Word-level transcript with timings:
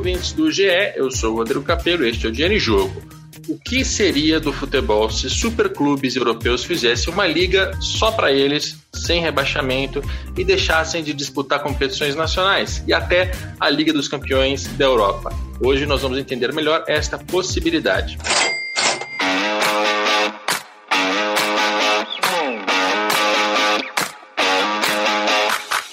ouvintes 0.00 0.32
do 0.32 0.50
GE, 0.50 0.62
eu 0.96 1.10
sou 1.10 1.34
o 1.34 1.36
Rodrigo 1.36 1.62
Capello 1.62 2.06
este 2.06 2.24
é 2.24 2.30
o 2.30 2.32
Dinheiro 2.32 2.54
em 2.54 2.58
Jogo. 2.58 3.02
O 3.46 3.58
que 3.58 3.84
seria 3.84 4.40
do 4.40 4.50
futebol 4.50 5.10
se 5.10 5.28
superclubes 5.28 6.16
europeus 6.16 6.64
fizessem 6.64 7.12
uma 7.12 7.26
liga 7.26 7.70
só 7.82 8.10
para 8.10 8.32
eles, 8.32 8.78
sem 8.94 9.20
rebaixamento, 9.20 10.02
e 10.38 10.42
deixassem 10.42 11.04
de 11.04 11.12
disputar 11.12 11.62
competições 11.62 12.16
nacionais 12.16 12.82
e 12.86 12.94
até 12.94 13.30
a 13.60 13.68
Liga 13.68 13.92
dos 13.92 14.08
Campeões 14.08 14.66
da 14.68 14.86
Europa? 14.86 15.34
Hoje 15.62 15.84
nós 15.84 16.00
vamos 16.00 16.16
entender 16.16 16.50
melhor 16.54 16.82
esta 16.88 17.18
possibilidade. 17.18 18.16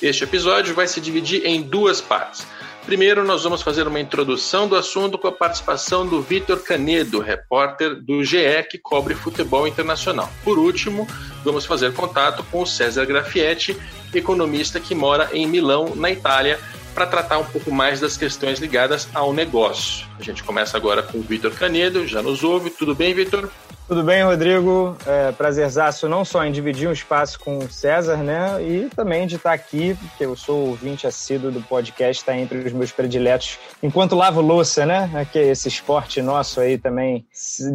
Este 0.02 0.24
episódio 0.24 0.74
vai 0.74 0.88
se 0.88 1.02
dividir 1.02 1.46
em 1.46 1.62
duas 1.62 2.00
partes. 2.00 2.48
Primeiro, 2.88 3.26
nós 3.26 3.44
vamos 3.44 3.62
fazer 3.62 3.86
uma 3.86 4.00
introdução 4.00 4.66
do 4.66 4.74
assunto 4.74 5.18
com 5.18 5.28
a 5.28 5.32
participação 5.34 6.08
do 6.08 6.22
Vitor 6.22 6.64
Canedo, 6.64 7.20
repórter 7.20 7.94
do 7.94 8.24
GE 8.24 8.64
que 8.72 8.78
cobre 8.78 9.14
futebol 9.14 9.68
internacional. 9.68 10.32
Por 10.42 10.58
último, 10.58 11.06
vamos 11.44 11.66
fazer 11.66 11.92
contato 11.92 12.46
com 12.50 12.62
o 12.62 12.66
César 12.66 13.04
Grafietti, 13.04 13.76
economista 14.14 14.80
que 14.80 14.96
mora 14.96 15.30
em 15.34 15.46
Milão, 15.46 15.98
na 15.98 16.10
Itália, 16.10 16.62
para 16.96 17.06
tratar 17.06 17.40
um 17.40 17.44
pouco 17.44 17.70
mais 17.74 18.00
das 18.00 18.16
questões 18.16 18.58
ligadas 18.58 19.10
ao 19.14 19.34
negócio. 19.34 20.08
A 20.18 20.24
gente 20.24 20.42
começa 20.42 20.78
agora 20.78 21.04
com 21.04 21.18
o 21.18 21.22
Vitor 21.22 21.52
Canedo, 21.52 22.08
já 22.08 22.22
nos 22.22 22.42
ouve. 22.42 22.70
Tudo 22.70 22.96
bem, 22.96 23.14
Vitor? 23.14 23.52
Tudo 23.88 24.04
bem, 24.04 24.22
Rodrigo? 24.22 24.98
É, 25.06 25.32
prazerzaço 25.32 26.10
não 26.10 26.26
só 26.26 26.44
em 26.44 26.52
dividir 26.52 26.90
um 26.90 26.92
espaço 26.92 27.40
com 27.40 27.60
o 27.60 27.72
César, 27.72 28.18
né? 28.18 28.62
E 28.62 28.90
também 28.94 29.26
de 29.26 29.38
estar 29.38 29.54
aqui, 29.54 29.96
porque 29.96 30.26
eu 30.26 30.36
sou 30.36 30.68
ouvinte 30.68 31.08
assíduo 31.08 31.52
do 31.52 31.62
podcast, 31.62 32.22
está 32.22 32.38
entre 32.38 32.58
os 32.58 32.74
meus 32.74 32.92
prediletos. 32.92 33.58
Enquanto 33.82 34.14
lavo 34.14 34.42
louça, 34.42 34.86
né? 34.86 35.10
É 35.16 35.24
que 35.24 35.40
esse 35.40 35.70
esporte 35.70 36.22
nosso 36.22 36.60
aí 36.60 36.78
também, 36.78 37.26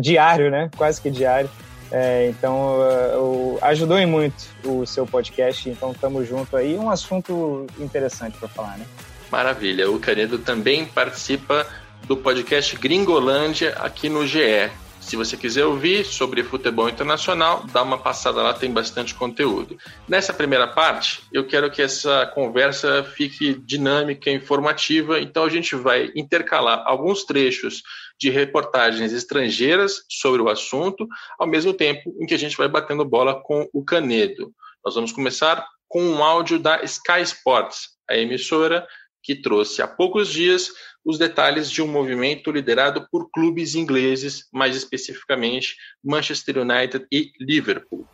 diário, 0.02 0.50
né? 0.50 0.70
Quase 0.76 1.00
que 1.00 1.10
diário. 1.10 1.48
É, 1.90 2.28
então, 2.28 2.78
uh, 3.16 3.58
ajudou 3.62 3.98
em 3.98 4.06
muito 4.06 4.44
o 4.66 4.84
seu 4.84 5.06
podcast, 5.06 5.66
então 5.70 5.92
estamos 5.92 6.28
junto 6.28 6.58
aí. 6.58 6.76
Um 6.76 6.90
assunto 6.90 7.66
interessante 7.78 8.36
para 8.36 8.48
falar, 8.48 8.76
né? 8.76 8.84
Maravilha. 9.30 9.90
O 9.90 9.98
Canedo 9.98 10.38
também 10.38 10.84
participa 10.84 11.66
do 12.06 12.18
podcast 12.18 12.76
Gringolândia 12.76 13.70
aqui 13.78 14.10
no 14.10 14.26
GE. 14.26 14.70
Se 15.02 15.16
você 15.16 15.36
quiser 15.36 15.66
ouvir 15.66 16.06
sobre 16.06 16.42
futebol 16.42 16.88
internacional, 16.88 17.64
dá 17.70 17.82
uma 17.82 17.98
passada 17.98 18.40
lá, 18.40 18.54
tem 18.54 18.72
bastante 18.72 19.14
conteúdo. 19.14 19.76
Nessa 20.08 20.32
primeira 20.32 20.66
parte, 20.66 21.22
eu 21.30 21.46
quero 21.46 21.70
que 21.70 21.82
essa 21.82 22.24
conversa 22.26 23.04
fique 23.04 23.52
dinâmica, 23.52 24.30
informativa, 24.30 25.20
então 25.20 25.44
a 25.44 25.50
gente 25.50 25.74
vai 25.74 26.10
intercalar 26.14 26.84
alguns 26.86 27.24
trechos 27.24 27.82
de 28.18 28.30
reportagens 28.30 29.12
estrangeiras 29.12 30.04
sobre 30.08 30.40
o 30.40 30.48
assunto, 30.48 31.06
ao 31.38 31.46
mesmo 31.46 31.74
tempo 31.74 32.14
em 32.18 32.24
que 32.24 32.34
a 32.34 32.38
gente 32.38 32.56
vai 32.56 32.68
batendo 32.68 33.04
bola 33.04 33.42
com 33.42 33.68
o 33.72 33.84
Canedo. 33.84 34.50
Nós 34.82 34.94
vamos 34.94 35.12
começar 35.12 35.66
com 35.88 36.02
um 36.02 36.24
áudio 36.24 36.58
da 36.58 36.82
Sky 36.84 37.20
Sports, 37.22 37.90
a 38.08 38.16
emissora 38.16 38.86
que 39.22 39.34
trouxe 39.34 39.80
há 39.82 39.86
poucos 39.86 40.32
dias 40.32 40.70
os 41.04 41.18
detalhes 41.18 41.70
de 41.70 41.82
um 41.82 41.88
movimento 41.88 42.50
liderado 42.50 43.06
por 43.10 43.30
clubes 43.30 43.74
ingleses, 43.74 44.48
mais 44.52 44.76
especificamente 44.76 45.76
Manchester 46.02 46.58
United 46.58 47.06
e 47.10 47.32
Liverpool. 47.40 48.06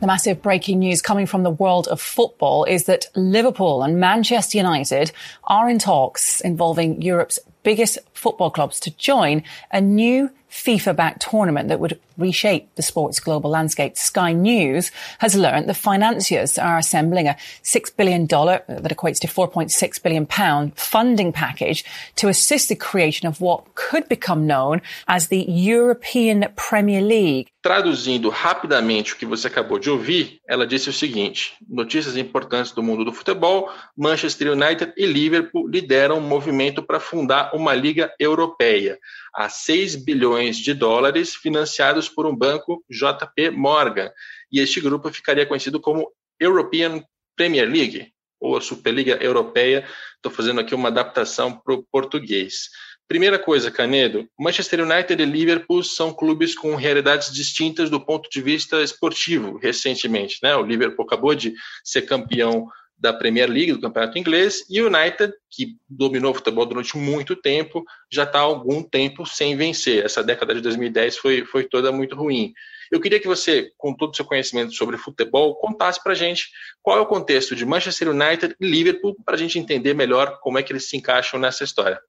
The 0.00 0.06
massive 0.06 0.40
breaking 0.42 0.78
news 0.78 1.02
coming 1.02 1.26
from 1.26 1.42
the 1.42 1.50
world 1.50 1.88
of 1.88 2.00
football 2.00 2.64
is 2.64 2.84
that 2.84 3.10
Liverpool 3.16 3.82
and 3.82 3.98
Manchester 3.98 4.58
United 4.58 5.12
are 5.42 5.68
in 5.68 5.78
talks 5.78 6.40
involving 6.40 7.02
Europe's 7.02 7.40
biggest 7.62 7.98
football 8.14 8.50
clubs 8.50 8.80
to 8.80 8.90
join 8.96 9.42
a 9.70 9.80
new 9.80 10.30
FIFA 10.50 10.96
backed 10.96 11.30
tournament 11.30 11.68
that 11.68 11.80
would 11.80 12.00
reshape 12.16 12.74
the 12.74 12.82
sport's 12.82 13.20
global 13.20 13.50
landscape. 13.50 13.96
Sky 13.96 14.32
News 14.32 14.90
has 15.18 15.36
learned 15.36 15.68
the 15.68 15.74
financiers 15.74 16.58
are 16.58 16.78
assembling 16.78 17.28
a 17.28 17.36
$6 17.62 17.96
billion, 17.96 18.26
that 18.26 18.96
equates 18.96 19.20
to 19.20 19.28
4.6 19.28 20.02
billion 20.02 20.26
pound 20.26 20.76
funding 20.76 21.32
package 21.32 21.84
to 22.16 22.28
assist 22.28 22.68
the 22.68 22.76
creation 22.76 23.28
of 23.28 23.40
what 23.40 23.74
could 23.74 24.08
become 24.08 24.46
known 24.46 24.80
as 25.06 25.28
the 25.28 25.44
European 25.48 26.46
Premier 26.56 27.02
League. 27.02 27.48
Traduzindo 27.60 28.30
rapidamente 28.30 29.12
o 29.12 29.16
que 29.16 29.26
você 29.26 29.48
acabou 29.48 29.78
de 29.78 29.90
ouvir, 29.90 30.40
ela 30.48 30.66
disse 30.66 30.88
o 30.88 30.92
seguinte: 30.92 31.54
notícias 31.68 32.16
importantes 32.16 32.72
do 32.72 32.82
mundo 32.82 33.04
do 33.04 33.12
futebol, 33.12 33.68
Manchester 33.96 34.52
United 34.52 34.92
e 34.96 35.04
Liverpool 35.04 35.68
lideram 35.68 36.18
um 36.18 36.20
movimento 36.20 36.82
para 36.82 37.00
fundar 37.00 37.47
uma 37.54 37.74
liga 37.74 38.12
europeia 38.18 38.98
a 39.34 39.48
6 39.48 39.96
bilhões 39.96 40.56
de 40.56 40.74
dólares 40.74 41.34
financiados 41.34 42.08
por 42.08 42.26
um 42.26 42.34
banco 42.34 42.84
JP 42.88 43.50
Morgan. 43.50 44.10
E 44.50 44.60
este 44.60 44.80
grupo 44.80 45.12
ficaria 45.12 45.46
conhecido 45.46 45.80
como 45.80 46.10
European 46.40 47.02
Premier 47.36 47.68
League, 47.68 48.12
ou 48.40 48.56
a 48.56 48.60
Superliga 48.60 49.18
Europeia. 49.22 49.86
Estou 50.16 50.32
fazendo 50.32 50.60
aqui 50.60 50.74
uma 50.74 50.88
adaptação 50.88 51.52
para 51.52 51.74
o 51.74 51.84
português. 51.90 52.68
Primeira 53.08 53.38
coisa, 53.38 53.70
Canedo, 53.70 54.28
Manchester 54.38 54.82
United 54.82 55.22
e 55.22 55.24
Liverpool 55.24 55.82
são 55.82 56.12
clubes 56.12 56.54
com 56.54 56.74
realidades 56.74 57.32
distintas 57.32 57.88
do 57.88 57.98
ponto 57.98 58.28
de 58.28 58.42
vista 58.42 58.82
esportivo, 58.82 59.56
recentemente. 59.56 60.38
Né? 60.42 60.54
O 60.54 60.62
Liverpool 60.62 61.06
acabou 61.06 61.34
de 61.34 61.54
ser 61.82 62.02
campeão 62.02 62.68
da 62.98 63.12
Premier 63.12 63.48
League, 63.48 63.72
do 63.72 63.80
Campeonato 63.80 64.18
Inglês, 64.18 64.64
e 64.68 64.82
o 64.82 64.86
United, 64.86 65.32
que 65.50 65.76
dominou 65.88 66.32
o 66.32 66.34
futebol 66.34 66.66
durante 66.66 66.96
muito 66.96 67.36
tempo, 67.36 67.84
já 68.12 68.24
está 68.24 68.40
há 68.40 68.42
algum 68.42 68.82
tempo 68.82 69.24
sem 69.24 69.56
vencer. 69.56 70.04
Essa 70.04 70.22
década 70.22 70.54
de 70.54 70.60
2010 70.60 71.16
foi, 71.16 71.44
foi 71.44 71.64
toda 71.64 71.92
muito 71.92 72.16
ruim. 72.16 72.52
Eu 72.90 73.00
queria 73.00 73.20
que 73.20 73.26
você, 73.26 73.70
com 73.76 73.94
todo 73.94 74.12
o 74.12 74.16
seu 74.16 74.24
conhecimento 74.24 74.72
sobre 74.72 74.96
futebol, 74.96 75.54
contasse 75.56 76.02
para 76.02 76.12
a 76.12 76.16
gente 76.16 76.48
qual 76.82 76.98
é 76.98 77.00
o 77.00 77.06
contexto 77.06 77.54
de 77.54 77.64
Manchester 77.64 78.08
United 78.08 78.56
e 78.58 78.66
Liverpool, 78.66 79.14
para 79.24 79.34
a 79.34 79.38
gente 79.38 79.58
entender 79.58 79.94
melhor 79.94 80.38
como 80.40 80.58
é 80.58 80.62
que 80.62 80.72
eles 80.72 80.88
se 80.88 80.96
encaixam 80.96 81.38
nessa 81.38 81.64
história. 81.64 82.00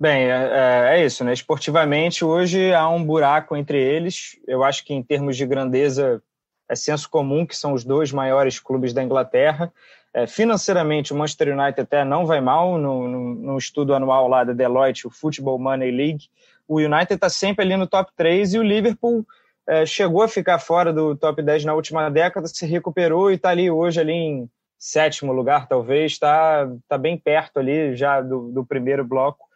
Bem, 0.00 0.30
é, 0.30 0.50
é, 0.92 1.00
é 1.00 1.04
isso, 1.04 1.24
né? 1.24 1.32
Esportivamente, 1.32 2.24
hoje 2.24 2.72
há 2.72 2.88
um 2.88 3.02
buraco 3.02 3.56
entre 3.56 3.82
eles. 3.82 4.38
Eu 4.46 4.62
acho 4.62 4.84
que, 4.84 4.94
em 4.94 5.02
termos 5.02 5.36
de 5.36 5.44
grandeza, 5.44 6.22
é 6.68 6.74
senso 6.74 7.08
comum 7.08 7.46
que 7.46 7.56
são 7.56 7.72
os 7.72 7.84
dois 7.84 8.12
maiores 8.12 8.60
clubes 8.60 8.92
da 8.92 9.02
Inglaterra. 9.02 9.72
É, 10.12 10.26
financeiramente, 10.26 11.12
o 11.12 11.16
Manchester 11.16 11.56
United 11.58 11.80
até 11.80 12.04
não 12.04 12.26
vai 12.26 12.40
mal 12.40 12.78
no, 12.78 13.08
no, 13.08 13.34
no, 13.34 13.58
estudo 13.58 13.94
anual 13.94 14.28
lá 14.28 14.44
da 14.44 14.52
Deloitte, 14.52 15.06
o 15.06 15.10
Football 15.10 15.58
Money 15.58 15.90
League. 15.90 16.28
O 16.66 16.76
United 16.76 17.14
está 17.14 17.28
sempre 17.28 17.64
ali 17.64 17.76
no 17.76 17.86
top 17.86 18.10
3 18.16 18.54
e 18.54 18.58
o 18.58 18.62
Liverpool 18.62 19.26
é, 19.66 19.84
chegou 19.84 20.22
a 20.22 20.28
ficar 20.28 20.58
fora 20.58 20.92
do 20.92 21.14
top 21.14 21.42
10 21.42 21.64
na 21.64 21.74
última 21.74 22.10
década, 22.10 22.46
se 22.46 22.66
recuperou 22.66 23.30
e 23.30 23.34
está 23.34 23.50
ali 23.50 23.70
hoje 23.70 24.00
ali 24.00 24.12
em 24.12 24.50
sétimo 24.78 25.32
lugar, 25.32 25.66
talvez, 25.66 26.12
está 26.12 26.68
tá 26.88 26.96
bem 26.96 27.18
perto 27.18 27.58
ali 27.58 27.96
já 27.96 28.20
do, 28.20 28.50
do 28.50 28.64
primeiro 28.64 29.04
bloco. 29.04 29.46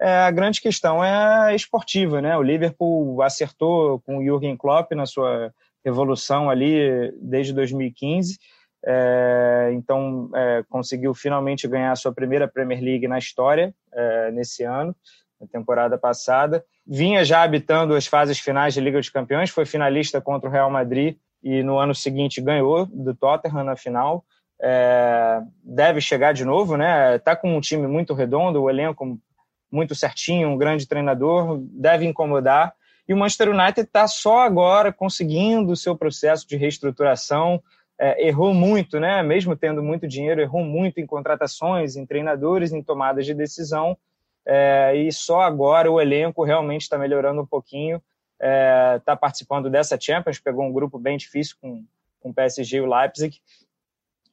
É, 0.00 0.10
a 0.22 0.30
grande 0.30 0.60
questão 0.60 1.04
é 1.04 1.54
esportiva, 1.54 2.22
né? 2.22 2.36
O 2.36 2.42
Liverpool 2.42 3.20
acertou 3.22 4.00
com 4.00 4.16
o 4.16 4.24
Jürgen 4.24 4.56
Klopp 4.56 4.92
na 4.92 5.04
sua 5.04 5.52
revolução 5.84 6.50
ali 6.50 7.12
desde 7.20 7.52
2015 7.52 8.38
é, 8.84 9.70
então, 9.74 10.30
é, 10.34 10.64
conseguiu 10.68 11.14
finalmente 11.14 11.68
ganhar 11.68 11.94
sua 11.96 12.12
primeira 12.12 12.48
Premier 12.48 12.80
League 12.80 13.06
na 13.06 13.18
história 13.18 13.74
é, 13.92 14.30
nesse 14.30 14.64
ano, 14.64 14.94
na 15.40 15.46
temporada 15.46 15.98
passada. 15.98 16.64
Vinha 16.86 17.24
já 17.24 17.42
habitando 17.42 17.94
as 17.94 18.06
fases 18.06 18.38
finais 18.38 18.74
de 18.74 18.80
Liga 18.80 18.98
dos 18.98 19.10
Campeões, 19.10 19.50
foi 19.50 19.66
finalista 19.66 20.20
contra 20.20 20.48
o 20.48 20.52
Real 20.52 20.70
Madrid 20.70 21.16
e 21.42 21.62
no 21.62 21.78
ano 21.78 21.94
seguinte 21.94 22.40
ganhou 22.40 22.86
do 22.86 23.14
Tottenham 23.14 23.64
na 23.64 23.76
final. 23.76 24.24
Deve 25.62 26.00
chegar 26.00 26.34
de 26.34 26.44
novo, 26.44 26.76
né? 26.76 27.18
Tá 27.18 27.34
com 27.34 27.56
um 27.56 27.60
time 27.60 27.86
muito 27.86 28.12
redondo, 28.12 28.62
o 28.62 28.68
elenco 28.68 29.18
muito 29.72 29.94
certinho, 29.94 30.48
um 30.48 30.58
grande 30.58 30.86
treinador, 30.86 31.58
deve 31.62 32.04
incomodar. 32.04 32.74
E 33.08 33.14
o 33.14 33.16
Manchester 33.16 33.50
United 33.50 33.80
está 33.80 34.06
só 34.06 34.40
agora 34.40 34.92
conseguindo 34.92 35.72
o 35.72 35.76
seu 35.76 35.96
processo 35.96 36.46
de 36.46 36.56
reestruturação, 36.56 37.62
é, 37.98 38.26
errou 38.26 38.54
muito, 38.54 38.98
né? 38.98 39.22
Mesmo 39.22 39.54
tendo 39.54 39.82
muito 39.82 40.08
dinheiro, 40.08 40.40
errou 40.40 40.64
muito 40.64 41.00
em 41.00 41.06
contratações, 41.06 41.96
em 41.96 42.06
treinadores, 42.06 42.72
em 42.72 42.82
tomadas 42.82 43.26
de 43.26 43.34
decisão. 43.34 43.96
É, 44.46 44.96
e 44.96 45.12
só 45.12 45.42
agora 45.42 45.90
o 45.90 46.00
elenco 46.00 46.42
realmente 46.42 46.82
está 46.82 46.96
melhorando 46.96 47.42
um 47.42 47.46
pouquinho. 47.46 48.02
Está 48.36 49.12
é, 49.12 49.16
participando 49.16 49.68
dessa 49.68 50.00
Champions, 50.00 50.40
pegou 50.40 50.64
um 50.64 50.72
grupo 50.72 50.98
bem 50.98 51.18
difícil 51.18 51.56
com, 51.60 51.84
com 52.20 52.30
o 52.30 52.34
PSG 52.34 52.78
e 52.78 52.80
o 52.80 52.86
Leipzig. 52.86 53.38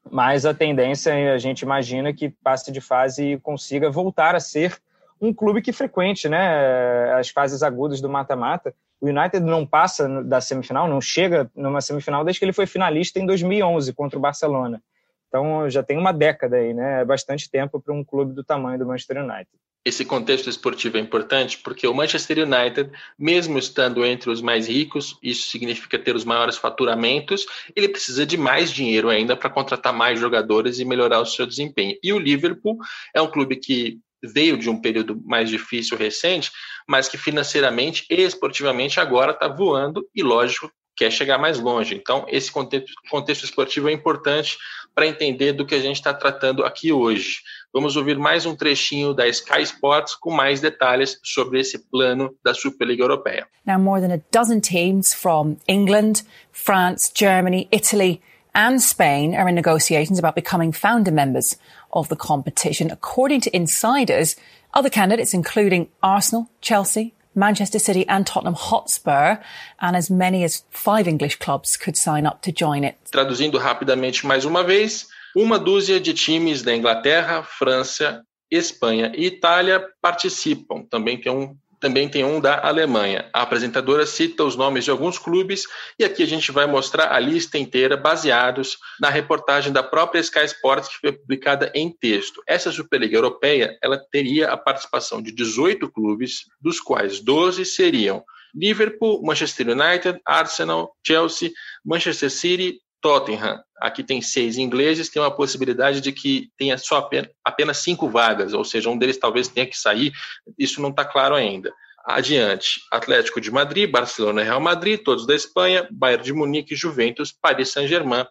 Mas 0.10 0.46
a 0.46 0.54
tendência, 0.54 1.34
a 1.34 1.38
gente 1.38 1.62
imagina 1.62 2.14
que 2.14 2.30
passe 2.30 2.72
de 2.72 2.80
fase 2.80 3.34
e 3.34 3.40
consiga 3.40 3.92
voltar 3.92 4.34
a 4.34 4.40
ser 4.40 4.78
um 5.20 5.34
clube 5.34 5.62
que 5.62 5.72
frequente 5.72 6.30
né, 6.30 7.14
as 7.14 7.30
fases 7.30 7.64
agudas 7.64 8.02
do 8.02 8.10
mata-mata. 8.10 8.74
O 9.00 9.08
United 9.08 9.40
não 9.40 9.66
passa 9.66 10.08
da 10.24 10.42
semifinal, 10.42 10.88
não 10.88 11.00
chega 11.00 11.50
numa 11.56 11.82
semifinal 11.82 12.24
desde 12.24 12.40
que 12.40 12.46
ele 12.46 12.54
foi 12.54 12.66
finalista 12.66 13.20
em 13.20 13.26
2011 13.26 13.94
contra 13.94 14.18
o 14.18 14.22
Barcelona. 14.22 14.82
Então 15.28 15.70
já 15.70 15.84
tem 15.84 15.98
uma 15.98 16.12
década 16.12 16.56
aí, 16.58 16.74
né? 16.74 17.02
É 17.02 17.06
bastante 17.06 17.50
tempo 17.50 17.80
para 17.80 17.94
um 17.94 18.04
clube 18.04 18.34
do 18.34 18.44
tamanho 18.44 18.80
do 18.80 18.86
Manchester 18.86 19.24
United. 19.24 19.48
esse 19.86 20.04
contexto 20.04 20.50
esportivo 20.50 20.98
é 20.98 21.00
importante 21.00 21.60
porque 21.60 21.88
o 21.88 21.94
Manchester 21.94 22.40
United, 22.40 22.92
mesmo 23.18 23.58
estando 23.58 24.06
entre 24.06 24.30
os 24.30 24.42
mais 24.42 24.68
ricos, 24.68 25.18
isso 25.22 25.50
significa 25.50 26.00
ter 26.00 26.16
os 26.16 26.26
maiores 26.26 26.58
faturamentos, 26.58 27.46
ele 27.76 27.88
precisa 27.88 28.26
de 28.26 28.38
mais 28.38 28.72
dinheiro 28.72 29.10
ainda 29.10 29.36
para 29.36 29.50
contratar 29.50 29.94
mais 29.94 30.20
jogadores 30.20 30.80
e 30.80 30.86
melhorar 30.86 31.22
o 31.22 31.26
seu 31.26 31.46
desempenho. 31.46 31.98
E 32.04 32.12
o 32.12 32.20
Liverpool 32.20 32.78
é 33.14 33.22
um 33.22 33.32
clube 33.32 33.58
que 33.58 34.00
veio 34.24 34.58
de 34.58 34.70
um 34.70 34.80
período 34.80 35.22
mais 35.26 35.50
difícil 35.50 35.98
recente, 35.98 36.52
mas 36.88 37.08
que 37.08 37.18
financeiramente 37.18 38.06
e 38.10 38.22
esportivamente 38.22 39.00
agora 39.00 39.32
está 39.32 39.48
voando 39.48 40.08
e, 40.16 40.24
lógico, 40.24 40.72
quer 40.96 41.12
chegar 41.12 41.38
mais 41.38 41.60
longe. 41.60 41.94
Então, 41.96 42.26
esse 42.28 42.52
contexto, 42.52 42.92
contexto 43.10 43.44
esportivo 43.44 43.88
é 43.88 43.94
importante 43.94 44.58
para 44.96 45.06
entender 45.06 45.54
do 45.54 45.64
que 45.64 45.76
a 45.76 45.80
gente 45.80 45.98
está 45.98 46.12
tratando 46.12 46.66
aqui 46.66 46.92
hoje. 46.92 47.42
Vamos 47.72 47.96
ouvir 47.96 48.18
mais 48.18 48.48
um 48.48 48.56
trechinho 48.56 49.14
da 49.14 49.28
Sky 49.28 49.62
Sports 49.62 50.16
com 50.16 50.32
mais 50.32 50.60
detalhes 50.60 51.20
sobre 51.24 51.60
esse 51.60 51.88
plano 51.92 52.36
da 52.44 52.56
Superliga 52.56 53.04
Europeia. 53.04 53.48
Now, 53.64 53.78
more 53.78 54.02
than 54.02 54.12
a 54.12 54.20
dozen 54.32 54.60
teams 54.60 55.14
from 55.14 55.58
England, 55.68 56.24
France, 56.52 57.12
Germany, 57.16 57.68
Italy, 57.72 58.20
and 58.58 58.82
Spain 58.82 59.36
are 59.36 59.48
in 59.48 59.54
negotiations 59.56 60.18
about 60.18 60.36
becoming 60.36 60.72
founder 60.72 61.12
members 61.12 61.56
of 61.94 62.10
the 62.10 62.16
competition. 62.16 62.90
According 62.90 63.42
to 63.42 63.56
insiders, 63.56 64.36
other 64.74 64.90
candidates, 64.90 65.34
including 65.34 65.90
Arsenal, 66.02 66.50
Chelsea, 66.60 67.14
Manchester 67.36 67.78
City 67.78 68.04
and 68.10 68.26
Tottenham 68.26 68.56
Hotspur, 68.56 69.38
and 69.80 69.96
as 69.96 70.10
many 70.10 70.44
as 70.44 70.64
five 70.72 71.08
English 71.08 71.38
clubs 71.38 71.78
could 71.78 71.96
sign 71.96 72.26
up 72.26 72.42
to 72.42 72.52
join 72.52 72.84
it. 72.84 72.98
Traduzindo 73.12 73.60
rapidamente 73.60 74.26
mais 74.26 74.44
uma 74.44 74.64
vez, 74.64 75.08
uma 75.36 75.60
dúzia 75.60 76.00
de 76.00 76.16
times 76.16 76.64
da 76.64 76.76
Inglaterra, 76.76 77.44
França, 77.44 78.24
Espanha 78.50 79.12
e 79.16 79.28
Itália 79.28 79.86
participam. 80.02 80.84
Também 80.90 81.22
tem 81.22 81.32
um 81.32 81.56
também 81.80 82.10
tem 82.10 82.24
um 82.24 82.40
da 82.40 82.66
Alemanha. 82.66 83.30
A 83.34 83.42
apresentadora 83.42 84.06
cita 84.06 84.44
os 84.44 84.56
nomes 84.56 84.84
de 84.84 84.92
alguns 84.92 85.18
clubes 85.18 85.64
e 86.00 86.04
aqui 86.04 86.24
a 86.24 86.28
gente 86.28 86.52
vai 86.52 86.66
mostrar 86.66 87.14
a 87.14 87.20
lista 87.20 87.58
inteira 87.58 87.96
baseados 87.96 88.78
na 89.00 89.10
reportagem 89.10 89.72
da 89.72 89.84
própria 89.84 90.20
Sky 90.20 90.46
Sports 90.46 90.90
que 90.90 91.00
foi 91.00 91.12
publicada 91.12 91.72
em 91.76 91.90
texto. 91.92 92.42
Essa 92.48 92.72
Superliga 92.72 93.18
Europeia, 93.18 93.78
ela 93.82 93.98
teria 94.12 94.50
a 94.50 94.58
participação 94.58 95.22
de 95.22 95.32
18 95.32 95.92
clubes, 95.92 96.46
dos 96.60 96.80
quais 96.80 97.20
12 97.20 97.66
seriam 97.66 98.24
Liverpool, 98.54 99.22
Manchester 99.24 99.70
United, 99.70 100.20
Arsenal, 100.26 100.96
Chelsea, 101.06 101.52
Manchester 101.86 102.32
City, 102.32 102.82
Tottenham. 103.02 103.60
Aqui 103.80 104.04
tem 104.04 104.22
seis 104.22 104.58
ingleses, 104.58 105.10
tem 105.10 105.22
uma 105.22 105.36
possibilidade 105.36 106.02
de 106.02 106.12
que 106.12 106.50
tenha 106.58 106.78
só 106.78 107.08
apenas, 107.44 107.78
cinco 107.78 108.10
vagas, 108.10 108.54
ou 108.54 108.64
seja, 108.64 108.90
um 108.90 108.98
deles 108.98 109.18
talvez 109.18 109.48
tenha 109.48 109.68
que 109.68 109.78
sair, 109.78 110.12
isso 110.58 110.82
não 110.82 110.90
está 110.90 111.06
claro 111.06 111.36
ainda. 111.36 111.72
Adiante, 112.06 112.80
Atlético 112.92 113.42
de 113.42 113.52
Madrid, 113.52 113.90
Barcelona 113.90 114.42
e 114.42 114.46
Real 114.46 114.62
Madrid, 114.62 115.02
todos 115.04 115.28
da 115.28 115.36
Espanha, 115.36 115.88
Bayern 115.92 116.24
de 116.24 116.34
Munique, 116.34 116.76
Juventus, 116.76 117.32
Paris 117.32 117.70
Saint-Germain, 117.70 118.26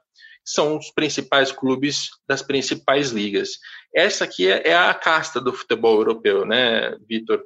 são 0.47 0.79
os 0.79 0.91
principais 0.93 1.51
clubes 1.51 2.09
das 2.27 2.41
principais 2.41 3.11
ligas. 3.11 3.59
Essa 3.95 4.25
aqui 4.25 4.49
é, 4.49 4.69
é 4.69 4.77
a 4.77 4.95
casta 4.95 5.41
do 5.41 5.53
futebol 5.53 5.97
europeu, 5.97 6.47
né, 6.47 6.97
Vitor? 7.09 7.43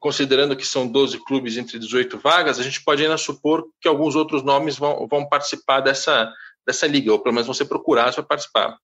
Considerando 0.00 0.56
que 0.56 0.64
são 0.66 0.86
12 0.86 1.22
clubes 1.24 1.56
entre 1.56 1.78
18 1.78 2.18
vagas, 2.18 2.58
a 2.58 2.62
gente 2.62 2.82
pode 2.82 3.02
ainda 3.02 3.18
supor 3.18 3.64
que 3.80 3.86
alguns 3.86 4.16
outros 4.16 4.42
nomes 4.42 4.78
vão, 4.78 5.06
vão 5.06 5.28
participar 5.28 5.80
dessa, 5.80 6.32
dessa 6.68 6.86
liga, 6.86 7.10
ou 7.10 7.18
pelo 7.18 7.34
menos 7.34 7.48
você 7.48 7.64
procurar 7.64 8.12
para 8.12 8.22
participar. 8.22 8.76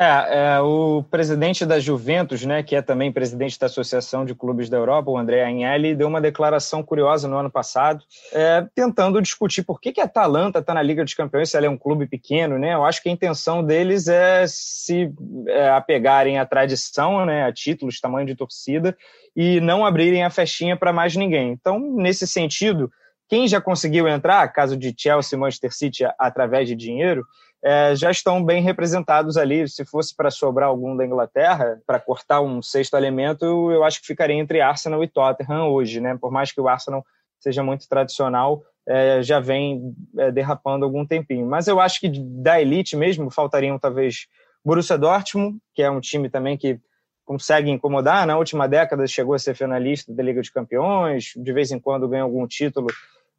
É, 0.00 0.54
é, 0.56 0.60
o 0.60 1.02
presidente 1.10 1.66
da 1.66 1.80
Juventus, 1.80 2.44
né, 2.44 2.62
que 2.62 2.76
é 2.76 2.82
também 2.82 3.10
presidente 3.10 3.58
da 3.58 3.66
Associação 3.66 4.24
de 4.24 4.32
Clubes 4.32 4.68
da 4.68 4.76
Europa, 4.76 5.10
o 5.10 5.18
André 5.18 5.44
Agnelli, 5.44 5.94
deu 5.94 6.06
uma 6.06 6.20
declaração 6.20 6.84
curiosa 6.84 7.26
no 7.26 7.36
ano 7.36 7.50
passado, 7.50 8.04
é, 8.32 8.64
tentando 8.76 9.20
discutir 9.20 9.64
por 9.64 9.80
que, 9.80 9.92
que 9.92 10.00
a 10.00 10.04
Atalanta 10.04 10.60
está 10.60 10.72
na 10.72 10.82
Liga 10.82 11.02
dos 11.02 11.14
Campeões 11.14 11.50
se 11.50 11.56
ela 11.56 11.66
é 11.66 11.68
um 11.68 11.76
clube 11.76 12.06
pequeno. 12.06 12.58
Né? 12.60 12.74
Eu 12.74 12.84
acho 12.84 13.02
que 13.02 13.08
a 13.08 13.12
intenção 13.12 13.64
deles 13.64 14.06
é 14.06 14.44
se 14.46 15.12
é, 15.48 15.70
apegarem 15.70 16.38
à 16.38 16.46
tradição, 16.46 17.26
né, 17.26 17.44
a 17.44 17.52
títulos, 17.52 18.00
tamanho 18.00 18.26
de 18.26 18.36
torcida, 18.36 18.96
e 19.34 19.60
não 19.60 19.84
abrirem 19.84 20.22
a 20.22 20.30
festinha 20.30 20.76
para 20.76 20.92
mais 20.92 21.16
ninguém. 21.16 21.50
Então, 21.50 21.80
nesse 21.80 22.24
sentido, 22.24 22.88
quem 23.28 23.46
já 23.46 23.60
conseguiu 23.60 24.08
entrar, 24.08 24.48
caso 24.48 24.76
de 24.76 24.94
Chelsea 24.96 25.36
e 25.36 25.40
Manchester 25.40 25.74
City, 25.74 26.04
através 26.18 26.66
de 26.66 26.74
dinheiro, 26.74 27.26
é, 27.62 27.94
já 27.94 28.10
estão 28.10 28.42
bem 28.42 28.62
representados 28.62 29.36
ali. 29.36 29.68
Se 29.68 29.84
fosse 29.84 30.14
para 30.14 30.30
sobrar 30.30 30.68
algum 30.68 30.96
da 30.96 31.04
Inglaterra, 31.04 31.80
para 31.86 32.00
cortar 32.00 32.40
um 32.40 32.62
sexto 32.62 32.96
elemento, 32.96 33.44
eu 33.44 33.84
acho 33.84 34.00
que 34.00 34.06
ficaria 34.06 34.36
entre 34.36 34.60
Arsenal 34.60 35.02
e 35.02 35.08
Tottenham 35.08 35.68
hoje, 35.68 36.00
né? 36.00 36.16
Por 36.18 36.30
mais 36.30 36.52
que 36.52 36.60
o 36.60 36.68
Arsenal 36.68 37.04
seja 37.38 37.62
muito 37.62 37.88
tradicional, 37.88 38.62
é, 38.86 39.22
já 39.22 39.38
vem 39.38 39.94
é, 40.16 40.30
derrapando 40.30 40.84
algum 40.84 41.04
tempinho. 41.04 41.46
Mas 41.46 41.68
eu 41.68 41.78
acho 41.80 42.00
que 42.00 42.08
da 42.08 42.60
elite 42.60 42.96
mesmo 42.96 43.30
faltariam 43.30 43.78
talvez 43.78 44.26
Borussia 44.64 44.96
Dortmund, 44.96 45.58
que 45.74 45.82
é 45.82 45.90
um 45.90 46.00
time 46.00 46.30
também 46.30 46.56
que 46.56 46.80
consegue 47.24 47.70
incomodar. 47.70 48.26
Na 48.26 48.38
última 48.38 48.66
década 48.66 49.06
chegou 49.06 49.34
a 49.34 49.38
ser 49.38 49.54
finalista 49.54 50.14
da 50.14 50.22
Liga 50.22 50.40
dos 50.40 50.48
Campeões, 50.48 51.32
de 51.36 51.52
vez 51.52 51.70
em 51.70 51.78
quando 51.78 52.08
ganha 52.08 52.22
algum 52.22 52.46
título 52.46 52.86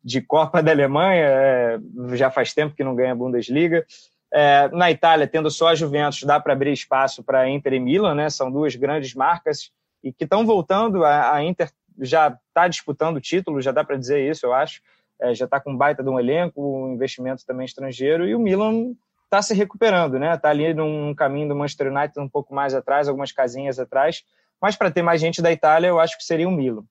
de 0.04 0.22
Copa 0.22 0.64
da 0.64 0.72
Alemanha, 0.72 1.26
é, 1.26 1.80
já 2.14 2.32
faz 2.32 2.54
tempo 2.54 2.76
que 2.76 2.84
não 2.84 2.96
ganha 2.96 3.12
a 3.12 3.16
Bundesliga. 3.16 3.86
É, 4.32 4.70
na 4.70 4.92
Itália, 4.92 5.28
tendo 5.28 5.50
só 5.50 5.70
a 5.70 5.76
Juventus, 5.76 6.24
dá 6.24 6.40
para 6.40 6.54
abrir 6.54 6.72
espaço 6.72 7.24
para 7.24 7.50
Inter 7.50 7.74
e 7.74 7.80
Milan, 7.80 8.16
né? 8.16 8.30
São 8.30 8.52
duas 8.52 8.76
grandes 8.76 9.14
marcas 9.14 9.72
e 10.04 10.14
que 10.14 10.24
estão 10.24 10.46
voltando. 10.46 11.04
A, 11.04 11.36
a, 11.36 11.44
Inter 11.44 11.70
já 12.00 12.38
está 12.48 12.68
disputando 12.68 13.18
o 13.18 13.22
título, 13.22 13.62
já 13.62 13.72
dá 13.72 13.84
para 13.84 13.98
dizer 13.98 14.30
isso, 14.30 14.46
eu 14.46 14.54
acho. 14.54 14.82
É, 15.20 15.34
já 15.34 15.46
está 15.46 15.60
com 15.60 15.76
baita 15.76 16.04
de 16.04 16.10
um 16.10 16.20
elenco, 16.20 16.62
um 16.62 16.94
investimento 16.94 17.46
também 17.46 17.66
estrangeiro, 17.66 18.26
e 18.26 18.34
o 18.34 18.40
Milan 18.40 18.94
está 19.26 19.42
se 19.42 19.54
recuperando, 19.54 20.18
né? 20.18 20.34
Está 20.34 20.50
ali 20.50 20.74
num 20.74 21.14
caminho 21.14 21.50
do 21.50 21.56
Manchester 21.56 21.92
United 21.92 22.20
um 22.20 22.30
pouco 22.30 22.54
mais 22.54 22.74
atrás, 22.74 23.08
algumas 23.08 23.32
casinhas 23.32 23.80
atrás. 23.80 24.24
Mas 24.62 24.76
para 24.76 24.92
ter 24.92 25.02
mais 25.02 25.20
gente 25.20 25.42
da 25.42 25.52
Itália, 25.52 25.88
eu 25.88 26.00
acho 26.00 26.18
que 26.18 26.24
seria 26.24 26.48
o 26.48 26.52
Milan 26.52 26.84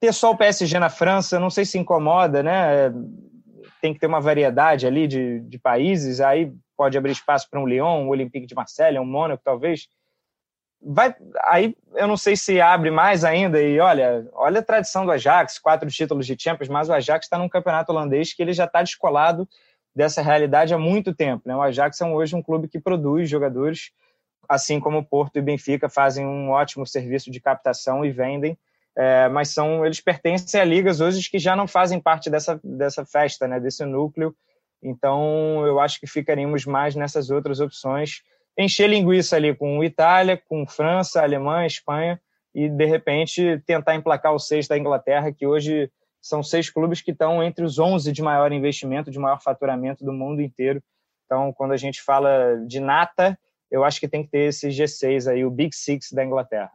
ter 0.00 0.12
só 0.12 0.30
o 0.30 0.36
PSG 0.36 0.78
na 0.78 0.88
França, 0.88 1.40
não 1.40 1.50
sei 1.50 1.64
se 1.64 1.78
incomoda, 1.78 2.42
né? 2.42 2.92
Tem 3.80 3.94
que 3.94 4.00
ter 4.00 4.06
uma 4.06 4.20
variedade 4.20 4.86
ali 4.86 5.06
de, 5.06 5.40
de 5.40 5.58
países, 5.58 6.20
aí 6.20 6.52
pode 6.76 6.98
abrir 6.98 7.12
espaço 7.12 7.48
para 7.50 7.60
um 7.60 7.66
Lyon, 7.66 8.04
um 8.04 8.08
Olympique 8.08 8.46
de 8.46 8.54
Marselha, 8.54 9.00
um 9.00 9.06
Mônaco, 9.06 9.42
talvez. 9.44 9.88
Vai, 10.80 11.14
aí 11.44 11.74
eu 11.94 12.06
não 12.06 12.16
sei 12.16 12.36
se 12.36 12.60
abre 12.60 12.90
mais 12.90 13.24
ainda 13.24 13.60
e 13.60 13.80
olha, 13.80 14.28
olha 14.34 14.60
a 14.60 14.62
tradição 14.62 15.06
do 15.06 15.10
Ajax, 15.10 15.58
quatro 15.58 15.88
títulos 15.90 16.26
de 16.26 16.36
Champions, 16.38 16.68
mas 16.68 16.88
o 16.88 16.92
Ajax 16.92 17.26
está 17.26 17.38
num 17.38 17.48
campeonato 17.48 17.90
holandês 17.90 18.34
que 18.34 18.42
ele 18.42 18.52
já 18.52 18.64
está 18.64 18.82
descolado 18.82 19.48
dessa 19.94 20.20
realidade 20.20 20.74
há 20.74 20.78
muito 20.78 21.14
tempo, 21.14 21.48
né? 21.48 21.56
O 21.56 21.62
Ajax 21.62 21.98
é 22.02 22.04
hoje 22.04 22.36
um 22.36 22.42
clube 22.42 22.68
que 22.68 22.78
produz 22.78 23.30
jogadores, 23.30 23.90
assim 24.46 24.78
como 24.78 24.98
o 24.98 25.04
Porto 25.04 25.38
e 25.38 25.42
Benfica 25.42 25.88
fazem 25.88 26.26
um 26.26 26.50
ótimo 26.50 26.86
serviço 26.86 27.30
de 27.30 27.40
captação 27.40 28.04
e 28.04 28.10
vendem 28.10 28.58
é, 28.96 29.28
mas 29.28 29.50
são 29.50 29.84
eles 29.84 30.00
pertencem 30.00 30.58
a 30.60 30.64
ligas 30.64 31.00
hoje 31.00 31.30
que 31.30 31.38
já 31.38 31.54
não 31.54 31.68
fazem 31.68 32.00
parte 32.00 32.30
dessa, 32.30 32.58
dessa 32.64 33.04
festa, 33.04 33.46
né, 33.46 33.60
desse 33.60 33.84
núcleo. 33.84 34.34
Então, 34.82 35.66
eu 35.66 35.80
acho 35.80 36.00
que 36.00 36.06
ficaríamos 36.06 36.64
mais 36.64 36.94
nessas 36.94 37.30
outras 37.30 37.60
opções. 37.60 38.22
Encher 38.58 38.88
linguiça 38.88 39.36
ali 39.36 39.54
com 39.54 39.84
Itália, 39.84 40.40
com 40.48 40.66
França, 40.66 41.22
Alemanha, 41.22 41.66
Espanha 41.66 42.20
e, 42.54 42.68
de 42.70 42.86
repente, 42.86 43.62
tentar 43.66 43.94
emplacar 43.94 44.32
o 44.32 44.38
seis 44.38 44.66
da 44.66 44.78
Inglaterra, 44.78 45.30
que 45.30 45.46
hoje 45.46 45.90
são 46.22 46.42
seis 46.42 46.70
clubes 46.70 47.02
que 47.02 47.10
estão 47.10 47.42
entre 47.42 47.64
os 47.64 47.78
11 47.78 48.10
de 48.12 48.22
maior 48.22 48.50
investimento, 48.50 49.10
de 49.10 49.18
maior 49.18 49.42
faturamento 49.42 50.04
do 50.04 50.12
mundo 50.12 50.40
inteiro. 50.40 50.82
Então, 51.26 51.52
quando 51.52 51.72
a 51.72 51.76
gente 51.76 52.02
fala 52.02 52.56
de 52.66 52.80
nata, 52.80 53.38
eu 53.70 53.84
acho 53.84 54.00
que 54.00 54.08
tem 54.08 54.24
que 54.24 54.30
ter 54.30 54.48
esse 54.48 54.68
G6 54.68 55.30
aí, 55.30 55.44
o 55.44 55.50
Big 55.50 55.74
Six 55.76 56.12
da 56.12 56.24
Inglaterra. 56.24 56.72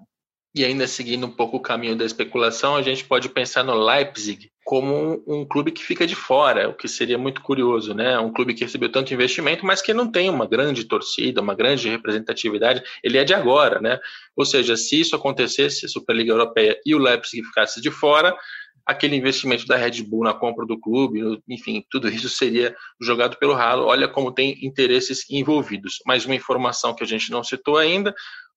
E 0.53 0.65
ainda 0.65 0.85
seguindo 0.85 1.25
um 1.25 1.31
pouco 1.31 1.57
o 1.57 1.61
caminho 1.61 1.95
da 1.95 2.03
especulação, 2.03 2.75
a 2.75 2.81
gente 2.81 3.05
pode 3.05 3.29
pensar 3.29 3.63
no 3.63 3.73
Leipzig 3.73 4.51
como 4.65 4.93
um, 4.93 5.23
um, 5.39 5.45
clube 5.45 5.71
que 5.71 5.83
fica 5.83 6.05
de 6.05 6.13
fora, 6.13 6.69
o 6.69 6.73
que 6.73 6.87
seria 6.87 7.17
muito 7.17 7.41
curioso, 7.41 7.93
né? 7.93 8.19
Um 8.19 8.31
clube 8.31 8.53
que 8.53 8.65
recebeu 8.65 8.91
tanto 8.91 9.13
investimento, 9.13 9.65
mas 9.65 9.81
que 9.81 9.93
não 9.93 10.11
tem 10.11 10.29
uma 10.29 10.45
grande 10.45 10.83
torcida, 10.83 11.41
uma 11.41 11.55
grande 11.55 11.89
representatividade. 11.89 12.83
Ele 13.01 13.17
é 13.17 13.23
de 13.23 13.33
agora, 13.33 13.79
né? 13.79 13.97
Ou 14.35 14.45
seja, 14.45 14.75
se 14.75 14.99
isso 14.99 15.15
acontecesse, 15.15 15.85
a 15.85 15.89
Superliga 15.89 16.33
Europeia 16.33 16.77
e 16.85 16.93
o 16.93 16.99
Leipzig 16.99 17.43
ficasse 17.43 17.81
de 17.81 17.89
fora, 17.89 18.35
aquele 18.85 19.15
investimento 19.15 19.65
da 19.65 19.77
Red 19.77 20.03
Bull 20.03 20.23
na 20.23 20.33
compra 20.33 20.65
do 20.65 20.79
clube, 20.79 21.41
enfim, 21.47 21.83
tudo 21.89 22.09
isso 22.09 22.29
seria 22.29 22.75
jogado 22.99 23.37
pelo 23.37 23.53
ralo. 23.53 23.85
Olha 23.85 24.07
como 24.07 24.33
tem 24.33 24.57
interesses 24.65 25.25
envolvidos. 25.29 25.99
Mais 26.05 26.25
uma 26.25 26.35
informação 26.35 26.93
que 26.93 27.03
a 27.03 27.07
gente 27.07 27.31
não 27.31 27.43
citou 27.43 27.77
ainda: 27.77 28.13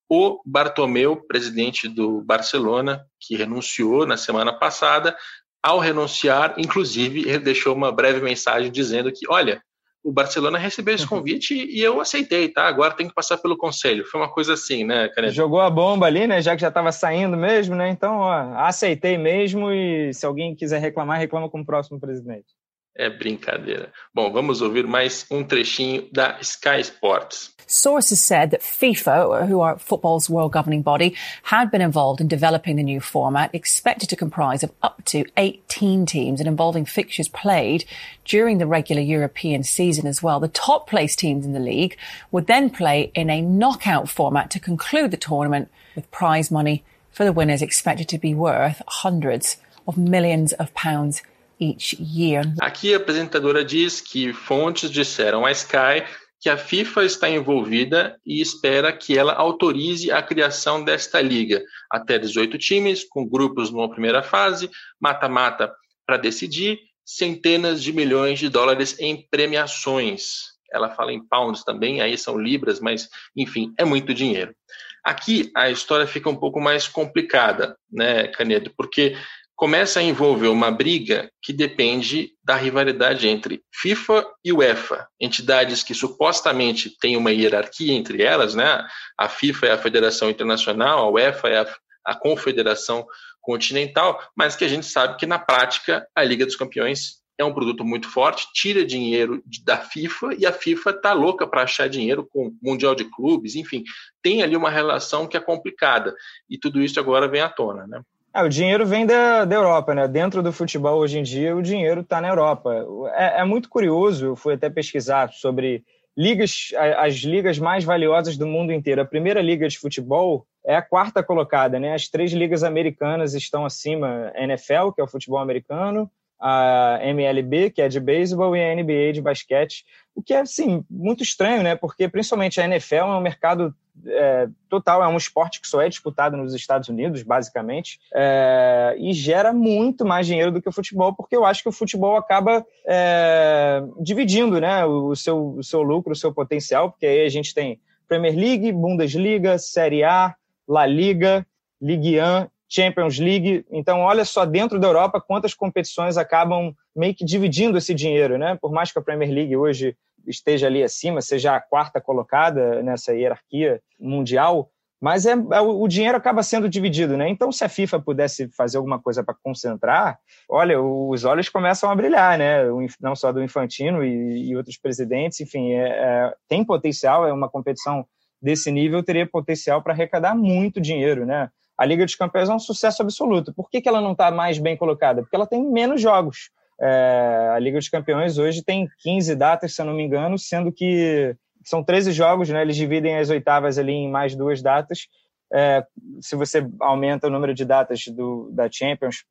o 0.09 0.41
Bartomeu, 0.45 1.17
presidente 1.17 1.89
do 1.89 2.23
Barcelona, 2.23 3.05
que 3.21 3.37
renunciou 3.37 4.07
na 4.07 4.17
semana 4.17 4.53
passada, 4.53 5.17
ao 5.63 5.79
renunciar, 5.79 6.55
inclusive, 6.59 7.29
ele 7.29 7.39
deixou 7.39 7.75
uma 7.75 7.91
breve 7.91 8.21
mensagem 8.21 8.71
dizendo 8.71 9.11
que, 9.11 9.27
olha, 9.31 9.63
o 10.05 10.13
Barcelona 10.13 10.59
recebeu 10.59 10.95
esse 10.95 11.05
uhum. 11.05 11.09
convite 11.09 11.55
e 11.55 11.81
eu 11.81 11.99
aceitei, 11.99 12.51
tá? 12.51 12.69
Agora 12.69 12.93
tem 12.93 13.09
que 13.09 13.15
passar 13.15 13.39
pelo 13.39 13.57
conselho. 13.57 14.05
Foi 14.05 14.21
uma 14.21 14.31
coisa 14.31 14.53
assim, 14.53 14.85
né, 14.85 15.09
Caneta? 15.09 15.33
Jogou 15.33 15.63
a 15.63 15.71
bomba 15.71 16.05
ali, 16.05 16.27
né? 16.27 16.43
Já 16.43 16.55
que 16.55 16.61
já 16.61 16.69
estava 16.69 16.93
saindo 16.93 17.35
mesmo, 17.35 17.75
né? 17.75 17.89
Então, 17.89 18.19
ó, 18.19 18.59
aceitei 18.59 19.17
mesmo 19.17 19.73
e 19.73 20.13
se 20.13 20.27
alguém 20.27 20.55
quiser 20.55 20.79
reclamar, 20.79 21.19
reclama 21.19 21.49
com 21.49 21.61
o 21.61 21.65
próximo 21.65 21.99
presidente. 21.99 22.53
É 22.97 23.11
brincadeira. 23.11 23.93
Bom, 24.15 24.31
vamos 24.33 24.63
ouvir 24.63 24.87
mais 24.87 25.27
um 25.31 25.43
trechinho 25.43 26.09
da 26.13 26.39
Sky 26.41 26.81
Sports. 26.81 27.53
Sources 27.67 28.21
said 28.21 28.51
that 28.51 28.63
FIFA, 28.63 29.49
who 29.49 29.61
are 29.61 29.79
football's 29.79 30.29
world 30.29 30.53
governing 30.53 30.83
body, 30.83 31.17
had 31.43 31.71
been 31.71 31.81
involved 31.81 32.21
in 32.21 32.29
developing 32.29 32.77
the 32.77 32.83
new 32.83 33.01
format, 33.01 33.53
expected 33.53 34.09
to 34.11 34.17
comprise 34.17 34.63
of 34.63 34.71
up 34.83 35.03
to 35.07 35.25
18 35.37 36.07
teams 36.07 36.41
and 36.41 36.49
involving 36.49 36.85
fixtures 36.85 37.27
played 37.29 37.85
during 38.25 38.59
the 38.59 38.67
regular 38.67 39.03
European 39.03 39.65
season 39.65 40.07
as 40.07 40.23
well. 40.23 40.39
The 40.39 40.49
top 40.49 40.89
placed 40.89 41.19
teams 41.19 41.45
in 41.45 41.53
the 41.53 41.59
league 41.59 41.97
would 42.31 42.47
then 42.47 42.71
play 42.71 43.11
in 43.15 43.31
a 43.31 43.41
knockout 43.41 44.09
format 44.09 44.51
to 44.53 44.61
conclude 44.61 45.11
the 45.11 45.17
tournament 45.17 45.69
with 45.97 46.11
prize 46.11 46.51
money 46.51 46.85
for 47.11 47.25
the 47.25 47.33
winners 47.33 47.63
expected 47.63 48.09
to 48.09 48.19
be 48.19 48.35
worth 48.35 48.83
hundreds 48.87 49.57
of 49.89 49.97
millions 49.97 50.53
of 50.53 50.73
pounds 50.75 51.23
each 51.61 51.97
year. 52.01 52.45
Aqui 52.61 52.95
a 52.95 52.97
apresentadora 52.97 53.65
diz 53.65 54.01
que 54.01 54.33
fontes 54.33 54.91
disseram 54.91 55.45
a 55.45 55.51
Sky 55.53 56.05
que 56.45 56.51
a 56.51 56.59
FIFA 56.59 57.05
está 57.05 57.31
envolvida 57.31 58.21
e 58.27 58.43
espera 58.43 58.93
que 58.93 59.17
ela 59.17 59.33
autorize 59.33 60.11
a 60.11 60.23
criação 60.23 60.85
desta 60.85 61.19
liga. 61.19 61.65
Até 61.91 62.19
18 62.19 62.59
times, 62.59 63.03
com 63.03 63.27
grupos 63.27 63.71
numa 63.71 63.89
primeira 63.89 64.23
fase, 64.23 64.69
mata-mata 65.01 65.73
para 66.07 66.19
decidir, 66.19 66.79
centenas 67.03 67.83
de 67.83 67.95
milhões 67.95 68.39
de 68.39 68.51
dólares 68.51 68.95
em 69.01 69.27
premiações. 69.31 70.53
Ela 70.71 70.91
fala 70.91 71.15
em 71.15 71.27
pounds 71.27 71.65
também, 71.65 72.03
aí 72.03 72.19
são 72.19 72.39
libras, 72.39 72.79
mas 72.79 73.09
enfim, 73.35 73.73
é 73.79 73.85
muito 73.87 74.13
dinheiro. 74.13 74.55
Aqui 75.03 75.51
a 75.57 75.71
história 75.71 76.07
fica 76.07 76.29
um 76.29 76.37
pouco 76.37 76.61
mais 76.61 76.87
complicada, 76.87 77.75
né, 77.91 78.29
Canedo? 78.29 78.71
Porque 78.77 79.17
começa 79.57 80.01
a 80.01 80.03
envolver 80.03 80.49
uma 80.49 80.71
briga 80.71 81.31
que 81.41 81.53
depende 81.53 82.33
da 82.43 82.57
rivalidade 82.57 83.29
entre 83.29 83.63
FIFA 83.73 84.27
e 84.45 84.53
UEFA, 84.53 85.07
entidades 85.21 85.83
que 85.83 85.95
supostamente 85.95 86.91
têm 86.99 87.17
uma 87.17 87.31
hierarquia 87.31 87.93
entre 87.93 88.23
elas, 88.23 88.55
né? 88.55 88.85
A 89.19 89.29
FIFA 89.29 89.67
é 89.67 89.73
a 89.73 89.79
Federação 89.79 90.29
Internacional, 90.29 90.99
a 90.99 91.11
UEFA 91.11 91.49
é 91.49 91.59
a, 91.61 91.77
a 92.05 92.15
Confederação 92.15 93.07
Continental, 93.41 94.21
mas 94.37 94.57
que 94.57 94.65
a 94.65 94.69
gente 94.69 94.87
sabe 94.87 95.17
que 95.17 95.27
na 95.27 95.39
prática 95.39 96.07
a 96.15 96.25
Liga 96.25 96.45
dos 96.45 96.57
Campeões 96.57 97.23
é 97.39 97.45
um 97.45 97.53
produto 97.53 97.85
muito 97.85 98.09
forte, 98.09 98.49
tira 98.53 98.85
dinheiro 98.85 99.43
da 99.65 99.77
FIFA 99.77 100.35
e 100.39 100.47
a 100.47 100.53
FIFA 100.53 100.93
tá 100.93 101.13
louca 101.13 101.47
para 101.47 101.63
achar 101.63 101.89
dinheiro 101.89 102.27
com 102.27 102.49
o 102.49 102.57
Mundial 102.63 102.95
de 102.95 103.05
Clubes, 103.05 103.57
enfim, 103.57 103.83
tem 104.23 104.43
ali 104.43 104.57
uma 104.57 104.71
relação 104.71 105.27
que 105.27 105.37
é 105.37 105.41
complicada 105.41 106.15
e 106.49 106.57
tudo 106.59 106.81
isso 106.81 106.99
agora 106.99 107.29
vem 107.29 107.41
à 107.41 107.49
tona, 107.49 107.87
né? 107.87 108.01
É, 108.35 108.43
o 108.43 108.49
dinheiro 108.49 108.85
vem 108.85 109.07
da, 109.07 109.45
da 109.45 109.55
Europa, 109.55 109.95
né? 109.95 110.09
Dentro 110.09 110.43
do 110.43 110.53
futebol 110.53 110.99
hoje 110.99 111.19
em 111.21 111.23
dia, 111.23 111.55
o 111.55 111.63
dinheiro 111.63 112.01
está 112.01 112.21
na 112.21 112.29
Europa. 112.29 112.85
É, 113.15 113.41
é, 113.41 113.45
muito 113.45 113.69
curioso, 113.69 114.27
eu 114.27 114.37
fui 114.37 114.55
até 114.55 114.69
pesquisar 114.69 115.33
sobre 115.33 115.85
ligas, 116.17 116.71
as 116.99 117.15
ligas 117.19 117.61
mais 117.61 117.85
valiosas 117.85 118.37
do 118.37 118.45
mundo 118.45 118.73
inteiro. 118.73 119.01
A 119.01 119.05
primeira 119.05 119.41
liga 119.41 119.69
de 119.69 119.79
futebol 119.79 120.45
é 120.67 120.75
a 120.75 120.83
quarta 120.83 121.23
colocada, 121.23 121.79
né? 121.79 121.95
As 121.95 122.09
três 122.09 122.33
ligas 122.33 122.65
americanas 122.65 123.35
estão 123.35 123.65
acima: 123.65 124.33
NFL, 124.35 124.91
que 124.93 125.01
é 125.01 125.05
o 125.05 125.09
futebol 125.09 125.39
americano, 125.39 126.11
a 126.41 126.99
MLB, 127.03 127.71
que 127.71 127.83
é 127.83 127.89
de 127.89 128.01
beisebol, 128.01 128.57
e 128.57 128.63
a 128.63 128.75
NBA 128.75 129.13
de 129.13 129.23
basquete. 129.23 129.85
O 130.15 130.23
que 130.23 130.35
é, 130.35 130.41
assim, 130.41 130.85
muito 130.89 131.23
estranho, 131.23 131.63
né? 131.63 131.75
Porque 131.75 132.09
principalmente 132.09 132.61
a 132.61 132.65
NFL 132.65 132.95
é 132.95 133.05
um 133.05 133.21
mercado 133.21 133.75
é, 134.07 134.49
total, 134.69 135.03
é 135.03 135.09
um 135.09 135.17
esporte 135.17 135.61
que 135.61 135.69
só 135.69 135.81
é 135.81 135.89
disputado 135.89 136.37
nos 136.37 136.55
Estados 136.55 136.89
Unidos, 136.89 137.23
basicamente, 137.23 137.99
é, 138.15 138.95
e 138.99 139.13
gera 139.13 139.53
muito 139.53 140.05
mais 140.05 140.27
dinheiro 140.27 140.53
do 140.53 140.61
que 140.61 140.69
o 140.69 140.73
futebol, 140.73 141.15
porque 141.15 141.37
eu 141.37 141.45
acho 141.45 141.63
que 141.63 141.69
o 141.69 141.73
futebol 141.73 142.17
acaba 142.17 142.65
é, 142.87 143.83
dividindo 144.01 144.61
né, 144.61 144.85
o, 144.85 145.15
seu, 145.15 145.55
o 145.57 145.63
seu 145.63 145.83
lucro, 145.83 146.13
o 146.13 146.17
seu 146.17 146.33
potencial, 146.33 146.91
porque 146.91 147.07
aí 147.07 147.25
a 147.25 147.29
gente 147.29 147.55
tem 147.55 147.81
Premier 148.09 148.37
League, 148.37 148.73
Bundesliga, 148.73 149.59
Série 149.59 150.05
A, 150.05 150.35
La 150.67 150.87
Liga, 150.87 151.47
Ligue 151.81 152.21
1 152.21 152.54
Champions 152.69 153.19
League. 153.19 153.65
Então, 153.71 154.01
olha 154.01 154.25
só 154.25 154.45
dentro 154.45 154.79
da 154.79 154.87
Europa 154.87 155.21
quantas 155.21 155.55
competições 155.55 156.17
acabam 156.17 156.75
meio 156.95 157.15
que 157.15 157.25
dividindo 157.25 157.79
esse 157.79 157.95
dinheiro, 157.95 158.39
né? 158.39 158.57
Por 158.61 158.73
mais 158.73 158.93
que 158.93 158.99
a 158.99 159.03
Premier 159.03 159.31
League 159.31 159.57
hoje 159.57 159.97
esteja 160.27 160.67
ali 160.67 160.83
acima, 160.83 161.21
seja 161.21 161.55
a 161.55 161.61
quarta 161.61 162.01
colocada 162.01 162.83
nessa 162.83 163.13
hierarquia 163.13 163.81
mundial, 163.99 164.71
mas 165.05 165.27
é, 165.27 165.33
é, 165.33 165.61
o 165.61 165.87
dinheiro 165.87 166.17
acaba 166.17 166.43
sendo 166.43 166.67
dividido, 166.67 167.15
né? 167.15 167.29
Então, 167.29 167.53
se 167.53 167.63
a 167.63 167.69
FIFA 167.69 168.01
pudesse 168.01 168.49
fazer 168.49 168.79
alguma 168.79 168.99
coisa 168.99 169.23
para 169.23 169.35
concentrar, 169.35 170.19
olha, 170.49 170.81
os 170.81 171.25
olhos 171.25 171.51
começam 171.51 171.91
a 171.91 171.95
brilhar, 171.95 172.39
né? 172.39 172.63
Não 172.99 173.15
só 173.15 173.31
do 173.31 173.43
Infantino 173.43 174.03
e, 174.03 174.49
e 174.49 174.57
outros 174.57 174.79
presidentes, 174.79 175.41
enfim, 175.41 175.73
é, 175.73 175.89
é, 175.89 176.35
tem 176.49 176.65
potencial, 176.65 177.27
é 177.27 177.33
uma 177.35 177.51
competição 177.51 178.07
desse 178.41 178.71
nível, 178.71 179.03
teria 179.03 179.27
potencial 179.27 179.83
para 179.83 179.93
arrecadar 179.93 180.35
muito 180.35 180.81
dinheiro, 180.81 181.27
né? 181.27 181.51
A 181.77 181.85
Liga 181.85 182.05
dos 182.05 182.15
Campeões 182.15 182.49
é 182.49 182.55
um 182.55 182.59
sucesso 182.59 183.03
absoluto. 183.03 183.53
Por 183.53 183.69
que, 183.69 183.81
que 183.81 183.89
ela 183.89 184.01
não 184.01 184.13
está 184.13 184.31
mais 184.31 184.59
bem 184.59 184.77
colocada? 184.77 185.23
Porque 185.23 185.35
ela 185.35 185.47
tem 185.47 185.63
menos 185.63 186.01
jogos. 186.01 186.51
É, 186.81 187.53
a 187.55 187.59
Liga 187.59 187.79
dos 187.79 187.89
Campeões 187.89 188.39
hoje 188.39 188.63
tem 188.63 188.89
15 188.99 189.35
datas, 189.35 189.75
se 189.75 189.83
eu 189.83 189.87
não 189.87 189.95
me 189.95 190.03
engano, 190.03 190.39
sendo 190.39 190.73
que 190.73 191.37
são 191.65 191.83
13 191.83 192.13
jogos, 192.13 192.49
né? 192.49 192.63
Eles 192.63 192.77
dividem 192.77 193.17
as 193.17 193.31
oitavas 193.31 193.79
ali 193.79 193.93
em 193.93 194.11
mais 194.11 194.37
duas 194.37 194.63
datas. 194.63 195.09
É, 195.53 195.85
se 196.21 196.37
você 196.37 196.67
aumenta 196.81 197.27
o 197.27 197.31
número 197.31 197.55
de 197.55 197.65
datas 197.65 198.05
do, 198.07 198.51
da 198.53 198.71
Champions, 198.71 199.25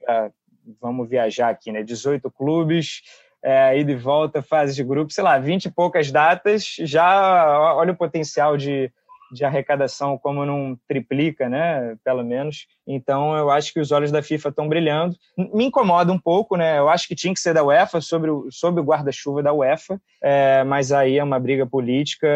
vamos 0.81 1.09
viajar 1.09 1.49
aqui, 1.49 1.71
né? 1.71 1.83
18 1.83 2.29
clubes, 2.31 3.01
é, 3.43 3.77
ida 3.77 3.91
e 3.91 3.95
volta, 3.95 4.41
fase 4.41 4.73
de 4.73 4.83
grupo, 4.83 5.11
sei 5.11 5.23
lá, 5.23 5.37
20 5.37 5.65
e 5.65 5.71
poucas 5.71 6.11
datas, 6.11 6.75
já 6.79 7.75
olha 7.75 7.91
o 7.91 7.97
potencial 7.97 8.55
de 8.55 8.91
de 9.33 9.43
arrecadação 9.43 10.17
como 10.17 10.45
não 10.45 10.77
triplica, 10.87 11.49
né, 11.49 11.95
pelo 12.03 12.23
menos. 12.23 12.67
Então 12.87 13.35
eu 13.35 13.49
acho 13.49 13.73
que 13.73 13.79
os 13.79 13.91
olhos 13.91 14.11
da 14.11 14.21
FIFA 14.21 14.49
estão 14.49 14.69
brilhando. 14.69 15.15
Me 15.37 15.65
incomoda 15.65 16.11
um 16.11 16.19
pouco, 16.19 16.55
né? 16.55 16.77
Eu 16.77 16.89
acho 16.89 17.07
que 17.07 17.15
tinha 17.15 17.33
que 17.33 17.39
ser 17.39 17.53
da 17.53 17.63
UEFA 17.63 17.99
sobre 17.99 18.29
o, 18.29 18.47
sobre 18.51 18.81
o 18.81 18.83
guarda-chuva 18.83 19.41
da 19.41 19.53
UEFA, 19.53 19.99
é, 20.21 20.63
mas 20.63 20.91
aí 20.91 21.17
é 21.17 21.23
uma 21.23 21.39
briga 21.39 21.65
política 21.65 22.27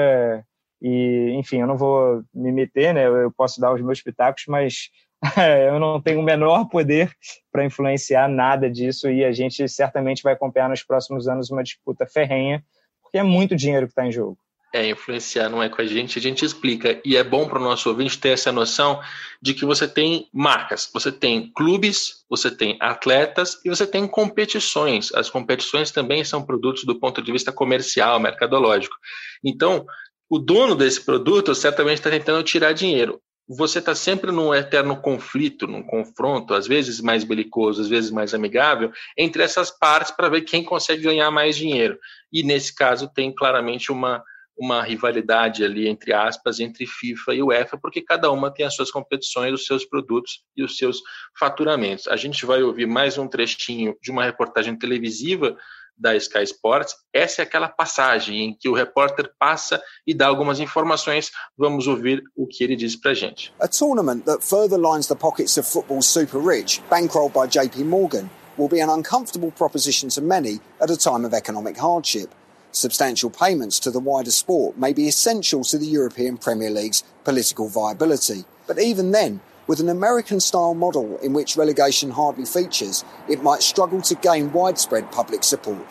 e, 0.82 1.32
enfim, 1.38 1.62
eu 1.62 1.68
não 1.68 1.78
vou 1.78 2.24
me 2.34 2.52
meter, 2.52 2.94
né? 2.94 3.08
Eu 3.08 3.32
posso 3.32 3.62
dar 3.62 3.74
os 3.74 3.82
meus 3.82 4.02
pitacos, 4.02 4.44
mas 4.48 4.90
é, 5.38 5.70
eu 5.70 5.80
não 5.80 6.02
tenho 6.02 6.20
o 6.20 6.24
menor 6.24 6.66
poder 6.66 7.12
para 7.52 7.66
influenciar 7.66 8.28
nada 8.28 8.70
disso 8.70 9.10
e 9.10 9.24
a 9.24 9.32
gente 9.32 9.68
certamente 9.68 10.24
vai 10.24 10.34
acompanhar 10.34 10.70
nos 10.70 10.84
próximos 10.84 11.28
anos 11.28 11.50
uma 11.50 11.64
disputa 11.64 12.06
ferrenha, 12.06 12.64
porque 13.02 13.18
é 13.18 13.24
muito 13.24 13.56
dinheiro 13.56 13.86
que 13.86 13.92
está 13.92 14.06
em 14.06 14.12
jogo 14.12 14.38
é 14.74 14.90
influenciar, 14.90 15.50
não 15.50 15.64
é 15.64 15.70
com 15.70 15.82
a 15.82 15.86
gente, 15.86 16.20
a 16.20 16.22
gente 16.22 16.44
explica. 16.44 17.00
E 17.04 17.16
é 17.16 17.24
bom 17.24 17.48
para 17.48 17.60
o 17.60 17.64
nosso 17.64 17.90
ouvinte 17.90 18.18
ter 18.18 18.30
essa 18.30 18.52
noção 18.52 19.02
de 19.42 19.54
que 19.54 19.66
você 19.66 19.88
tem 19.88 20.28
marcas, 20.34 20.90
você 20.94 21.12
tem 21.12 21.52
clubes, 21.54 22.26
você 22.30 22.52
tem 22.52 22.78
atletas 22.80 23.60
e 23.64 23.70
você 23.70 23.88
tem 23.88 24.08
competições. 24.08 25.14
As 25.14 25.30
competições 25.30 25.92
também 25.92 26.24
são 26.24 26.46
produtos 26.46 26.84
do 26.84 27.00
ponto 27.00 27.22
de 27.22 27.32
vista 27.32 27.52
comercial, 27.52 28.20
mercadológico. 28.20 28.96
Então, 29.44 29.86
o 30.30 30.38
dono 30.38 30.76
desse 30.76 31.02
produto 31.02 31.56
certamente 31.56 32.00
está 32.00 32.10
tentando 32.10 32.44
tirar 32.44 32.74
dinheiro. 32.74 33.22
Você 33.50 33.80
está 33.80 33.96
sempre 33.96 34.30
num 34.30 34.54
eterno 34.54 34.98
conflito, 35.02 35.66
num 35.68 35.82
confronto, 35.82 36.54
às 36.54 36.68
vezes 36.68 37.00
mais 37.00 37.24
belicoso, 37.24 37.82
às 37.82 37.88
vezes 37.88 38.12
mais 38.12 38.34
amigável, 38.34 38.92
entre 39.18 39.42
essas 39.42 39.72
partes 39.72 40.12
para 40.12 40.28
ver 40.28 40.42
quem 40.42 40.62
consegue 40.62 41.04
ganhar 41.04 41.32
mais 41.32 41.56
dinheiro. 41.56 41.98
E 42.34 42.44
nesse 42.44 42.76
caso 42.76 43.10
tem 43.14 43.34
claramente 43.34 43.90
uma 43.90 44.22
uma 44.58 44.82
rivalidade 44.82 45.64
ali, 45.64 45.88
entre 45.88 46.14
aspas, 46.14 46.60
entre 46.60 46.86
FIFA 46.86 47.36
e 47.36 47.44
UEFA, 47.44 47.78
porque 47.78 48.02
cada 48.02 48.32
uma 48.32 48.52
tem 48.52 48.66
as 48.66 48.76
suas 48.76 48.90
competições, 48.90 49.54
os 49.54 49.66
seus 49.66 49.86
produtos 49.86 50.44
e 50.56 50.64
os 50.64 50.78
seus 50.78 51.02
faturamentos. 51.38 52.08
A 52.08 52.16
gente 52.16 52.46
vai 52.46 52.64
ouvir 52.64 52.88
mais 52.88 53.18
um 53.18 53.28
trechinho 53.28 53.96
de 54.02 54.12
uma 54.12 54.24
reportagem 54.24 54.78
televisiva 54.78 55.56
da 55.98 56.16
Sky 56.16 56.44
Sports. 56.44 56.96
Essa 57.12 57.42
é 57.42 57.44
aquela 57.44 57.68
passagem 57.68 58.44
em 58.44 58.54
que 58.54 58.70
o 58.70 58.74
repórter 58.74 59.32
passa 59.40 59.82
e 60.06 60.14
dá 60.14 60.28
algumas 60.28 60.60
informações. 60.60 61.32
Vamos 61.58 61.88
ouvir 61.88 62.24
o 62.36 62.46
que 62.46 62.64
ele 62.64 62.76
diz 62.76 62.96
para 62.96 63.14
gente. 63.14 63.54
A 63.60 63.68
tournament 63.68 64.24
that 64.26 64.44
further 64.44 64.78
lines 64.78 65.08
the 65.08 65.16
pockets 65.16 65.58
of 65.58 65.68
football's 65.68 66.06
super 66.06 66.40
rich, 66.40 66.82
bankrolled 66.90 67.34
by 67.34 67.48
JP 67.48 67.84
Morgan, 67.86 68.30
will 68.58 68.70
be 68.70 68.82
an 68.82 68.90
uncomfortable 68.90 69.52
proposition 69.52 70.10
to 70.10 70.22
many 70.22 70.60
at 70.80 70.92
a 70.92 70.98
time 70.98 71.26
of 71.26 71.34
economic 71.34 71.78
hardship. 71.78 72.30
Substantial 72.72 73.30
payments 73.30 73.80
to 73.80 73.92
the 73.92 74.00
wider 74.00 74.32
sport 74.32 74.78
may 74.78 74.94
be 74.94 75.08
essential 75.08 75.64
to 75.64 75.78
the 75.78 75.88
European 75.88 76.38
Premier 76.38 76.70
League's 76.70 77.04
political 77.24 77.70
viability. 77.70 78.46
But 78.68 78.80
even 78.80 79.12
then, 79.12 79.40
with 79.68 79.80
an 79.80 79.90
American 79.90 80.40
style 80.40 80.74
model 80.74 81.18
in 81.20 81.34
which 81.34 81.58
relegation 81.58 82.12
hardly 82.12 82.46
features, 82.46 83.04
it 83.28 83.44
might 83.44 83.62
struggle 83.64 84.02
to 84.02 84.16
gain 84.16 84.52
widespread 84.52 85.12
public 85.12 85.44
support. 85.44 85.86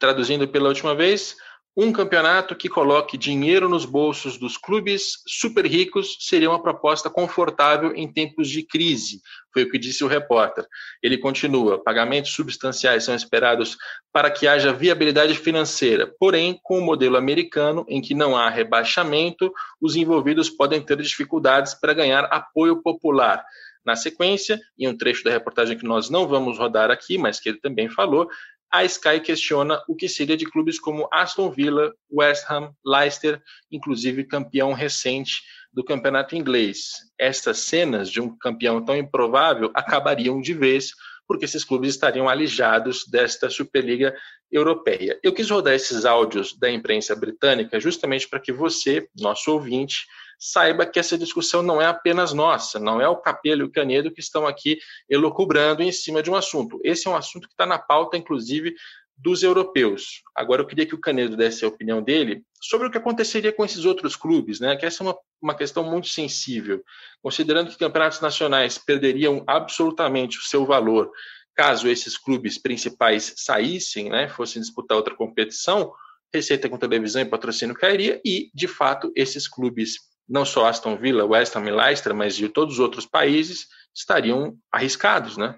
Traduzindo 0.00 0.50
pela 0.50 0.70
última 0.70 0.96
vez, 0.96 1.36
Um 1.76 1.92
campeonato 1.92 2.56
que 2.56 2.68
coloque 2.68 3.16
dinheiro 3.16 3.68
nos 3.68 3.84
bolsos 3.84 4.36
dos 4.36 4.56
clubes 4.56 5.22
super 5.24 5.64
ricos 5.64 6.16
seria 6.18 6.50
uma 6.50 6.60
proposta 6.60 7.08
confortável 7.08 7.94
em 7.94 8.12
tempos 8.12 8.48
de 8.48 8.64
crise, 8.64 9.20
foi 9.52 9.62
o 9.62 9.70
que 9.70 9.78
disse 9.78 10.02
o 10.02 10.08
repórter. 10.08 10.66
Ele 11.00 11.16
continua: 11.16 11.82
pagamentos 11.82 12.32
substanciais 12.32 13.04
são 13.04 13.14
esperados 13.14 13.76
para 14.12 14.30
que 14.30 14.48
haja 14.48 14.72
viabilidade 14.72 15.34
financeira, 15.36 16.12
porém, 16.18 16.58
com 16.60 16.78
o 16.78 16.82
modelo 16.82 17.16
americano, 17.16 17.86
em 17.88 18.00
que 18.00 18.14
não 18.14 18.36
há 18.36 18.50
rebaixamento, 18.50 19.52
os 19.80 19.94
envolvidos 19.94 20.50
podem 20.50 20.82
ter 20.82 21.00
dificuldades 21.00 21.74
para 21.74 21.94
ganhar 21.94 22.24
apoio 22.24 22.82
popular. 22.82 23.44
Na 23.84 23.96
sequência, 23.96 24.60
em 24.78 24.88
um 24.88 24.96
trecho 24.96 25.24
da 25.24 25.30
reportagem 25.30 25.76
que 25.76 25.86
nós 25.86 26.10
não 26.10 26.28
vamos 26.28 26.58
rodar 26.58 26.90
aqui, 26.90 27.16
mas 27.16 27.40
que 27.40 27.48
ele 27.48 27.58
também 27.58 27.88
falou, 27.88 28.28
a 28.70 28.84
Sky 28.84 29.20
questiona 29.20 29.82
o 29.88 29.96
que 29.96 30.08
seria 30.08 30.36
de 30.36 30.46
clubes 30.46 30.78
como 30.78 31.08
Aston 31.12 31.50
Villa, 31.50 31.92
West 32.10 32.44
Ham, 32.48 32.72
Leicester, 32.84 33.42
inclusive 33.70 34.24
campeão 34.24 34.72
recente 34.72 35.42
do 35.72 35.84
campeonato 35.84 36.36
inglês. 36.36 36.92
Estas 37.18 37.58
cenas 37.58 38.10
de 38.10 38.20
um 38.20 38.36
campeão 38.36 38.84
tão 38.84 38.96
improvável 38.96 39.70
acabariam 39.74 40.40
de 40.40 40.52
vez, 40.54 40.92
porque 41.26 41.44
esses 41.44 41.64
clubes 41.64 41.90
estariam 41.90 42.28
alijados 42.28 43.04
desta 43.08 43.50
Superliga 43.50 44.14
Europeia. 44.50 45.18
Eu 45.22 45.32
quis 45.32 45.48
rodar 45.48 45.74
esses 45.74 46.04
áudios 46.04 46.56
da 46.58 46.70
imprensa 46.70 47.14
britânica 47.14 47.78
justamente 47.80 48.28
para 48.28 48.40
que 48.40 48.52
você, 48.52 49.08
nosso 49.18 49.52
ouvinte, 49.52 50.06
saiba 50.40 50.86
que 50.86 50.98
essa 50.98 51.18
discussão 51.18 51.62
não 51.62 51.80
é 51.80 51.86
apenas 51.86 52.32
nossa, 52.32 52.80
não 52.80 53.00
é 53.00 53.06
o 53.06 53.16
Capello 53.16 53.60
e 53.60 53.64
o 53.64 53.70
Canedo 53.70 54.10
que 54.10 54.20
estão 54.20 54.46
aqui 54.46 54.78
elocubrando 55.08 55.82
em 55.82 55.92
cima 55.92 56.22
de 56.22 56.30
um 56.30 56.34
assunto. 56.34 56.80
Esse 56.82 57.06
é 57.06 57.10
um 57.10 57.16
assunto 57.16 57.46
que 57.46 57.52
está 57.52 57.66
na 57.66 57.78
pauta, 57.78 58.16
inclusive, 58.16 58.74
dos 59.16 59.42
europeus. 59.42 60.22
Agora, 60.34 60.62
eu 60.62 60.66
queria 60.66 60.86
que 60.86 60.94
o 60.94 61.00
Canedo 61.00 61.36
desse 61.36 61.62
a 61.62 61.68
opinião 61.68 62.02
dele 62.02 62.42
sobre 62.58 62.88
o 62.88 62.90
que 62.90 62.96
aconteceria 62.96 63.52
com 63.52 63.62
esses 63.64 63.84
outros 63.84 64.16
clubes, 64.16 64.60
né? 64.60 64.76
que 64.76 64.86
essa 64.86 65.04
é 65.04 65.06
uma, 65.06 65.18
uma 65.42 65.54
questão 65.54 65.84
muito 65.84 66.08
sensível. 66.08 66.82
Considerando 67.22 67.70
que 67.70 67.76
campeonatos 67.76 68.22
nacionais 68.22 68.78
perderiam 68.78 69.44
absolutamente 69.46 70.38
o 70.38 70.42
seu 70.42 70.64
valor 70.64 71.12
caso 71.54 71.88
esses 71.88 72.16
clubes 72.16 72.56
principais 72.56 73.34
saíssem, 73.36 74.08
né, 74.08 74.28
fossem 74.30 74.62
disputar 74.62 74.96
outra 74.96 75.14
competição, 75.14 75.92
receita 76.32 76.70
com 76.70 76.78
televisão 76.78 77.20
e 77.20 77.26
patrocínio 77.26 77.74
cairia 77.74 78.18
e, 78.24 78.50
de 78.54 78.66
fato, 78.66 79.12
esses 79.14 79.46
clubes 79.46 80.09
não 80.30 80.44
só 80.44 80.66
Aston 80.66 80.96
Villa, 80.96 81.26
West 81.26 81.56
Ham 81.56 81.66
e 81.66 81.72
Leicester, 81.72 82.14
mas 82.14 82.36
de 82.36 82.48
todos 82.48 82.74
os 82.74 82.80
outros 82.80 83.04
países, 83.04 83.66
estariam 83.92 84.54
arriscados, 84.70 85.36
né? 85.36 85.56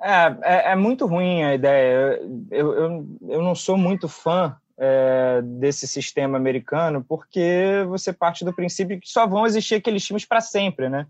É, 0.00 0.36
é, 0.42 0.72
é 0.72 0.76
muito 0.76 1.06
ruim 1.06 1.44
a 1.44 1.54
ideia. 1.54 2.20
Eu, 2.50 2.74
eu, 2.74 3.06
eu 3.28 3.42
não 3.42 3.54
sou 3.54 3.76
muito 3.76 4.08
fã 4.08 4.56
é, 4.76 5.40
desse 5.42 5.86
sistema 5.86 6.36
americano, 6.36 7.04
porque 7.08 7.84
você 7.88 8.12
parte 8.12 8.44
do 8.44 8.52
princípio 8.52 9.00
que 9.00 9.08
só 9.08 9.26
vão 9.26 9.46
existir 9.46 9.76
aqueles 9.76 10.04
times 10.04 10.24
para 10.24 10.40
sempre, 10.40 10.88
né? 10.88 11.06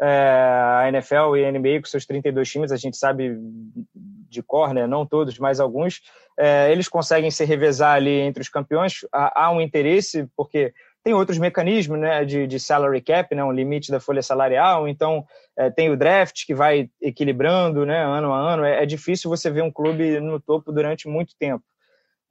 É, 0.00 0.80
a 0.80 0.88
NFL 0.88 1.36
e 1.36 1.44
a 1.44 1.52
NBA 1.52 1.80
com 1.80 1.86
seus 1.86 2.06
32 2.06 2.50
times, 2.50 2.72
a 2.72 2.76
gente 2.76 2.96
sabe 2.96 3.36
de 4.28 4.42
cor, 4.42 4.72
né? 4.72 4.86
não 4.86 5.06
todos, 5.06 5.38
mas 5.38 5.60
alguns, 5.60 6.00
é, 6.36 6.72
eles 6.72 6.88
conseguem 6.88 7.30
se 7.30 7.44
revezar 7.44 7.94
ali 7.94 8.20
entre 8.20 8.40
os 8.40 8.48
campeões. 8.48 9.06
Há, 9.12 9.44
há 9.44 9.52
um 9.52 9.60
interesse, 9.60 10.26
porque 10.34 10.72
tem 11.04 11.14
outros 11.14 11.38
mecanismos 11.38 11.98
né, 11.98 12.24
de, 12.24 12.46
de 12.46 12.60
salary 12.60 13.00
cap, 13.00 13.34
né, 13.34 13.42
um 13.42 13.52
limite 13.52 13.90
da 13.90 13.98
folha 13.98 14.22
salarial, 14.22 14.86
então 14.86 15.24
é, 15.56 15.70
tem 15.70 15.90
o 15.90 15.96
draft 15.96 16.46
que 16.46 16.54
vai 16.54 16.88
equilibrando 17.00 17.84
né, 17.84 18.04
ano 18.04 18.32
a 18.32 18.38
ano. 18.38 18.64
É, 18.64 18.82
é, 18.82 18.86
difícil 18.86 19.28
você 19.28 19.50
ver 19.50 19.62
um 19.62 19.70
clube 19.70 20.20
no 20.20 20.40
topo 20.40 20.70
durante 20.70 21.08
muito 21.08 21.34
tempo. 21.38 21.64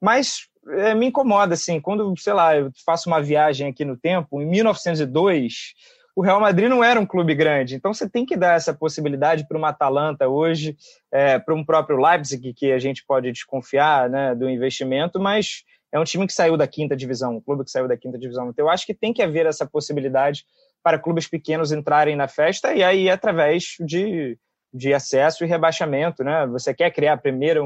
Mas 0.00 0.48
é, 0.70 0.94
me 0.94 1.06
incomoda, 1.06 1.54
assim, 1.54 1.80
quando, 1.80 2.14
sei 2.18 2.32
lá, 2.32 2.56
eu 2.56 2.70
faço 2.84 3.08
uma 3.08 3.22
viagem 3.22 3.68
aqui 3.68 3.84
no 3.84 3.96
tempo, 3.96 4.40
em 4.40 4.46
1902, 4.46 5.74
o 6.14 6.22
Real 6.22 6.40
Madrid 6.40 6.68
não 6.68 6.84
era 6.84 7.00
um 7.00 7.06
clube 7.06 7.34
grande, 7.34 7.74
então 7.74 7.92
você 7.92 8.08
tem 8.08 8.26
que 8.26 8.36
dar 8.36 8.54
essa 8.54 8.74
possibilidade 8.74 9.46
para 9.46 9.56
uma 9.56 9.70
Atalanta 9.70 10.28
hoje, 10.28 10.76
é, 11.10 11.38
para 11.38 11.54
um 11.54 11.64
próprio 11.64 11.96
Leipzig, 11.96 12.52
que 12.52 12.70
a 12.70 12.78
gente 12.78 13.04
pode 13.06 13.32
desconfiar 13.32 14.10
né, 14.10 14.34
do 14.34 14.48
investimento, 14.48 15.18
mas 15.18 15.64
é 15.92 16.00
um 16.00 16.04
time 16.04 16.26
que 16.26 16.32
saiu 16.32 16.56
da 16.56 16.66
quinta 16.66 16.96
divisão, 16.96 17.36
um 17.36 17.40
clube 17.40 17.64
que 17.64 17.70
saiu 17.70 17.86
da 17.86 17.96
quinta 17.96 18.18
divisão. 18.18 18.48
Então, 18.48 18.64
eu 18.64 18.70
acho 18.70 18.86
que 18.86 18.94
tem 18.94 19.12
que 19.12 19.22
haver 19.22 19.44
essa 19.44 19.66
possibilidade 19.66 20.46
para 20.82 20.98
clubes 20.98 21.28
pequenos 21.28 21.70
entrarem 21.70 22.16
na 22.16 22.26
festa 22.26 22.74
e 22.74 22.82
aí 22.82 23.10
através 23.10 23.76
de, 23.78 24.38
de 24.72 24.94
acesso 24.94 25.44
e 25.44 25.46
rebaixamento, 25.46 26.24
né? 26.24 26.46
Você 26.46 26.74
quer 26.74 26.90
criar 26.90 27.12
a 27.12 27.18
primeira, 27.18 27.60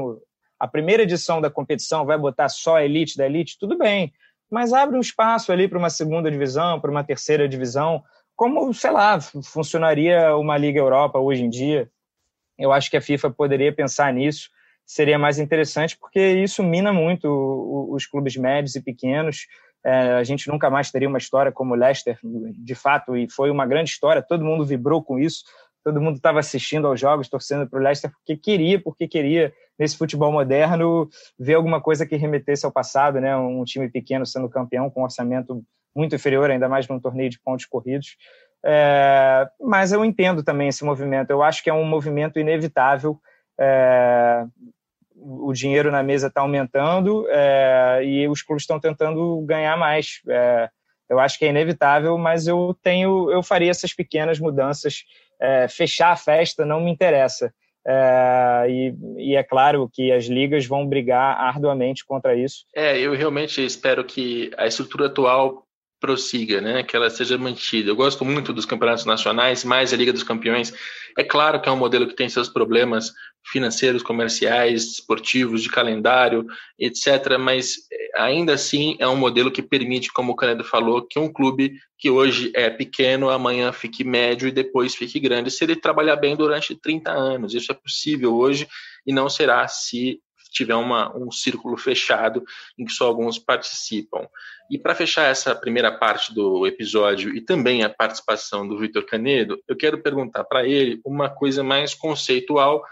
a 0.59 0.67
primeira 0.67 1.03
edição 1.03 1.39
da 1.39 1.49
competição, 1.49 2.05
vai 2.05 2.17
botar 2.17 2.49
só 2.49 2.75
a 2.75 2.85
elite 2.85 3.17
da 3.17 3.25
elite, 3.25 3.57
tudo 3.57 3.77
bem, 3.77 4.13
mas 4.51 4.73
abre 4.73 4.97
um 4.97 5.01
espaço 5.01 5.51
ali 5.51 5.67
para 5.67 5.79
uma 5.79 5.89
segunda 5.89 6.29
divisão, 6.29 6.79
para 6.79 6.91
uma 6.91 7.03
terceira 7.03 7.47
divisão, 7.47 8.03
como, 8.35 8.71
sei 8.73 8.91
lá, 8.91 9.19
funcionaria 9.19 10.35
uma 10.35 10.57
Liga 10.57 10.79
Europa 10.79 11.17
hoje 11.17 11.43
em 11.43 11.49
dia. 11.49 11.89
Eu 12.57 12.71
acho 12.71 12.89
que 12.89 12.97
a 12.97 13.01
FIFA 13.01 13.31
poderia 13.31 13.73
pensar 13.73 14.13
nisso 14.13 14.49
seria 14.87 15.19
mais 15.19 15.37
interessante, 15.37 15.97
porque 15.97 16.19
isso 16.19 16.63
mina 16.63 16.93
muito 16.93 17.27
os 17.91 18.05
clubes 18.05 18.37
médios 18.37 18.75
e 18.75 18.81
pequenos. 18.81 19.45
É, 19.85 20.13
a 20.13 20.23
gente 20.23 20.47
nunca 20.47 20.69
mais 20.69 20.89
teria 20.89 21.09
uma 21.09 21.17
história 21.17 21.51
como 21.51 21.73
o 21.73 21.77
Leicester, 21.77 22.17
de 22.23 22.73
fato, 22.73 23.15
e 23.15 23.29
foi 23.29 23.51
uma 23.51 23.65
grande 23.65 23.89
história, 23.89 24.21
todo 24.21 24.45
mundo 24.45 24.65
vibrou 24.65 25.03
com 25.03 25.19
isso, 25.19 25.43
todo 25.83 26.01
mundo 26.01 26.15
estava 26.15 26.39
assistindo 26.39 26.87
aos 26.87 26.99
jogos, 26.99 27.29
torcendo 27.29 27.69
para 27.69 27.79
o 27.79 27.81
Leicester, 27.81 28.11
porque 28.11 28.35
queria, 28.37 28.81
porque 28.81 29.07
queria, 29.07 29.53
nesse 29.77 29.97
futebol 29.97 30.31
moderno, 30.31 31.09
ver 31.37 31.55
alguma 31.55 31.81
coisa 31.81 32.05
que 32.05 32.15
remetesse 32.15 32.65
ao 32.65 32.71
passado, 32.71 33.19
né? 33.19 33.35
um 33.35 33.63
time 33.63 33.89
pequeno 33.89 34.25
sendo 34.25 34.49
campeão, 34.49 34.89
com 34.89 35.01
um 35.01 35.03
orçamento 35.03 35.63
muito 35.95 36.15
inferior, 36.15 36.49
ainda 36.49 36.69
mais 36.69 36.87
num 36.87 36.99
torneio 36.99 37.29
de 37.29 37.39
pontos 37.39 37.65
corridos. 37.65 38.15
É, 38.65 39.47
mas 39.61 39.91
eu 39.91 40.03
entendo 40.03 40.43
também 40.43 40.69
esse 40.69 40.83
movimento, 40.83 41.29
eu 41.29 41.43
acho 41.43 41.63
que 41.63 41.69
é 41.69 41.73
um 41.73 41.85
movimento 41.85 42.39
inevitável, 42.39 43.19
é, 43.59 44.45
o 45.19 45.51
dinheiro 45.53 45.91
na 45.91 46.03
mesa 46.03 46.27
está 46.27 46.41
aumentando 46.41 47.25
é, 47.29 48.01
e 48.03 48.27
os 48.27 48.41
clubes 48.41 48.63
estão 48.63 48.79
tentando 48.79 49.41
ganhar 49.41 49.77
mais. 49.77 50.21
É, 50.27 50.69
eu 51.09 51.19
acho 51.19 51.39
que 51.39 51.45
é 51.45 51.49
inevitável, 51.49 52.17
mas 52.17 52.47
eu 52.47 52.75
tenho, 52.83 53.31
eu 53.31 53.41
faria 53.41 53.71
essas 53.71 53.93
pequenas 53.93 54.39
mudanças. 54.39 55.03
É, 55.39 55.67
fechar 55.67 56.11
a 56.11 56.15
festa 56.15 56.65
não 56.65 56.81
me 56.81 56.91
interessa. 56.91 57.53
É, 57.89 58.65
e, 58.69 58.93
e, 59.17 59.35
é 59.35 59.43
claro 59.43 59.89
que 59.91 60.11
as 60.11 60.25
ligas 60.25 60.65
vão 60.65 60.85
brigar 60.85 61.37
arduamente 61.39 62.05
contra 62.05 62.35
isso. 62.35 62.65
É, 62.75 62.99
eu 62.99 63.13
realmente 63.15 63.63
espero 63.63 64.03
que 64.03 64.51
a 64.57 64.67
estrutura 64.67 65.05
atual 65.05 65.63
prossiga, 65.99 66.61
né? 66.61 66.83
Que 66.83 66.95
ela 66.95 67.09
seja 67.09 67.37
mantida. 67.37 67.89
Eu 67.89 67.95
gosto 67.95 68.23
muito 68.23 68.53
dos 68.53 68.65
campeonatos 68.65 69.05
nacionais, 69.05 69.63
mais 69.63 69.93
a 69.93 69.97
Liga 69.97 70.13
dos 70.13 70.23
Campeões. 70.23 70.73
É 71.17 71.23
claro 71.23 71.59
que 71.59 71.67
é 71.67 71.71
um 71.71 71.77
modelo 71.77 72.07
que 72.07 72.15
tem 72.15 72.29
seus 72.29 72.47
problemas 72.47 73.11
financeiros, 73.51 74.03
comerciais, 74.03 74.83
esportivos, 74.83 75.63
de 75.63 75.69
calendário, 75.69 76.45
etc. 76.77 77.37
Mas 77.39 77.75
eh, 77.91 78.21
ainda 78.21 78.53
assim 78.53 78.95
é 78.99 79.07
um 79.07 79.15
modelo 79.15 79.51
que 79.51 79.61
permite, 79.61 80.11
como 80.11 80.33
o 80.33 80.35
Canedo 80.35 80.63
falou, 80.63 81.01
que 81.01 81.17
um 81.17 81.31
clube 81.31 81.73
que 81.97 82.09
hoje 82.09 82.51
é 82.53 82.69
pequeno, 82.69 83.29
amanhã 83.29 83.71
fique 83.71 84.03
médio 84.03 84.47
e 84.47 84.51
depois 84.51 84.93
fique 84.93 85.19
grande, 85.19 85.49
se 85.49 85.63
ele 85.63 85.75
trabalhar 85.75 86.17
bem 86.17 86.35
durante 86.35 86.75
30 86.75 87.11
anos. 87.11 87.53
Isso 87.53 87.71
é 87.71 87.75
possível 87.75 88.35
hoje 88.35 88.67
e 89.05 89.13
não 89.13 89.29
será 89.29 89.67
se 89.67 90.19
tiver 90.57 90.75
uma, 90.75 91.15
um 91.15 91.31
círculo 91.31 91.77
fechado 91.77 92.43
em 92.77 92.85
que 92.85 92.91
só 92.91 93.07
alguns 93.07 93.37
participam. 93.39 94.27
E 94.69 94.77
para 94.77 94.95
fechar 94.95 95.29
essa 95.29 95.55
primeira 95.55 95.91
parte 95.91 96.33
do 96.33 96.65
episódio 96.67 97.35
e 97.35 97.41
também 97.41 97.83
a 97.83 97.89
participação 97.89 98.67
do 98.67 98.77
Vitor 98.77 99.05
Canedo, 99.05 99.61
eu 99.67 99.77
quero 99.77 100.01
perguntar 100.01 100.43
para 100.43 100.67
ele 100.67 100.99
uma 101.05 101.29
coisa 101.29 101.63
mais 101.63 101.93
conceitual. 101.93 102.83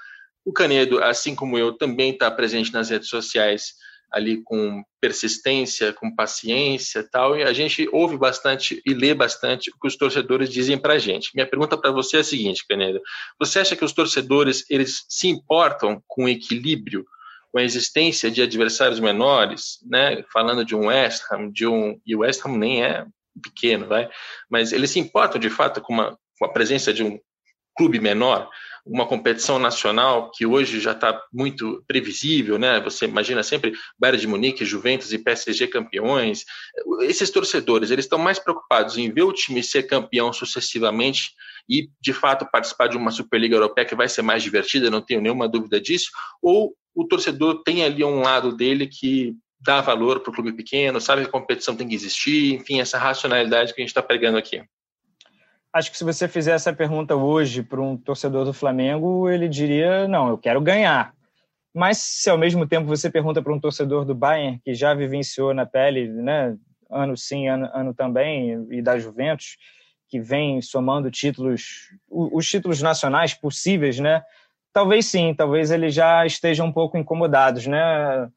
O 0.46 0.54
Canedo, 0.54 1.04
assim 1.04 1.36
como 1.36 1.58
eu, 1.58 1.74
também 1.74 2.12
está 2.12 2.30
presente 2.32 2.72
nas 2.72 2.90
redes 2.90 3.10
sociais 3.10 3.74
ali 4.12 4.42
com 4.44 4.82
persistência, 5.02 5.92
com 5.92 6.16
paciência 6.16 7.06
tal, 7.12 7.38
e 7.38 7.44
a 7.44 7.52
gente 7.52 7.88
ouve 7.92 8.18
bastante 8.18 8.82
e 8.86 8.94
lê 8.94 9.14
bastante 9.14 9.70
o 9.70 9.74
que 9.78 9.88
os 9.88 9.98
torcedores 9.98 10.50
dizem 10.50 10.78
para 10.78 10.94
a 10.94 10.98
gente. 10.98 11.32
Minha 11.36 11.46
pergunta 11.46 11.78
para 11.78 11.92
você 11.92 12.18
é 12.18 12.20
a 12.22 12.24
seguinte, 12.24 12.66
Canedo, 12.68 13.02
você 13.38 13.60
acha 13.60 13.76
que 13.76 13.84
os 13.84 13.92
torcedores 13.92 14.64
eles 14.70 15.06
se 15.10 15.28
importam 15.28 16.02
com 16.08 16.24
o 16.24 16.30
equilíbrio 16.30 17.06
com 17.56 17.60
a 17.60 17.64
existência 17.64 18.30
de 18.30 18.42
adversários 18.42 19.00
menores, 19.00 19.80
né, 19.90 20.22
falando 20.34 20.66
de 20.66 20.76
um 20.76 20.88
West 20.88 21.24
Ham, 21.32 21.50
de 21.50 21.66
um 21.66 21.98
e 22.06 22.14
o 22.14 22.20
West 22.20 22.46
Ham 22.46 22.58
nem 22.58 22.84
é 22.84 23.06
pequeno, 23.42 23.88
vai, 23.88 24.10
mas 24.50 24.74
eles 24.74 24.90
se 24.90 25.00
importam 25.00 25.40
de 25.40 25.50
fato 25.50 25.80
com, 25.80 25.94
uma, 25.94 26.20
com 26.38 26.46
a 26.46 26.52
presença 26.52 26.92
de 26.92 27.02
um 27.02 27.18
clube 27.74 27.98
menor, 27.98 28.50
uma 28.86 29.08
competição 29.08 29.58
nacional 29.58 30.32
que 30.32 30.46
hoje 30.46 30.82
já 30.82 30.92
está 30.92 31.18
muito 31.32 31.82
previsível, 31.88 32.60
né? 32.60 32.82
Você 32.82 33.06
imagina 33.06 33.42
sempre 33.42 33.72
Bayern 33.98 34.20
de 34.20 34.28
Munique, 34.28 34.66
Juventus 34.66 35.14
e 35.14 35.18
PSG 35.18 35.68
campeões. 35.68 36.44
Esses 37.04 37.30
torcedores, 37.30 37.90
eles 37.90 38.04
estão 38.04 38.20
mais 38.20 38.38
preocupados 38.38 38.98
em 38.98 39.10
ver 39.12 39.24
o 39.24 39.34
time 39.34 39.64
ser 39.64 39.84
campeão 39.84 40.34
sucessivamente 40.34 41.32
e, 41.70 41.90
de 42.02 42.12
fato, 42.12 42.48
participar 42.52 42.88
de 42.88 42.98
uma 42.98 43.12
Superliga 43.12 43.56
Europeia 43.56 43.88
que 43.88 43.96
vai 43.96 44.10
ser 44.10 44.24
mais 44.24 44.44
divertida, 44.44 44.92
não 44.92 45.02
tenho 45.02 45.22
nenhuma 45.22 45.48
dúvida 45.48 45.80
disso, 45.80 46.12
ou 46.42 46.76
o 46.96 47.06
torcedor 47.06 47.62
tem 47.64 47.84
ali 47.84 48.04
um 48.04 48.22
lado 48.22 48.56
dele 48.56 48.88
que 48.88 49.36
dá 49.60 49.82
valor 49.82 50.22
para 50.22 50.32
o 50.32 50.34
clube 50.34 50.54
pequeno, 50.54 51.02
sabe 51.02 51.24
que 51.24 51.28
a 51.28 51.32
competição 51.32 51.76
tem 51.76 51.88
que 51.88 51.96
existir, 51.96 52.54
enfim, 52.54 52.80
essa 52.80 52.98
racionalidade 52.98 53.74
que 53.74 53.82
a 53.82 53.84
gente 53.84 53.90
está 53.90 54.02
pregando 54.02 54.38
aqui. 54.38 54.64
Acho 55.74 55.92
que 55.92 55.98
se 55.98 56.06
você 56.06 56.28
fizer 56.28 56.54
essa 56.54 56.72
pergunta 56.72 57.16
hoje 57.16 57.62
para 57.62 57.82
um 57.82 57.98
torcedor 57.98 58.46
do 58.46 58.54
Flamengo, 58.54 59.30
ele 59.30 59.50
diria: 59.50 60.08
não, 60.08 60.30
eu 60.30 60.38
quero 60.38 60.62
ganhar. 60.62 61.14
Mas 61.74 61.98
se 61.98 62.30
ao 62.30 62.38
mesmo 62.38 62.66
tempo 62.66 62.88
você 62.88 63.10
pergunta 63.10 63.42
para 63.42 63.52
um 63.52 63.60
torcedor 63.60 64.06
do 64.06 64.16
Bayern, 64.16 64.62
que 64.64 64.74
já 64.74 64.94
vivenciou 64.94 65.54
na 65.54 65.66
pele, 65.66 66.08
né, 66.08 66.56
ano 66.90 67.18
sim, 67.18 67.50
ano, 67.50 67.70
ano 67.74 67.94
também, 67.94 68.66
e 68.72 68.82
da 68.82 68.98
Juventus, 68.98 69.58
que 70.08 70.22
vem 70.22 70.62
somando 70.62 71.12
títulos, 71.12 71.90
os 72.10 72.48
títulos 72.50 72.82
nacionais 72.82 73.34
possíveis, 73.34 74.00
né? 74.00 74.24
Talvez 74.76 75.06
sim, 75.06 75.34
talvez 75.34 75.72
eles 75.72 75.94
já 75.94 76.26
estejam 76.26 76.66
um 76.66 76.72
pouco 76.72 76.98
incomodados, 76.98 77.66
né? 77.66 78.28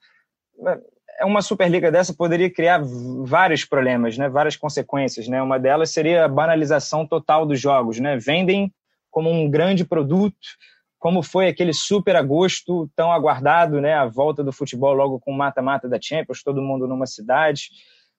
É 1.18 1.24
uma 1.24 1.42
Superliga 1.42 1.90
dessa 1.90 2.14
poderia 2.14 2.48
criar 2.48 2.81
vários 3.24 3.64
problemas, 3.64 4.16
né? 4.16 4.29
Várias 4.29 4.55
consequências, 4.55 5.27
né? 5.27 5.42
Uma 5.42 5.59
delas 5.59 5.90
seria 5.90 6.24
a 6.24 6.29
banalização 6.29 7.05
total 7.05 7.44
dos 7.44 7.61
jogos, 7.61 7.98
né? 7.98 8.16
Vendem 8.16 8.72
como 9.11 9.29
um 9.29 9.51
grande 9.51 9.85
produto, 9.85 10.37
como 10.96 11.24
foi 11.24 11.48
aquele 11.48 11.72
super 11.72 12.14
agosto 12.14 12.88
tão 12.94 13.11
aguardado, 13.11 13.81
né? 13.81 13.94
A 13.94 14.07
volta 14.07 14.44
do 14.44 14.53
futebol 14.53 14.94
logo 14.94 15.18
com 15.18 15.33
mata-mata 15.33 15.88
da 15.88 15.98
Champions, 16.01 16.44
todo 16.44 16.62
mundo 16.62 16.87
numa 16.87 17.07
cidade 17.07 17.70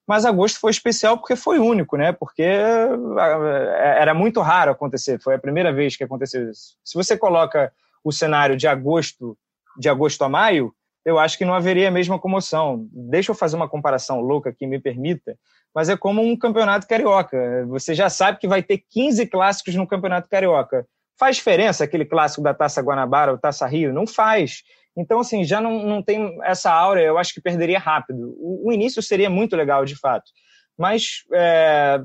mas 0.06 0.26
agosto 0.26 0.60
foi 0.60 0.72
especial 0.72 1.20
porque 1.20 1.36
foi 1.36 1.60
único, 1.60 1.96
né? 1.96 2.12
Porque 2.12 2.42
é, 2.42 4.02
era 4.02 4.12
muito 4.12 4.42
raro 4.42 4.72
acontecer, 4.72 5.22
foi 5.22 5.36
a 5.36 5.40
primeira 5.40 5.72
vez 5.72 5.96
que 5.96 6.04
aconteceu 6.04 6.50
isso. 6.50 6.76
Se 6.84 6.96
você 6.96 7.16
coloca 7.16 7.72
o 8.04 8.12
cenário 8.12 8.56
de 8.56 8.68
agosto, 8.68 9.38
de 9.78 9.90
agosto 9.90 10.24
a 10.24 10.30
maio, 10.30 10.74
eu 11.06 11.18
acho 11.18 11.38
que 11.38 11.46
não 11.46 11.54
haveria 11.54 11.88
a 11.88 11.92
mesma 11.92 12.20
comoção. 12.20 12.88
Deixa 12.92 13.32
eu 13.32 13.36
fazer 13.36 13.56
uma 13.56 13.70
comparação 13.70 14.20
louca 14.20 14.54
que 14.54 14.68
me 14.68 14.80
permita, 14.80 15.38
mas 15.74 15.90
é 15.90 15.98
como 15.98 16.22
um 16.22 16.38
campeonato 16.38 16.88
carioca. 16.88 17.66
Você 17.68 17.94
já 17.94 18.10
sabe 18.10 18.40
que 18.40 18.48
vai 18.48 18.62
ter 18.62 18.84
15 18.90 19.26
clássicos 19.28 19.76
no 19.76 19.88
campeonato 19.88 20.30
carioca. 20.30 20.86
Faz 21.18 21.38
diferença 21.38 21.84
aquele 21.84 22.06
clássico 22.06 22.42
da 22.42 22.54
Taça 22.54 22.82
Guanabara 22.82 23.32
ou 23.32 23.38
Taça 23.38 23.66
Rio? 23.66 23.94
Não 23.94 24.08
faz. 24.08 24.64
Então, 24.96 25.20
assim, 25.20 25.44
já 25.44 25.62
não, 25.62 25.84
não 25.86 26.02
tem 26.02 26.38
essa 26.44 26.72
aura, 26.72 27.02
eu 27.02 27.18
acho 27.18 27.34
que 27.34 27.42
perderia 27.42 27.80
rápido. 27.80 28.36
O, 28.38 28.70
o 28.70 28.72
início 28.72 29.02
seria 29.02 29.30
muito 29.30 29.56
legal, 29.56 29.86
de 29.86 29.96
fato. 29.96 30.30
Mas 30.78 31.24
é, 31.34 32.02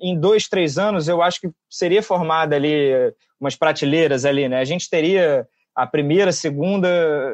em 0.00 0.18
dois, 0.18 0.48
três 0.48 0.78
anos, 0.78 1.08
eu 1.08 1.22
acho 1.22 1.40
que 1.40 1.50
seria 1.68 2.02
formada 2.02 2.56
ali 2.56 2.92
umas 3.40 3.56
prateleiras 3.56 4.24
ali, 4.24 4.48
né? 4.48 4.58
A 4.58 4.64
gente 4.64 4.88
teria 4.88 5.46
a 5.74 5.86
primeira, 5.86 6.32
segunda 6.32 6.88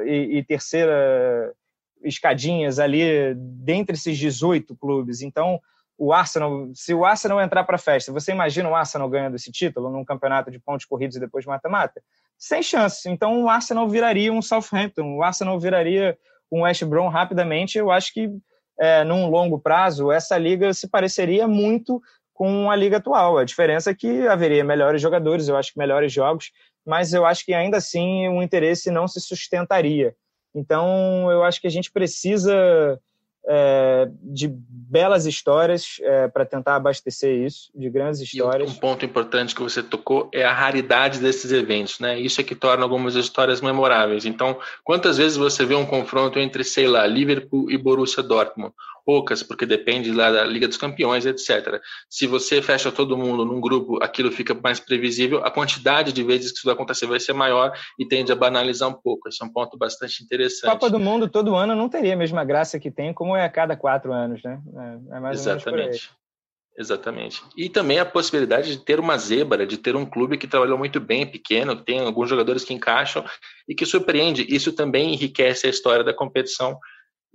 e, 0.07 0.39
e 0.39 0.45
terceira 0.45 1.53
escadinhas 2.03 2.79
ali 2.79 3.35
dentre 3.35 3.95
esses 3.95 4.17
18 4.17 4.75
clubes. 4.77 5.21
Então, 5.21 5.61
o 5.99 6.13
Arsenal, 6.13 6.71
se 6.75 6.95
o 6.95 7.05
Arsenal 7.05 7.41
entrar 7.41 7.65
para 7.65 7.77
a 7.77 7.79
festa, 7.79 8.11
você 8.11 8.33
imagina 8.33 8.69
o 8.69 8.75
Arsenal 8.75 9.09
ganhando 9.09 9.37
esse 9.37 9.53
título 9.53 9.91
num 9.91 10.05
campeonato 10.05 10.51
de 10.51 10.59
pontos 10.59 10.87
corridos 10.87 11.17
e 11.17 11.21
depois 11.21 11.45
mata-mata? 11.45 12.01
sem 12.41 12.63
chance. 12.63 13.07
Então 13.09 13.45
o 13.45 13.49
Arsenal 13.51 13.87
viraria 13.87 14.33
um 14.33 14.41
Southampton, 14.41 15.15
o 15.15 15.23
Arsenal 15.23 15.61
viraria 15.61 16.17
um 16.51 16.63
West 16.63 16.83
Brom 16.85 17.09
rapidamente. 17.09 17.77
Eu 17.77 17.91
acho 17.91 18.15
que 18.15 18.31
é, 18.81 19.05
num 19.05 19.29
longo 19.29 19.59
prazo 19.61 20.11
essa 20.11 20.39
liga 20.39 20.73
se 20.73 20.89
pareceria 20.89 21.47
muito 21.47 22.01
com 22.41 22.71
a 22.71 22.75
liga 22.75 22.97
atual. 22.97 23.37
A 23.37 23.45
diferença 23.45 23.91
é 23.91 23.95
que 23.95 24.27
haveria 24.27 24.65
melhores 24.65 25.03
jogadores, 25.03 25.47
eu 25.47 25.59
acho 25.59 25.75
que 25.75 25.79
melhores 25.79 26.11
jogos, 26.11 26.51
mas 26.87 27.13
eu 27.13 27.27
acho 27.27 27.45
que 27.45 27.53
ainda 27.53 27.77
assim 27.77 28.29
o 28.29 28.43
interesse 28.43 28.91
não 28.91 29.07
se 29.07 29.21
sustentaria. 29.21 30.15
Então 30.55 31.31
eu 31.31 31.43
acho 31.43 31.61
que 31.61 31.67
a 31.67 31.71
gente 31.71 31.93
precisa 31.93 32.99
é, 33.47 34.09
de 34.23 34.49
belas 34.49 35.27
histórias 35.27 35.99
é, 36.01 36.29
para 36.29 36.47
tentar 36.47 36.77
abastecer 36.77 37.45
isso, 37.45 37.71
de 37.75 37.91
grandes 37.91 38.23
histórias. 38.23 38.71
E 38.71 38.75
um 38.75 38.79
ponto 38.79 39.05
importante 39.05 39.55
que 39.55 39.63
você 39.63 39.83
tocou 39.83 40.31
é 40.33 40.43
a 40.43 40.53
raridade 40.55 41.19
desses 41.19 41.53
eventos, 41.53 42.01
né? 42.01 42.19
Isso 42.19 42.41
é 42.41 42.45
que 42.45 42.55
torna 42.55 42.85
algumas 42.85 43.17
histórias 43.17 43.61
memoráveis. 43.61 44.25
Então, 44.25 44.59
quantas 44.83 45.19
vezes 45.19 45.37
você 45.37 45.67
vê 45.67 45.75
um 45.75 45.85
confronto 45.85 46.39
entre, 46.39 46.65
sei 46.65 46.87
lá, 46.87 47.07
Liverpool 47.07 47.71
e 47.71 47.77
Borussia 47.77 48.23
Dortmund? 48.23 48.73
Poucas, 49.11 49.43
porque 49.43 49.67
depende 49.67 50.13
lá 50.13 50.31
da 50.31 50.45
Liga 50.45 50.69
dos 50.69 50.77
Campeões, 50.77 51.27
etc. 51.27 51.83
Se 52.09 52.29
você 52.29 52.63
fecha 52.63 52.93
todo 52.93 53.17
mundo 53.17 53.45
num 53.45 53.61
grupo, 53.61 54.01
aquilo 54.01 54.31
fica 54.31 54.55
mais 54.55 54.79
previsível, 54.79 55.45
a 55.45 55.51
quantidade 55.51 56.13
de 56.13 56.23
vezes 56.23 56.53
que 56.53 56.59
isso 56.59 56.65
vai 56.65 56.75
acontecer 56.75 57.07
vai 57.07 57.19
ser 57.19 57.33
maior 57.33 57.73
e 57.99 58.07
tende 58.07 58.31
a 58.31 58.37
banalizar 58.37 58.89
um 58.89 58.93
pouco. 58.93 59.29
Esse 59.29 59.43
é 59.43 59.47
um 59.47 59.53
ponto 59.53 59.77
bastante 59.77 60.23
interessante. 60.23 60.71
Copa 60.71 60.89
do 60.89 61.01
Mundo 61.01 61.29
todo 61.29 61.57
ano 61.57 61.75
não 61.75 61.89
teria 61.89 62.15
a 62.15 62.17
mesma 62.17 62.45
graça 62.45 62.79
que 62.79 62.89
tem, 62.89 63.13
como 63.13 63.35
é 63.35 63.45
a 63.45 63.49
cada 63.49 63.77
quatro 63.77 64.13
anos, 64.13 64.41
né? 64.45 64.61
É, 65.11 65.29
é 65.29 65.33
Exatamente. 65.33 66.09
Exatamente. 66.79 67.43
E 67.57 67.69
também 67.69 67.99
a 67.99 68.07
possibilidade 68.07 68.71
de 68.71 68.85
ter 68.85 69.01
uma 69.01 69.19
zebra, 69.19 69.67
de 69.67 69.77
ter 69.77 69.97
um 69.97 70.07
clube 70.07 70.39
que 70.39 70.47
trabalhou 70.47 70.79
muito 70.79 71.01
bem, 71.01 71.27
pequeno, 71.27 71.75
tem 71.75 71.99
alguns 71.99 72.31
jogadores 72.31 72.63
que 72.65 72.73
encaixam 72.73 73.25
e 73.69 73.75
que 73.75 73.85
surpreende. 73.85 74.47
Isso 74.49 74.73
também 74.73 75.13
enriquece 75.13 75.67
a 75.67 75.71
história 75.71 76.05
da 76.05 76.15
competição 76.15 76.79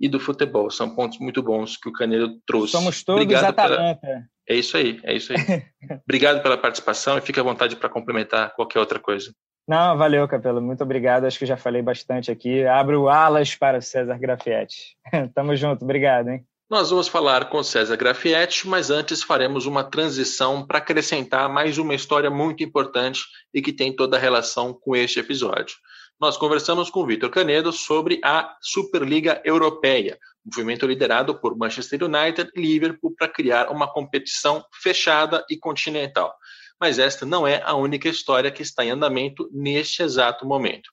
e 0.00 0.08
do 0.08 0.20
futebol. 0.20 0.70
São 0.70 0.94
pontos 0.94 1.18
muito 1.18 1.42
bons 1.42 1.76
que 1.76 1.88
o 1.88 1.92
Caneiro 1.92 2.38
trouxe. 2.46 2.72
Somos 2.72 3.02
todos 3.02 3.22
Obrigado 3.22 3.50
Atalanta. 3.50 4.00
Pela... 4.00 4.24
É 4.48 4.54
isso 4.54 4.76
aí, 4.76 5.00
é 5.02 5.16
isso 5.16 5.32
aí. 5.32 5.38
obrigado 6.04 6.42
pela 6.42 6.56
participação 6.56 7.18
e 7.18 7.20
fique 7.20 7.40
à 7.40 7.42
vontade 7.42 7.74
para 7.76 7.88
complementar 7.88 8.54
qualquer 8.54 8.78
outra 8.78 8.98
coisa. 8.98 9.32
Não, 9.66 9.96
valeu, 9.98 10.28
Capelo. 10.28 10.62
Muito 10.62 10.84
obrigado. 10.84 11.24
Acho 11.24 11.38
que 11.38 11.46
já 11.46 11.56
falei 11.56 11.82
bastante 11.82 12.30
aqui. 12.30 12.64
Abro 12.64 13.08
alas 13.08 13.56
para 13.56 13.78
o 13.78 13.82
César 13.82 14.16
Grafietti. 14.18 14.96
Tamo 15.34 15.56
junto. 15.56 15.84
Obrigado, 15.84 16.28
hein? 16.28 16.44
Nós 16.70 16.90
vamos 16.90 17.08
falar 17.08 17.48
com 17.48 17.62
César 17.62 17.96
Grafietti, 17.96 18.66
mas 18.66 18.90
antes 18.90 19.22
faremos 19.22 19.66
uma 19.66 19.84
transição 19.84 20.66
para 20.66 20.78
acrescentar 20.78 21.48
mais 21.48 21.78
uma 21.78 21.94
história 21.94 22.30
muito 22.30 22.62
importante 22.62 23.20
e 23.54 23.62
que 23.62 23.72
tem 23.72 23.94
toda 23.94 24.16
a 24.16 24.20
relação 24.20 24.72
com 24.72 24.94
este 24.94 25.20
episódio 25.20 25.76
nós 26.18 26.36
conversamos 26.36 26.88
com 26.88 27.06
Vitor 27.06 27.28
Canedo 27.28 27.70
sobre 27.72 28.18
a 28.24 28.56
Superliga 28.60 29.40
Europeia, 29.44 30.18
movimento 30.44 30.86
liderado 30.86 31.38
por 31.38 31.56
Manchester 31.56 32.04
United 32.04 32.50
e 32.56 32.60
Liverpool 32.60 33.14
para 33.16 33.28
criar 33.28 33.68
uma 33.70 33.92
competição 33.92 34.64
fechada 34.82 35.44
e 35.50 35.58
continental. 35.58 36.34
Mas 36.80 36.98
esta 36.98 37.26
não 37.26 37.46
é 37.46 37.62
a 37.62 37.74
única 37.74 38.08
história 38.08 38.50
que 38.50 38.62
está 38.62 38.84
em 38.84 38.90
andamento 38.90 39.48
neste 39.52 40.02
exato 40.02 40.46
momento. 40.46 40.90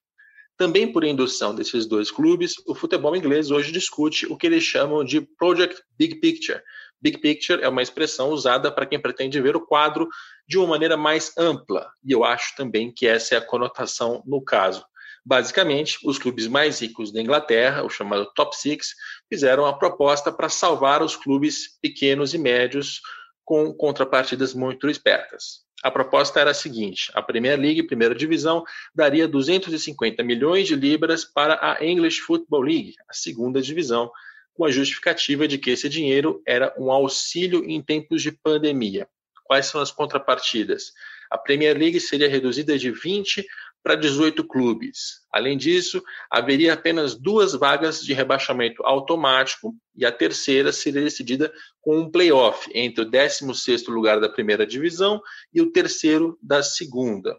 Também 0.58 0.92
por 0.92 1.04
indução 1.04 1.56
desses 1.56 1.86
dois 1.86 2.12
clubes, 2.12 2.56
o 2.68 2.76
futebol 2.76 3.16
inglês 3.16 3.50
hoje 3.50 3.72
discute 3.72 4.26
o 4.26 4.38
que 4.38 4.48
eles 4.48 4.64
chamam 4.64 5.04
de 5.04 5.22
Project 5.22 5.82
Big 5.98 6.20
Picture. 6.20 6.62
Big 7.02 7.20
Picture 7.20 7.64
é 7.64 7.68
uma 7.68 7.82
expressão 7.82 8.30
usada 8.30 8.72
para 8.72 8.86
quem 8.86 9.02
pretende 9.02 9.42
ver 9.42 9.56
o 9.56 9.66
quadro 9.66 10.08
de 10.48 10.58
uma 10.58 10.68
maneira 10.68 10.96
mais 10.96 11.34
ampla, 11.38 11.90
e 12.04 12.12
eu 12.12 12.24
acho 12.24 12.56
também 12.56 12.94
que 12.94 13.08
essa 13.08 13.36
é 13.36 13.38
a 13.38 13.46
conotação 13.46 14.22
no 14.26 14.44
caso. 14.44 14.86
Basicamente, 15.26 15.98
os 16.04 16.20
clubes 16.20 16.48
mais 16.48 16.82
ricos 16.82 17.12
da 17.12 17.22
Inglaterra, 17.22 17.84
o 17.84 17.90
chamado 17.90 18.30
Top 18.36 18.56
Six, 18.56 18.94
fizeram 19.30 19.66
a 19.66 19.78
proposta 19.78 20.32
para 20.32 20.50
salvar 20.50 21.02
os 21.02 21.16
clubes 21.16 21.80
pequenos 21.82 22.34
e 22.34 22.38
médios 22.38 23.00
com 23.46 23.74
contrapartidas 23.74 24.54
muito 24.54 24.90
espertas. 24.90 25.64
A 25.82 25.90
proposta 25.90 26.40
era 26.40 26.52
a 26.52 26.54
seguinte: 26.54 27.10
a 27.14 27.22
Premier 27.22 27.60
League, 27.60 27.84
primeira 27.84 28.14
divisão, 28.14 28.64
daria 28.94 29.28
250 29.28 30.24
milhões 30.24 30.68
de 30.68 30.76
libras 30.76 31.24
para 31.24 31.58
a 31.62 31.86
English 31.86 32.20
Football 32.22 32.62
League, 32.62 32.96
a 33.10 33.14
segunda 33.14 33.62
divisão, 33.62 34.12
com 34.54 34.66
a 34.66 34.72
justificativa 34.72 35.48
de 35.48 35.58
que 35.58 35.72
esse 35.72 35.88
dinheiro 35.88 36.42
era 36.46 36.74
um 36.78 36.92
auxílio 36.92 37.64
em 37.66 37.82
tempos 37.82 38.22
de 38.22 38.32
pandemia. 38.32 39.08
Quais 39.46 39.66
são 39.68 39.82
as 39.82 39.92
contrapartidas? 39.92 40.92
A 41.30 41.38
Premier 41.38 41.78
League 41.78 42.00
seria 42.00 42.30
reduzida 42.30 42.78
de 42.78 42.92
20 42.92 43.46
para 43.84 43.96
18 43.96 44.46
clubes. 44.46 45.22
Além 45.30 45.58
disso, 45.58 46.02
haveria 46.32 46.74
apenas 46.74 47.16
duas 47.16 47.54
vagas 47.54 48.02
de 48.02 48.14
rebaixamento 48.14 48.82
automático 48.86 49.76
e 49.94 50.06
a 50.06 50.12
terceira 50.12 50.72
seria 50.72 51.02
decidida 51.02 51.54
com 51.82 52.00
um 52.00 52.10
playoff 52.10 52.70
entre 52.74 53.04
o 53.04 53.12
16º 53.12 53.90
lugar 53.90 54.22
da 54.22 54.30
primeira 54.30 54.66
divisão 54.66 55.22
e 55.54 55.62
o 55.62 55.70
terceiro 55.70 56.40
da 56.42 56.64
segunda. 56.64 57.38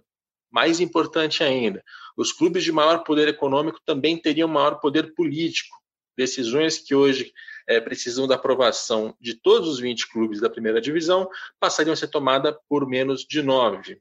Mais 0.52 0.80
importante 0.80 1.42
ainda, 1.42 1.82
os 2.16 2.30
clubes 2.30 2.62
de 2.62 2.70
maior 2.70 2.98
poder 2.98 3.26
econômico 3.26 3.80
também 3.84 4.20
teriam 4.20 4.46
maior 4.46 4.78
poder 4.80 5.14
político. 5.14 5.74
Decisões 6.16 6.78
que 6.78 6.94
hoje 6.94 7.32
é, 7.66 7.80
precisam 7.80 8.28
da 8.28 8.34
aprovação 8.34 9.16
de 9.18 9.34
todos 9.34 9.68
os 9.68 9.80
20 9.80 10.12
clubes 10.12 10.40
da 10.40 10.50
primeira 10.50 10.80
divisão 10.80 11.28
passariam 11.58 11.94
a 11.94 11.96
ser 11.96 12.08
tomadas 12.08 12.54
por 12.68 12.86
menos 12.86 13.24
de 13.28 13.42
nove 13.42 14.00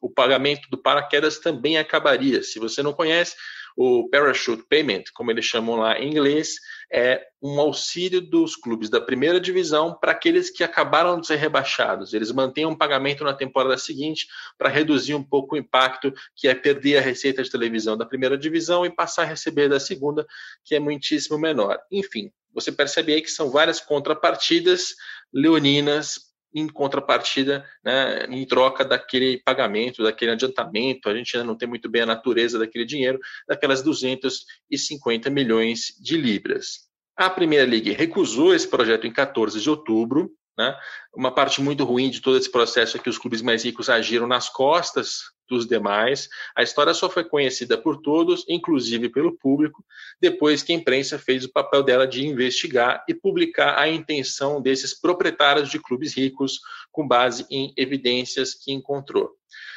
o 0.00 0.10
pagamento 0.10 0.68
do 0.70 0.76
paraquedas 0.76 1.38
também 1.38 1.78
acabaria. 1.78 2.42
Se 2.42 2.58
você 2.58 2.82
não 2.82 2.92
conhece, 2.92 3.34
o 3.76 4.08
Parachute 4.08 4.64
Payment, 4.68 5.04
como 5.14 5.30
eles 5.32 5.44
chamam 5.44 5.76
lá 5.76 5.98
em 5.98 6.08
inglês, 6.08 6.56
é 6.92 7.26
um 7.42 7.58
auxílio 7.58 8.20
dos 8.20 8.54
clubes 8.54 8.88
da 8.88 9.00
primeira 9.00 9.40
divisão 9.40 9.98
para 9.98 10.12
aqueles 10.12 10.48
que 10.48 10.62
acabaram 10.62 11.20
de 11.20 11.26
ser 11.26 11.36
rebaixados. 11.36 12.14
Eles 12.14 12.30
mantêm 12.30 12.66
um 12.66 12.76
pagamento 12.76 13.24
na 13.24 13.34
temporada 13.34 13.76
seguinte 13.76 14.28
para 14.56 14.68
reduzir 14.68 15.14
um 15.14 15.24
pouco 15.24 15.56
o 15.56 15.58
impacto 15.58 16.12
que 16.36 16.46
é 16.46 16.54
perder 16.54 16.98
a 16.98 17.00
receita 17.00 17.42
de 17.42 17.50
televisão 17.50 17.96
da 17.96 18.06
primeira 18.06 18.38
divisão 18.38 18.86
e 18.86 18.94
passar 18.94 19.22
a 19.22 19.26
receber 19.26 19.68
da 19.68 19.80
segunda, 19.80 20.24
que 20.64 20.76
é 20.76 20.78
muitíssimo 20.78 21.36
menor. 21.36 21.80
Enfim, 21.90 22.30
Você 22.54 22.70
percebe 22.70 23.12
aí 23.12 23.20
que 23.20 23.30
são 23.30 23.50
várias 23.50 23.80
contrapartidas 23.80 24.94
leoninas 25.32 26.23
em 26.54 26.68
contrapartida, 26.68 27.64
né, 27.84 28.26
em 28.26 28.46
troca 28.46 28.84
daquele 28.84 29.42
pagamento, 29.44 30.02
daquele 30.02 30.30
adiantamento. 30.30 31.08
A 31.08 31.14
gente 31.14 31.36
ainda 31.36 31.46
não 31.46 31.56
tem 31.56 31.68
muito 31.68 31.88
bem 31.88 32.02
a 32.02 32.06
natureza 32.06 32.58
daquele 32.58 32.84
dinheiro, 32.84 33.18
daquelas 33.48 33.82
250 33.82 35.28
milhões 35.30 35.94
de 36.00 36.16
libras. 36.16 36.84
A 37.16 37.28
Primeira 37.28 37.64
Liga 37.64 37.92
recusou 37.92 38.54
esse 38.54 38.68
projeto 38.68 39.06
em 39.06 39.12
14 39.12 39.60
de 39.60 39.70
outubro, 39.70 40.30
né? 40.56 40.76
Uma 41.14 41.32
parte 41.32 41.60
muito 41.60 41.84
ruim 41.84 42.10
de 42.10 42.20
todo 42.20 42.36
esse 42.36 42.50
processo 42.50 42.96
é 42.96 43.00
que 43.00 43.08
os 43.08 43.18
clubes 43.18 43.42
mais 43.42 43.64
ricos 43.64 43.88
agiram 43.88 44.26
nas 44.26 44.48
costas 44.48 45.34
dos 45.48 45.66
demais. 45.66 46.28
A 46.56 46.62
história 46.62 46.94
só 46.94 47.08
foi 47.10 47.24
conhecida 47.24 47.76
por 47.76 48.00
todos, 48.00 48.44
inclusive 48.48 49.08
pelo 49.08 49.36
público, 49.36 49.84
depois 50.20 50.62
que 50.62 50.72
a 50.72 50.76
imprensa 50.76 51.18
fez 51.18 51.44
o 51.44 51.52
papel 51.52 51.82
dela 51.82 52.06
de 52.06 52.26
investigar 52.26 53.04
e 53.08 53.14
publicar 53.14 53.78
a 53.78 53.88
intenção 53.88 54.60
desses 54.60 54.98
proprietários 54.98 55.68
de 55.68 55.78
clubes 55.78 56.16
ricos 56.16 56.60
com 56.90 57.06
base 57.06 57.46
em 57.50 57.72
evidências 57.76 58.54
que 58.54 58.72
encontrou. 58.72 59.32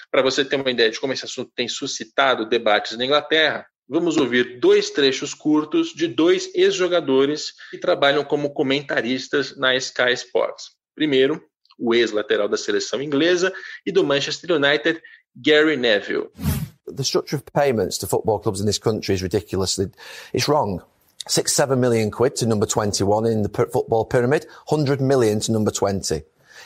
Para 0.09 0.21
você 0.21 0.45
ter 0.45 0.55
uma 0.55 0.71
ideia 0.71 0.89
de 0.89 0.99
como 0.99 1.11
esse 1.11 1.25
assunto 1.25 1.51
tem 1.53 1.67
suscitado 1.67 2.47
debates 2.47 2.97
na 2.97 3.03
Inglaterra, 3.03 3.67
vamos 3.87 4.17
ouvir 4.17 4.59
dois 4.59 4.89
trechos 4.89 5.33
curtos 5.33 5.93
de 5.93 6.07
dois 6.07 6.49
ex-jogadores 6.53 7.53
que 7.71 7.77
trabalham 7.77 8.23
como 8.23 8.53
comentaristas 8.53 9.55
na 9.55 9.75
Sky 9.75 10.13
Sports. 10.13 10.71
Primeiro, 10.93 11.41
o 11.79 11.93
ex-lateral 11.93 12.49
da 12.49 12.57
seleção 12.57 13.01
inglesa 13.01 13.53
e 13.85 13.91
do 13.91 14.03
Manchester 14.03 14.51
United, 14.51 15.01
Gary 15.35 15.77
Neville. 15.77 16.29
The 16.87 17.03
structure 17.03 17.35
of 17.35 17.43
payments 17.53 17.97
to 17.99 18.07
football 18.07 18.39
clubs 18.39 18.59
in 18.59 18.65
this 18.65 18.79
country 18.79 19.13
is 19.13 19.21
ridiculous. 19.21 19.77
It's 20.33 20.47
wrong. 20.47 20.81
Six, 21.27 21.53
seven 21.53 21.79
million 21.79 22.09
quid 22.09 22.35
to 22.37 22.45
number 22.45 22.65
21 22.65 23.25
in 23.25 23.43
the 23.43 23.49
football 23.49 24.05
pyramid, 24.05 24.45
100 24.67 25.01
million 25.01 25.39
to 25.41 25.51
number 25.51 25.71
20. 25.71 26.23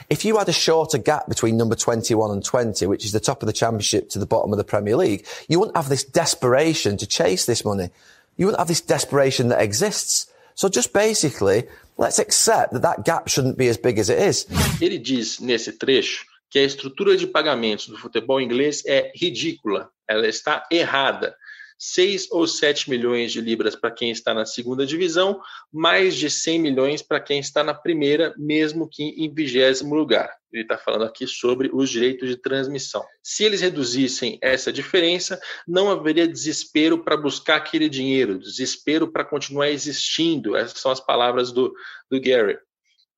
If 0.10 0.26
you 0.26 0.38
had 0.38 0.50
a 0.50 0.54
shorter 0.54 0.98
gap 0.98 1.28
between 1.28 1.58
number 1.58 1.76
21 1.76 2.32
and 2.32 2.44
20, 2.44 2.86
which 2.88 3.06
is 3.06 3.12
the 3.12 3.20
top 3.20 3.42
of 3.42 3.48
the 3.48 3.54
championship 3.54 4.10
to 4.10 4.20
the 4.20 4.26
bottom 4.26 4.52
of 4.52 4.58
the 4.58 4.64
Premier 4.64 4.96
League, 4.96 5.26
you 5.48 5.60
wouldn't 5.60 5.78
have 5.78 5.90
this 5.90 6.04
desperation 6.04 6.98
to 6.98 7.08
chase 7.08 7.46
this 7.46 7.64
money. 7.64 7.90
You 8.38 8.46
wouldn't 8.46 8.60
have 8.60 8.68
this 8.68 8.82
desperation 8.82 9.50
that 9.50 9.62
exists. 9.62 10.28
So 10.56 10.68
just 10.70 10.94
basically, 10.94 11.68
let's 11.98 12.20
accept 12.20 12.74
that 12.74 12.82
that 12.82 13.06
gap 13.06 13.28
shouldn't 13.28 13.58
be 13.58 13.68
as 13.68 13.78
big 13.78 14.00
as 14.00 14.10
it 14.10 14.20
is. 14.20 14.46
Ele 14.82 15.00
diz 15.00 15.40
nesse 15.40 15.72
trecho 15.74 16.26
que 16.50 16.60
a 16.60 16.64
estrutura 16.64 17.16
de 17.16 17.28
pagamentos 17.28 17.88
do 17.88 17.98
futebol 17.98 18.42
inglês 18.42 18.84
é 18.86 19.12
ridícula, 19.16 19.90
ela 20.08 20.28
está 20.28 20.66
errada. 20.70 21.36
6 21.84 22.28
ou 22.30 22.46
7 22.46 22.92
milhões 22.92 23.32
de 23.32 23.42
libras 23.42 23.76
para 23.76 23.90
quem 23.90 24.12
está 24.12 24.36
na 24.36 24.46
segunda 24.46 24.86
divisão, 24.86 25.42
mais 25.74 26.16
de 26.16 26.30
100 26.30 26.60
milhões 26.60 27.02
para 27.02 27.20
quem 27.20 27.40
está 27.40 27.64
na 27.64 27.74
primeira, 27.74 28.36
mesmo 28.38 28.88
que 28.88 29.02
em 29.02 29.34
vigésimo 29.34 29.96
lugar. 29.96 30.32
Ele 30.54 30.62
está 30.62 30.78
falando 30.78 31.06
aqui 31.06 31.26
sobre 31.26 31.72
os 31.74 31.90
direitos 31.90 32.30
de 32.30 32.38
transmissão. 32.38 33.04
Se 33.24 33.44
eles 33.44 33.62
reduzissem 33.62 34.38
essa 34.44 34.72
diferença, 34.72 35.42
não 35.68 35.90
haveria 35.90 36.28
desespero 36.28 37.04
para 37.04 37.18
buscar 37.18 37.56
aquele 37.56 37.90
dinheiro, 37.90 38.38
desespero 38.38 39.12
para 39.12 39.26
continuar 39.26 39.72
existindo. 39.72 40.56
Essas 40.56 40.80
são 40.80 40.92
as 40.92 41.00
palavras 41.00 41.52
do, 41.52 41.74
do 42.12 42.22
Gary. 42.22 42.60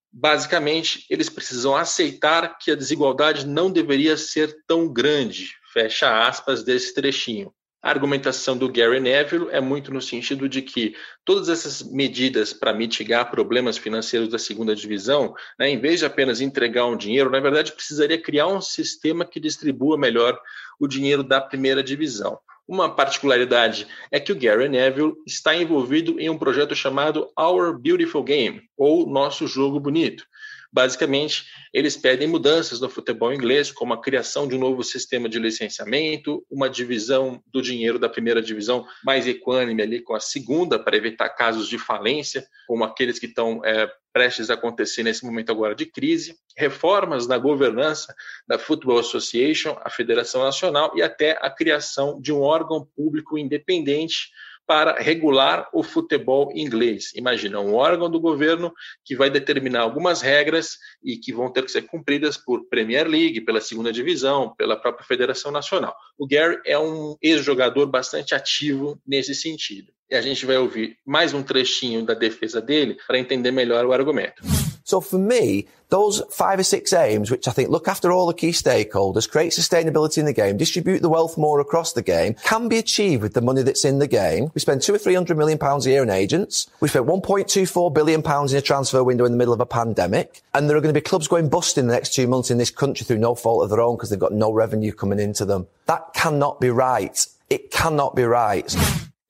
Basicamente, 0.10 1.06
eles 1.10 1.30
precisam 1.30 1.76
aceitar 1.76 2.58
que 2.58 2.72
a 2.72 2.76
desigualdade 2.76 3.46
não 3.46 3.70
deveria 3.70 4.16
ser 4.16 4.56
tão 4.66 4.88
grande. 4.88 5.52
Fecha 5.74 6.26
aspas 6.26 6.64
desse 6.64 6.94
trechinho. 6.94 7.54
A 7.84 7.90
argumentação 7.90 8.58
do 8.58 8.72
Gary 8.72 9.02
Neville 9.02 9.50
é 9.52 9.60
muito 9.60 9.94
no 9.94 10.02
sentido 10.02 10.48
de 10.48 10.62
que 10.62 10.96
todas 11.26 11.50
essas 11.50 11.84
medidas 11.84 12.54
para 12.54 12.72
mitigar 12.72 13.30
problemas 13.30 13.78
financeiros 13.78 14.30
da 14.30 14.40
segunda 14.40 14.74
divisão, 14.74 15.36
né, 15.60 15.70
em 15.70 15.78
vez 15.78 16.00
de 16.00 16.06
apenas 16.06 16.40
entregar 16.40 16.86
um 16.86 16.96
dinheiro, 16.96 17.30
na 17.30 17.42
verdade 17.42 17.74
precisaria 17.74 18.18
criar 18.18 18.48
um 18.48 18.62
sistema 18.62 19.26
que 19.26 19.38
distribua 19.38 19.98
melhor 19.98 20.40
o 20.80 20.88
dinheiro 20.88 21.24
da 21.24 21.42
primeira 21.42 21.84
divisão. 21.84 22.40
Uma 22.66 22.90
particularidade 22.90 23.86
é 24.10 24.18
que 24.18 24.32
o 24.32 24.40
Gary 24.40 24.70
Neville 24.70 25.16
está 25.28 25.54
envolvido 25.54 26.18
em 26.22 26.30
um 26.30 26.38
projeto 26.38 26.74
chamado 26.74 27.30
Our 27.38 27.78
Beautiful 27.78 28.24
Game, 28.24 28.62
ou 28.78 29.06
Nosso 29.06 29.46
Jogo 29.46 29.78
Bonito. 29.78 30.26
Basicamente, 30.74 31.46
eles 31.72 31.96
pedem 31.96 32.28
mudanças 32.28 32.82
no 32.82 32.90
futebol 32.90 33.32
inglês, 33.32 33.72
como 33.72 33.94
a 33.94 34.02
criação 34.02 34.48
de 34.48 34.56
um 34.56 34.60
novo 34.60 34.84
sistema 34.84 35.30
de 35.30 35.38
licenciamento, 35.38 36.44
uma 36.50 36.68
divisão 36.68 37.40
do 37.54 37.62
dinheiro 37.62 38.00
da 38.00 38.10
primeira 38.10 38.42
divisão 38.42 38.84
mais 39.06 39.28
equânime 39.28 39.84
ali 39.84 40.02
com 40.02 40.16
a 40.16 40.20
segunda, 40.20 40.80
para 40.80 40.98
evitar 40.98 41.30
casos 41.30 41.70
de 41.70 41.78
falência, 41.78 42.44
como 42.66 42.84
aqueles 42.84 43.20
que 43.20 43.28
estão 43.28 43.64
é, 43.64 43.88
prestes 44.12 44.50
a 44.50 44.56
acontecer 44.56 45.04
nesse 45.04 45.24
momento 45.24 45.52
agora 45.52 45.76
de 45.76 45.86
crise, 45.86 46.36
reformas 46.58 47.28
na 47.28 47.38
governança 47.38 48.12
da 48.48 48.58
Football 48.58 48.98
Association, 48.98 49.78
a 49.80 49.92
Federação 49.92 50.42
Nacional, 50.42 50.92
e 50.96 51.04
até 51.04 51.38
a 51.40 51.52
criação 51.52 52.20
de 52.20 52.34
um 52.34 52.42
órgão 52.42 52.88
público 52.96 53.38
independente 53.38 54.32
para 54.66 55.00
regular 55.00 55.70
o 55.74 55.84
futebol 55.84 56.52
inglês. 56.56 57.12
Imagina, 57.16 57.60
um 57.60 57.74
órgão 57.74 58.10
do 58.10 58.20
governo 58.20 58.74
que 59.04 59.16
vai 59.16 59.30
determinar 59.30 59.82
algumas 59.82 60.22
regras 60.22 60.78
e 61.04 61.18
que 61.18 61.34
vão 61.34 61.52
ter 61.52 61.64
que 61.64 61.72
ser 61.72 61.84
cumpridas 61.84 62.38
por 62.38 62.68
Premier 62.70 63.08
League, 63.08 63.42
pela 63.42 63.62
segunda 63.62 63.92
divisão, 63.92 64.54
pela 64.56 64.76
própria 64.76 65.06
Federação 65.06 65.52
Nacional. 65.52 65.96
O 66.18 66.28
Gary 66.28 66.60
é 66.66 66.78
um 66.78 67.16
ex-jogador 67.22 67.88
bastante 67.88 68.34
ativo 68.34 69.00
nesse 69.06 69.36
sentido. 69.36 69.92
E 70.10 70.16
a 70.16 70.22
gente 70.22 70.46
vai 70.46 70.58
ouvir 70.58 70.98
mais 71.06 71.34
um 71.34 71.42
trechinho 71.42 72.06
da 72.06 72.14
defesa 72.14 72.62
dele 72.62 72.98
para 73.08 73.18
entender 73.18 73.52
melhor 73.52 73.86
o 73.86 73.94
argumento. 73.94 74.44
So 74.84 75.02
for 75.02 75.18
me, 75.18 75.68
those 75.90 76.22
five 76.32 76.60
or 76.60 76.64
six 76.64 76.92
aims, 76.92 77.30
which 77.30 77.48
I 77.48 77.52
think 77.52 77.70
look 77.70 77.88
after 77.88 78.12
all 78.12 78.26
the 78.26 78.34
key 78.34 78.50
stakeholders, 78.50 79.30
create 79.30 79.52
sustainability 79.52 80.18
in 80.18 80.26
the 80.26 80.34
game, 80.34 80.58
distribute 80.58 81.04
the 81.04 81.10
wealth 81.10 81.38
more 81.38 81.60
across 81.60 81.94
the 81.94 82.02
game, 82.02 82.34
can 82.44 82.68
be 82.68 82.78
achieved 82.78 83.22
with 83.22 83.34
the 83.34 83.42
money 83.42 83.62
that's 83.62 83.86
in 83.86 84.00
the 84.00 84.08
game. 84.08 84.50
We 84.56 84.62
spend 84.62 84.82
two 84.82 84.96
or 84.96 84.98
three 84.98 85.14
hundred 85.14 85.38
million 85.38 85.60
pounds 85.60 85.86
a 85.86 85.92
year 85.92 86.04
in 86.04 86.10
agents. 86.10 86.70
We 86.80 86.90
spent 86.90 87.06
1.24 87.06 87.94
billion 87.94 88.24
pounds 88.24 88.54
in 88.54 88.60
a 88.60 88.62
transfer 88.62 89.04
window 89.04 89.26
in 89.26 89.32
the 89.32 89.38
middle 89.38 89.54
of 89.54 89.60
a 89.60 89.66
pandemic. 89.66 90.42
And 90.54 90.68
there 90.68 90.76
are 90.78 90.82
going 90.82 90.94
to 90.94 91.00
be 91.00 91.04
clubs 91.04 91.28
going 91.28 91.50
bust 91.50 91.78
in 91.78 91.88
the 91.88 91.94
next 91.94 92.14
two 92.14 92.28
months 92.28 92.50
in 92.50 92.58
this 92.58 92.72
country 92.72 93.06
through 93.06 93.20
no 93.20 93.36
fault 93.36 93.64
of 93.64 93.70
their 93.70 93.82
own 93.82 93.96
because 93.96 94.10
they've 94.10 94.20
got 94.20 94.34
no 94.34 94.52
revenue 94.52 94.92
coming 94.92 95.20
into 95.20 95.46
them. 95.46 95.68
That 95.86 96.14
cannot 96.14 96.60
be 96.60 96.70
right. 96.72 97.26
It 97.50 97.72
cannot 97.72 98.16
be 98.16 98.24
right. 98.24 98.76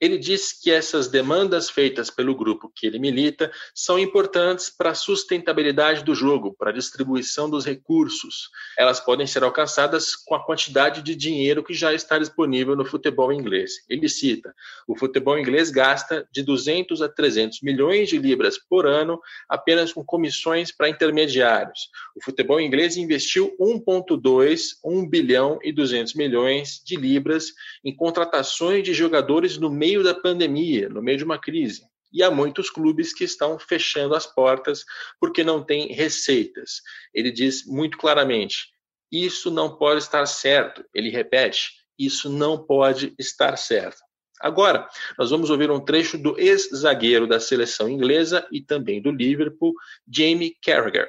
Ele 0.04 0.18
diz 0.18 0.52
que 0.52 0.70
essas 0.70 1.08
demandas 1.08 1.70
feitas 1.70 2.10
pelo 2.10 2.36
grupo 2.36 2.70
que 2.76 2.86
ele 2.86 3.00
milita 3.00 3.50
são 3.74 3.98
importantes 3.98 4.70
para 4.70 4.90
a 4.90 4.94
sustentabilidade 4.94 6.04
do 6.04 6.14
jogo, 6.14 6.54
para 6.60 6.72
a 6.72 6.74
distribuição 6.74 7.50
dos 7.50 7.66
recursos. 7.66 8.50
Elas 8.78 9.00
podem 9.00 9.26
ser 9.26 9.44
alcançadas 9.44 10.14
com 10.14 10.36
a 10.36 10.46
quantidade 10.46 11.02
de 11.02 11.16
dinheiro 11.16 11.64
que 11.64 11.74
já 11.74 11.94
está 11.94 12.20
disponível 12.20 12.76
no 12.76 12.84
futebol 12.84 13.32
inglês. 13.32 13.76
Ele 13.88 14.10
cita: 14.10 14.54
o 14.86 14.94
futebol 14.94 15.40
inglês 15.40 15.70
gasta 15.70 16.28
de 16.34 16.44
200 16.44 17.02
a 17.02 17.08
300 17.08 17.62
milhões 17.62 18.10
de 18.10 18.18
libras 18.18 18.58
por 18.58 18.86
ano 18.86 19.22
apenas 19.48 19.94
com 19.94 20.04
comissões 20.04 20.70
para 20.70 20.90
intermediários. 20.90 21.88
O 22.14 22.22
futebol 22.22 22.60
inglês 22.60 22.98
investiu 22.98 23.56
1,2, 23.58 24.80
1 24.84 25.10
bilhão 25.10 25.60
e 25.64 25.72
200 25.72 26.14
milhões 26.14 26.82
de 26.84 26.98
libras 26.98 27.54
em 27.86 27.96
contratações 27.96 28.84
de 28.84 28.94
jogadores 28.94 29.58
no 29.58 29.70
meio 29.70 29.93
meio 29.94 30.04
da 30.04 30.16
pandemia, 30.16 30.90
no 30.90 31.04
meio 31.04 31.20
de 31.20 31.24
uma 31.24 31.38
crise. 31.38 31.84
E 32.12 32.24
há 32.24 32.32
muitos 32.32 32.70
clubes 32.70 33.14
que 33.14 33.24
estão 33.24 33.60
fechando 33.60 34.16
as 34.16 34.26
portas 34.26 34.84
porque 35.20 35.44
não 35.44 35.64
têm 35.64 35.94
receitas. 35.94 36.82
Ele 37.14 37.32
diz 37.32 37.66
muito 37.66 37.98
claramente: 37.98 38.70
isso 39.12 39.52
não 39.52 39.78
pode 39.78 40.00
estar 40.02 40.26
certo. 40.26 40.84
Ele 40.94 41.10
repete: 41.10 41.72
isso 41.98 42.30
não 42.30 42.58
pode 42.58 43.14
estar 43.20 43.56
certo. 43.58 43.98
Agora, 44.42 44.88
nós 45.18 45.30
vamos 45.30 45.50
ouvir 45.50 45.72
um 45.72 45.80
trecho 45.80 46.18
do 46.18 46.38
ex-zagueiro 46.40 47.28
da 47.28 47.40
seleção 47.40 47.88
inglesa 47.88 48.46
e 48.52 48.62
também 48.62 49.02
do 49.02 49.12
Liverpool, 49.12 49.74
Jamie 50.12 50.56
Carragher. 50.62 51.08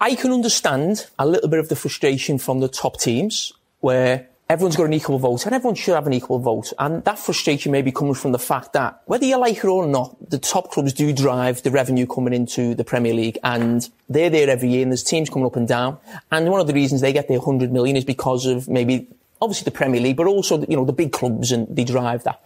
I 0.00 0.16
can 0.16 0.32
understand 0.32 1.06
a 1.16 1.24
little 1.24 1.48
bit 1.48 1.60
of 1.60 1.68
the 1.68 1.76
frustration 1.76 2.38
from 2.38 2.60
the 2.60 2.68
top 2.68 2.98
teams 2.98 3.52
where 3.80 4.28
everyone's 4.48 4.76
got 4.76 4.84
an 4.84 4.92
equal 4.92 5.18
vote 5.18 5.46
and 5.46 5.54
everyone 5.54 5.74
should 5.74 5.94
have 5.94 6.06
an 6.06 6.12
equal 6.12 6.38
vote. 6.38 6.72
And 6.78 7.04
that 7.04 7.18
frustration 7.18 7.72
may 7.72 7.82
be 7.82 7.92
coming 7.92 8.14
from 8.14 8.32
the 8.32 8.38
fact 8.38 8.72
that 8.74 9.02
whether 9.06 9.24
you 9.24 9.38
like 9.38 9.58
it 9.58 9.64
or 9.64 9.86
not, 9.86 10.16
the 10.30 10.38
top 10.38 10.70
clubs 10.70 10.92
do 10.92 11.12
drive 11.12 11.62
the 11.62 11.70
revenue 11.70 12.06
coming 12.06 12.34
into 12.34 12.74
the 12.74 12.84
Premier 12.84 13.14
League 13.14 13.38
and 13.42 13.88
they're 14.08 14.30
there 14.30 14.50
every 14.50 14.68
year 14.68 14.82
and 14.82 14.92
there's 14.92 15.02
teams 15.02 15.30
coming 15.30 15.46
up 15.46 15.56
and 15.56 15.68
down. 15.68 15.98
And 16.30 16.50
one 16.50 16.60
of 16.60 16.66
the 16.66 16.74
reasons 16.74 17.00
they 17.00 17.12
get 17.12 17.28
their 17.28 17.38
100 17.38 17.72
million 17.72 17.96
is 17.96 18.04
because 18.04 18.46
of 18.46 18.68
maybe 18.68 19.08
obviously 19.40 19.64
the 19.64 19.70
Premier 19.70 20.00
League, 20.00 20.16
but 20.16 20.26
also, 20.26 20.60
you 20.66 20.76
know, 20.76 20.84
the 20.84 20.92
big 20.92 21.12
clubs 21.12 21.52
and 21.52 21.66
they 21.74 21.84
drive 21.84 22.24
that. 22.24 22.42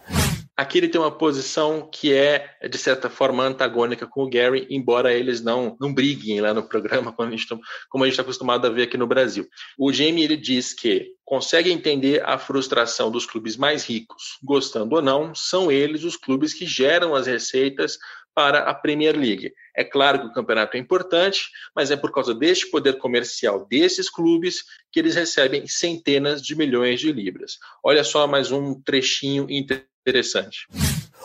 Aqui 0.59 0.77
ele 0.77 0.89
tem 0.89 0.99
uma 0.99 1.09
posição 1.09 1.89
que 1.89 2.13
é, 2.13 2.53
de 2.69 2.77
certa 2.77 3.09
forma, 3.09 3.45
antagônica 3.45 4.05
com 4.05 4.25
o 4.25 4.29
Gary, 4.29 4.67
embora 4.69 5.13
eles 5.13 5.41
não, 5.41 5.77
não 5.79 5.93
briguem 5.93 6.41
lá 6.41 6.53
no 6.53 6.67
programa, 6.67 7.13
como 7.15 7.29
a 7.29 7.31
gente 7.31 8.11
está 8.11 8.23
acostumado 8.23 8.67
a 8.67 8.69
ver 8.69 8.83
aqui 8.83 8.97
no 8.97 9.07
Brasil. 9.07 9.47
O 9.77 9.93
Jamie 9.93 10.25
ele 10.25 10.35
diz 10.35 10.73
que 10.73 11.13
consegue 11.23 11.71
entender 11.71 12.21
a 12.25 12.37
frustração 12.37 13.09
dos 13.09 13.25
clubes 13.25 13.55
mais 13.55 13.85
ricos. 13.85 14.37
Gostando 14.43 14.97
ou 14.97 15.01
não, 15.01 15.33
são 15.33 15.71
eles 15.71 16.03
os 16.03 16.17
clubes 16.17 16.53
que 16.53 16.65
geram 16.65 17.15
as 17.15 17.25
receitas 17.25 17.97
para 18.39 18.59
a 18.59 18.73
Premier 18.73 19.17
League. 19.17 19.51
É 19.75 19.83
claro 19.83 20.21
que 20.21 20.27
o 20.27 20.31
campeonato 20.31 20.77
é 20.77 20.79
importante, 20.79 21.41
mas 21.75 21.91
é 21.91 21.97
por 21.97 22.09
causa 22.09 22.33
deste 22.33 22.71
poder 22.71 22.97
comercial 22.97 23.67
desses 23.69 24.09
clubes 24.09 24.63
que 24.89 25.01
eles 25.01 25.13
recebem 25.13 25.67
centenas 25.67 26.41
de 26.41 26.55
milhões 26.55 27.01
de 27.01 27.11
libras. 27.11 27.57
Olha 27.83 28.01
só 28.01 28.25
mais 28.27 28.49
um 28.49 28.75
trechinho 28.79 29.45
interessante. 29.49 30.69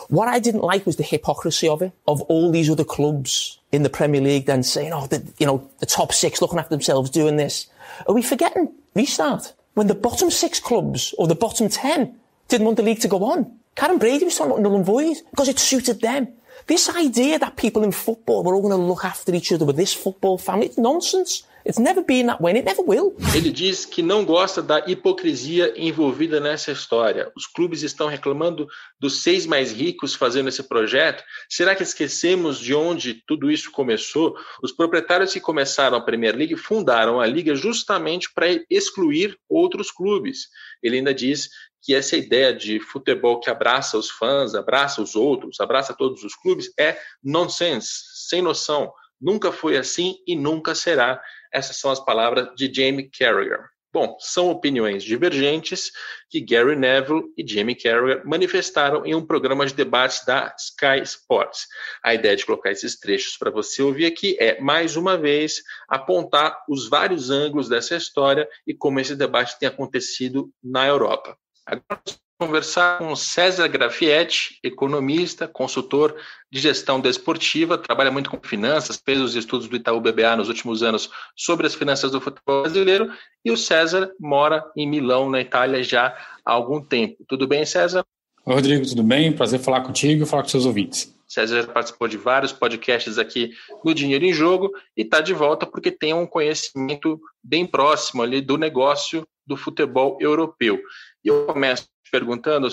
What 0.09 0.27
I 0.27 0.41
didn't 0.41 0.67
like 0.69 0.85
was 0.85 0.97
the 0.97 1.07
hypocrisy 1.09 1.69
of 1.69 1.81
it, 1.81 1.93
of 2.05 2.21
all 2.27 2.51
these 2.51 2.69
other 2.69 2.83
clubs 2.83 3.61
in 3.71 3.83
the 3.83 3.89
Premier 3.89 4.19
League 4.21 4.45
then 4.45 4.61
saying, 4.61 4.91
oh, 4.91 5.07
the, 5.07 5.23
you 5.39 5.47
know, 5.47 5.69
the 5.79 5.85
top 5.85 6.11
six 6.11 6.41
looking 6.41 6.59
after 6.59 6.75
themselves 6.75 7.09
doing 7.09 7.37
this. 7.37 7.67
Are 8.09 8.13
we 8.13 8.21
forgetting 8.21 8.73
restart? 8.93 9.53
When 9.75 9.87
the 9.87 9.95
bottom 9.95 10.29
six 10.29 10.59
clubs 10.59 11.15
or 11.17 11.29
the 11.29 11.35
bottom 11.35 11.69
ten 11.69 12.19
didn't 12.49 12.65
want 12.65 12.75
the 12.75 12.83
league 12.83 12.99
to 12.99 13.07
go 13.07 13.23
on. 13.23 13.57
Karen 13.77 13.99
Brady 13.99 14.25
was 14.25 14.35
talking 14.35 14.51
about 14.51 14.63
null 14.63 14.75
and 14.75 14.85
void 14.85 15.15
because 15.31 15.47
it 15.47 15.59
suited 15.59 16.01
them. 16.01 16.27
This 16.67 16.89
idea 16.89 17.37
that 17.39 17.55
people 17.55 17.83
in 17.83 17.91
football 17.91 18.43
were 18.43 18.55
all 18.55 18.61
going 18.61 18.75
to 18.75 18.77
look 18.77 19.05
after 19.05 19.33
each 19.35 19.51
other 19.51 19.65
with 19.65 19.75
this 19.75 19.93
football 19.93 20.37
family, 20.37 20.67
it's 20.67 20.77
nonsense. 20.77 21.43
It's 21.65 21.79
never 21.79 22.03
been 22.03 22.27
that 22.27 22.39
way 22.39 22.51
and 22.51 22.59
it 22.59 22.65
never 22.65 22.83
will. 22.83 23.15
Ele 23.33 23.49
diz 23.49 23.85
que 23.85 24.03
não 24.03 24.23
gosta 24.23 24.61
da 24.61 24.83
hipocrisia 24.85 25.73
envolvida 25.75 26.39
nessa 26.39 26.71
história. 26.71 27.31
Os 27.35 27.47
clubes 27.47 27.81
estão 27.81 28.07
reclamando 28.07 28.67
dos 28.99 29.23
seis 29.23 29.47
mais 29.47 29.71
ricos 29.71 30.13
fazendo 30.13 30.47
esse 30.47 30.61
projeto. 30.61 31.23
Será 31.49 31.75
que 31.75 31.81
esquecemos 31.81 32.59
de 32.59 32.75
onde 32.75 33.15
tudo 33.25 33.49
isso 33.49 33.71
começou? 33.71 34.35
Os 34.61 34.71
proprietários 34.71 35.33
que 35.33 35.39
começaram 35.39 35.97
a 35.97 36.01
Premier 36.01 36.35
League 36.35 36.55
fundaram 36.55 37.19
a 37.19 37.25
liga 37.25 37.55
justamente 37.55 38.31
para 38.31 38.45
excluir 38.69 39.35
outros 39.49 39.89
clubes. 39.89 40.49
Ele 40.83 40.97
ainda 40.97 41.15
diz 41.15 41.49
que 41.85 41.93
essa 41.93 42.17
ideia 42.17 42.51
de 42.51 42.79
futebol 42.79 43.39
que 43.39 43.47
abraça 43.47 43.95
os 43.95 44.09
fãs, 44.09 44.55
abraça 44.55 45.03
os 45.03 45.15
outros, 45.15 45.59
abraça 45.59 45.93
todos 45.93 46.23
os 46.23 46.35
clubes 46.35 46.73
é 46.79 46.97
nonsense, 47.23 47.91
sem 48.27 48.41
noção. 48.41 48.91
Nunca 49.21 49.51
foi 49.51 49.77
assim 49.77 50.17
e 50.25 50.35
nunca 50.35 50.73
será. 50.73 51.21
Essas 51.53 51.77
são 51.77 51.91
as 51.91 52.03
palavras 52.03 52.49
de 52.55 52.73
Jamie 52.73 53.07
Carragher. 53.07 53.63
Bom, 53.93 54.17
são 54.19 54.49
opiniões 54.49 55.03
divergentes 55.03 55.91
que 56.29 56.41
Gary 56.41 56.75
Neville 56.75 57.31
e 57.37 57.47
Jamie 57.47 57.75
Carragher 57.75 58.23
manifestaram 58.25 59.05
em 59.05 59.13
um 59.13 59.25
programa 59.25 59.63
de 59.65 59.73
debates 59.73 60.25
da 60.25 60.53
Sky 60.59 61.03
Sports. 61.03 61.67
A 62.03 62.15
ideia 62.15 62.35
de 62.35 62.45
colocar 62.45 62.71
esses 62.71 62.99
trechos 62.99 63.37
para 63.37 63.51
você 63.51 63.83
ouvir 63.83 64.07
aqui 64.07 64.35
é, 64.39 64.59
mais 64.59 64.97
uma 64.97 65.17
vez, 65.17 65.61
apontar 65.87 66.57
os 66.67 66.89
vários 66.89 67.29
ângulos 67.29 67.69
dessa 67.69 67.95
história 67.95 68.49
e 68.65 68.73
como 68.73 68.99
esse 68.99 69.15
debate 69.15 69.57
tem 69.59 69.69
acontecido 69.69 70.51
na 70.61 70.85
Europa. 70.87 71.37
Agora, 71.65 72.03
conversar 72.37 72.99
com 72.99 73.15
César 73.15 73.67
Grafietti, 73.67 74.59
economista, 74.61 75.47
consultor 75.47 76.15
de 76.51 76.59
gestão 76.59 76.99
desportiva, 76.99 77.77
trabalha 77.77 78.11
muito 78.11 78.29
com 78.29 78.39
finanças, 78.45 79.01
fez 79.03 79.19
os 79.21 79.35
estudos 79.35 79.67
do 79.67 79.75
Itaú 79.75 79.99
BBA 80.01 80.35
nos 80.35 80.49
últimos 80.49 80.83
anos 80.83 81.09
sobre 81.35 81.65
as 81.65 81.73
finanças 81.73 82.11
do 82.11 82.21
futebol 82.21 82.63
brasileiro, 82.63 83.11
e 83.43 83.51
o 83.51 83.57
César 83.57 84.11
mora 84.19 84.63
em 84.75 84.87
Milão, 84.87 85.29
na 85.29 85.41
Itália, 85.41 85.81
já 85.81 86.15
há 86.45 86.51
algum 86.51 86.81
tempo. 86.81 87.23
Tudo 87.27 87.47
bem, 87.47 87.65
César? 87.65 88.05
Oi, 88.45 88.53
Rodrigo, 88.53 88.85
tudo 88.85 89.01
bem? 89.01 89.31
Prazer 89.31 89.59
falar 89.59 89.81
contigo 89.81 90.23
e 90.23 90.25
falar 90.27 90.43
com 90.43 90.49
seus 90.49 90.65
ouvintes. 90.65 91.15
César 91.27 91.67
participou 91.67 92.07
de 92.07 92.17
vários 92.17 92.53
podcasts 92.53 93.17
aqui 93.17 93.51
no 93.83 93.93
Dinheiro 93.93 94.23
em 94.23 94.33
Jogo 94.33 94.71
e 94.95 95.01
está 95.01 95.19
de 95.19 95.33
volta 95.33 95.65
porque 95.65 95.89
tem 95.89 96.13
um 96.13 96.27
conhecimento 96.27 97.19
bem 97.43 97.65
próximo 97.65 98.21
ali 98.21 98.39
do 98.41 98.57
negócio 98.57 99.27
do 99.45 99.55
futebol 99.55 100.17
europeu. 100.19 100.81
E 101.23 101.27
eu 101.27 101.45
começo 101.45 101.87
perguntando, 102.11 102.67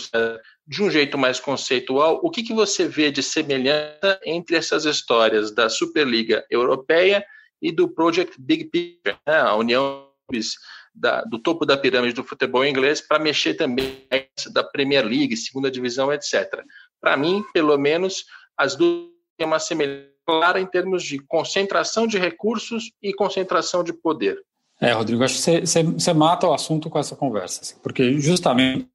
de 0.66 0.82
um 0.82 0.90
jeito 0.90 1.18
mais 1.18 1.40
conceitual, 1.40 2.20
o 2.22 2.30
que, 2.30 2.42
que 2.42 2.52
você 2.52 2.86
vê 2.86 3.10
de 3.10 3.22
semelhança 3.22 4.20
entre 4.24 4.56
essas 4.56 4.84
histórias 4.84 5.50
da 5.50 5.68
Superliga 5.68 6.44
Europeia 6.50 7.24
e 7.60 7.72
do 7.72 7.88
Project 7.88 8.40
Big 8.40 8.66
Picture, 8.66 9.16
né? 9.26 9.40
a 9.40 9.56
união 9.56 10.08
da, 10.94 11.22
do 11.22 11.38
topo 11.38 11.64
da 11.64 11.76
pirâmide 11.76 12.14
do 12.14 12.24
futebol 12.24 12.64
inglês 12.64 13.00
para 13.00 13.18
mexer 13.18 13.54
também 13.54 14.06
da 14.52 14.62
Premier 14.62 15.04
League, 15.04 15.36
segunda 15.36 15.70
divisão, 15.70 16.12
etc. 16.12 16.62
Para 17.00 17.16
mim, 17.16 17.44
pelo 17.52 17.76
menos, 17.76 18.24
as 18.56 18.76
duas 18.76 19.08
têm 19.36 19.46
uma 19.46 19.58
semelhança 19.58 20.12
clara 20.24 20.60
em 20.60 20.66
termos 20.66 21.02
de 21.02 21.18
concentração 21.18 22.06
de 22.06 22.18
recursos 22.18 22.92
e 23.02 23.12
concentração 23.12 23.82
de 23.82 23.92
poder. 23.92 24.40
É, 24.82 24.90
Rodrigo, 24.90 25.22
acho 25.22 25.40
que 25.40 25.64
você, 25.64 26.12
mata 26.12 26.48
o 26.48 26.52
assunto 26.52 26.90
com 26.90 26.98
essa 26.98 27.14
conversa, 27.14 27.60
assim, 27.60 27.76
porque 27.80 28.18
justamente 28.18 28.88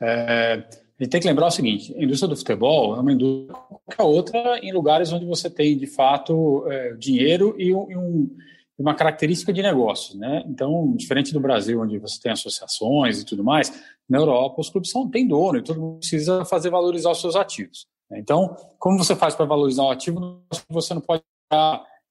é, 0.00 0.64
a 1.00 1.02
gente 1.02 1.10
tem 1.10 1.20
que 1.20 1.26
lembrar 1.26 1.48
o 1.48 1.50
seguinte: 1.50 1.92
a 1.98 2.00
indústria 2.00 2.28
do 2.28 2.36
futebol 2.36 2.94
é 2.94 3.00
uma 3.00 3.12
indústria 3.12 3.52
qualquer 3.68 4.02
outra 4.04 4.58
em 4.62 4.72
lugares 4.72 5.12
onde 5.12 5.26
você 5.26 5.50
tem, 5.50 5.76
de 5.76 5.88
fato, 5.88 6.64
é, 6.68 6.94
dinheiro 6.94 7.56
e, 7.58 7.70
e 7.70 7.74
um, 7.74 8.30
uma 8.78 8.94
característica 8.94 9.52
de 9.52 9.62
negócio. 9.62 10.16
Né? 10.16 10.44
Então, 10.46 10.94
diferente 10.94 11.32
do 11.32 11.40
Brasil, 11.40 11.80
onde 11.80 11.98
você 11.98 12.20
tem 12.20 12.30
associações 12.30 13.20
e 13.20 13.24
tudo 13.24 13.42
mais, 13.42 13.82
na 14.08 14.18
Europa 14.18 14.60
os 14.60 14.70
clubes 14.70 14.92
são, 14.92 15.10
têm 15.10 15.26
dono 15.26 15.58
e 15.58 15.62
todo 15.62 15.80
mundo 15.80 15.98
precisa 15.98 16.44
fazer 16.44 16.70
valorizar 16.70 17.10
os 17.10 17.20
seus 17.20 17.34
ativos. 17.34 17.84
Então, 18.12 18.56
como 18.78 18.96
você 18.96 19.16
faz 19.16 19.34
para 19.34 19.44
valorizar 19.44 19.82
o 19.82 19.90
ativo? 19.90 20.40
Você 20.70 20.94
não 20.94 21.00
pode 21.00 21.24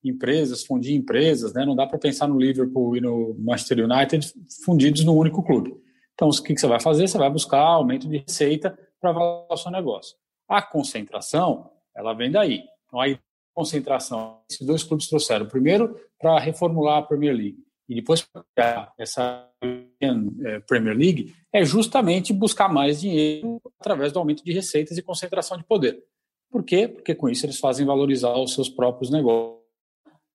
empresas, 0.04 0.64
fundir 0.64 0.96
empresas, 0.96 1.54
né? 1.54 1.66
não 1.66 1.76
dá 1.76 1.86
para 1.86 2.00
pensar 2.00 2.28
no 2.28 2.40
Liverpool 2.40 2.98
e 2.98 3.02
no 3.02 3.36
Manchester 3.40 3.86
United 3.86 4.34
fundidos 4.66 5.04
num 5.04 5.16
único 5.16 5.44
clube. 5.44 5.76
Então, 6.14 6.30
o 6.30 6.44
que, 6.44 6.58
você 6.58 6.68
vai 6.68 6.80
fazer? 6.80 7.08
Você 7.08 7.18
vai 7.18 7.30
buscar 7.30 7.60
aumento 7.60 8.08
de 8.08 8.18
receita 8.18 8.78
para 9.00 9.10
avaliar 9.10 9.48
o 9.50 9.58
seu 9.58 9.72
negócio. 9.72 10.16
A 10.48 10.62
concentração, 10.62 11.70
ela 11.96 12.14
vem 12.14 12.32
daí. 12.32 12.64
Então, 12.86 13.00
aí, 13.00 13.18
concentração, 13.54 14.40
esses 14.50 14.66
dois 14.66 14.84
clubes 14.84 15.08
trouxeram. 15.08 15.48
Primeiro, 15.48 15.96
para 16.20 16.40
reformular 16.40 16.98
a 16.98 17.02
Premier 17.02 17.36
League 17.36 17.58
e 17.92 17.96
depois 17.96 18.26
para 18.56 18.94
essa 18.98 19.50
é, 19.64 20.60
Premier 20.62 20.96
League, 20.96 21.36
é 21.52 21.66
justamente 21.66 22.32
buscar 22.32 22.70
mais 22.70 23.02
dinheiro 23.02 23.62
através 23.80 24.14
do 24.14 24.20
aumento 24.20 24.44
de 24.46 24.54
receitas 24.54 24.98
e 24.98 25.02
concentração 25.02 25.58
de 25.58 25.66
poder. 25.66 26.02
Por 26.50 26.64
quê? 26.64 26.88
Porque 26.88 27.14
com 27.14 27.28
isso 27.30 27.46
eles 27.46 27.60
fazem 27.60 27.86
valorizar 27.86 28.38
os 28.38 28.54
seus 28.54 28.70
próprios 28.70 29.12
negócios. 29.12 29.61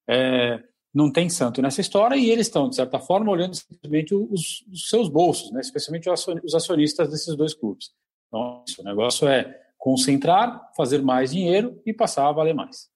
É, 0.09 0.59
não 0.93 1.11
tem 1.11 1.29
santo 1.29 1.61
nessa 1.61 1.81
história 1.81 2.15
e 2.15 2.29
eles 2.29 2.47
estão, 2.47 2.69
de 2.69 2.75
certa 2.75 2.99
forma, 2.99 3.31
olhando 3.31 3.55
simplesmente 3.55 4.15
os, 4.15 4.63
os 4.71 4.89
seus 4.89 5.09
bolsos, 5.09 5.51
né? 5.51 5.61
especialmente 5.61 6.09
os 6.09 6.55
acionistas 6.55 7.09
desses 7.09 7.35
dois 7.35 7.53
clubes. 7.53 7.91
Então, 8.27 8.63
o 8.79 8.83
negócio 8.83 9.27
é 9.27 9.55
concentrar, 9.77 10.71
fazer 10.75 11.01
mais 11.01 11.31
dinheiro 11.31 11.79
e 11.85 11.93
passar 11.93 12.27
a 12.27 12.31
valer 12.31 12.53
mais. 12.53 12.89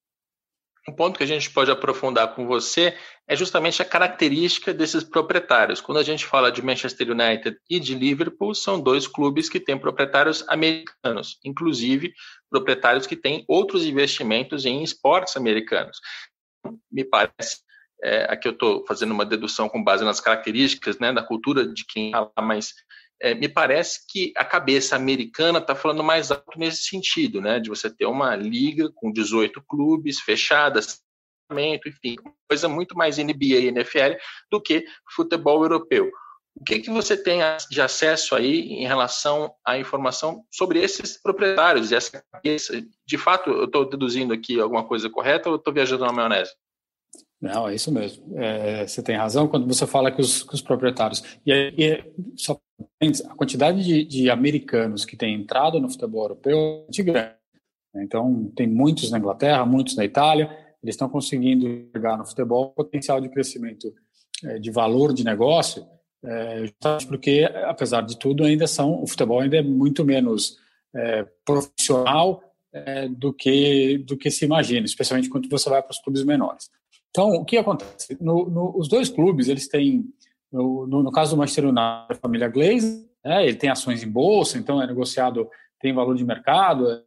Um 0.90 0.94
ponto 0.94 1.18
que 1.18 1.24
a 1.24 1.28
gente 1.28 1.52
pode 1.52 1.70
aprofundar 1.70 2.34
com 2.34 2.48
você 2.48 2.98
é 3.28 3.36
justamente 3.36 3.82
a 3.84 3.86
característica 3.86 4.74
desses 4.74 5.04
proprietários. 5.04 5.80
Quando 5.80 6.00
a 6.00 6.04
gente 6.04 6.26
fala 6.26 6.52
de 6.52 6.64
Manchester 6.64 7.12
United 7.12 7.56
e 7.70 7.80
de 7.80 7.94
Liverpool, 7.94 8.56
são 8.56 8.82
dois 8.82 9.08
clubes 9.08 9.48
que 9.48 9.60
têm 9.60 9.78
proprietários 9.78 10.44
americanos, 10.50 11.38
inclusive 11.46 12.12
proprietários 12.50 13.06
que 13.06 13.16
têm 13.16 13.46
outros 13.48 13.86
investimentos 13.86 14.66
em 14.66 14.82
esportes 14.82 15.38
americanos. 15.38 16.00
Me 16.92 17.04
parece 17.04 17.62
é, 18.04 18.26
aqui 18.30 18.48
eu 18.48 18.54
estou 18.54 18.84
fazendo 18.88 19.12
uma 19.12 19.26
dedução 19.26 19.70
com 19.70 19.84
base 19.84 20.04
nas 20.04 20.20
características 20.20 20.98
né, 20.98 21.14
da 21.14 21.24
cultura 21.24 21.66
de 21.66 21.86
quem 21.86 22.08
está 22.08 22.22
lá, 22.22 22.42
mas 22.42 22.74
é, 23.22 23.36
me 23.36 23.48
parece 23.48 24.00
que 24.10 24.34
a 24.36 24.44
cabeça 24.44 24.96
americana 24.96 25.60
está 25.60 25.76
falando 25.76 26.04
mais 26.04 26.32
alto 26.32 26.58
nesse 26.58 26.84
sentido, 26.84 27.40
né, 27.40 27.60
de 27.60 27.70
você 27.70 27.96
ter 27.96 28.08
uma 28.08 28.36
liga 28.36 28.90
com 28.96 29.12
18 29.12 29.62
clubes 29.68 30.20
fechadas, 30.20 31.00
enfim, 31.86 32.16
coisa 32.50 32.68
muito 32.68 32.98
mais 32.98 33.18
NBA 33.18 33.60
e 33.60 33.68
NFL 33.68 34.18
do 34.50 34.60
que 34.60 34.86
futebol 35.14 35.62
europeu. 35.62 36.10
O 36.60 36.64
que, 36.64 36.80
que 36.80 36.90
você 36.90 37.16
tem 37.16 37.40
de 37.70 37.82
acesso 37.82 38.36
aí 38.36 38.74
em 38.74 38.86
relação 38.86 39.54
à 39.66 39.80
informação 39.80 40.44
sobre 40.52 40.80
esses 40.80 41.18
proprietários 41.22 41.92
essa 41.92 42.24
cabeça? 42.32 42.82
De 43.06 43.18
fato, 43.18 43.50
eu 43.50 43.66
estou 43.66 43.90
deduzindo 43.90 44.34
aqui 44.34 44.60
alguma 44.60 44.84
coisa 44.86 45.10
correta 45.10 45.50
ou 45.50 45.56
estou 45.56 45.74
viajando 45.74 46.06
na 46.06 46.12
maionese? 46.12 46.52
Não, 47.42 47.68
é 47.68 47.74
isso 47.74 47.92
mesmo. 47.92 48.38
É, 48.38 48.86
você 48.86 49.02
tem 49.02 49.16
razão 49.16 49.48
quando 49.48 49.68
você 49.68 49.88
fala 49.88 50.12
que 50.12 50.22
os, 50.22 50.44
os 50.44 50.62
proprietários. 50.62 51.24
E, 51.46 51.74
e 51.76 52.14
só 52.36 52.60
a 53.28 53.36
quantidade 53.36 53.84
de, 53.84 54.04
de, 54.04 54.30
americanos 54.30 55.06
que 55.06 55.18
têm 55.18 55.34
entrado 55.34 55.80
no 55.80 55.90
futebol 55.90 56.24
europeu 56.24 56.86
é 56.88 57.04
grande. 57.04 57.36
Então, 57.96 58.52
tem 58.56 58.68
muitos 58.68 59.10
na 59.10 59.18
Inglaterra, 59.18 59.66
muitos 59.66 59.96
na 59.96 60.06
Itália. 60.06 60.46
Eles 60.84 60.94
estão 60.94 61.10
conseguindo 61.10 61.90
chegar 61.92 62.18
no 62.18 62.26
futebol 62.26 62.70
potencial 62.70 63.20
de 63.20 63.30
crescimento 63.30 63.92
é, 64.44 64.60
de 64.60 64.70
valor 64.70 65.14
de 65.14 65.24
negócio, 65.24 65.86
é, 66.24 66.66
justamente 66.66 67.08
porque, 67.08 67.50
apesar 67.66 68.02
de 68.02 68.18
tudo, 68.18 68.44
ainda 68.44 68.68
são 68.68 69.02
o 69.02 69.08
futebol 69.08 69.40
ainda 69.40 69.58
é 69.58 69.62
muito 69.62 70.06
menos 70.06 70.58
é, 70.94 71.26
profissional 71.44 72.44
é, 72.72 73.08
do 73.08 73.34
que 73.34 73.98
do 74.00 74.16
que 74.16 74.30
se 74.30 74.46
imagina, 74.46 74.86
especialmente 74.86 75.30
quando 75.30 75.50
você 75.50 75.70
vai 75.70 75.82
para 75.82 75.92
os 75.92 76.00
clubes 76.00 76.24
menores. 76.24 76.70
Então, 77.10 77.30
o 77.30 77.46
que 77.46 77.58
acontece? 77.58 78.18
No, 78.22 78.50
no, 78.50 78.78
os 78.78 78.88
dois 78.88 79.10
clubes, 79.10 79.50
eles 79.50 79.68
têm, 79.68 80.06
no, 80.52 80.88
no, 80.88 81.12
caso 81.12 81.32
do 81.32 81.38
Manchester 81.38 81.66
United, 81.66 82.06
a 82.10 82.16
família 82.16 82.48
Glaze, 82.48 83.10
né, 83.24 83.46
ele 83.46 83.58
tem 83.58 83.70
ações 83.70 84.02
em 84.02 84.10
bolsa, 84.10 84.58
então 84.58 84.82
é 84.82 84.88
negociado, 84.88 85.50
tem 85.80 85.94
valor 85.94 86.16
de 86.16 86.24
mercado, 86.24 86.90
é, 86.90 87.04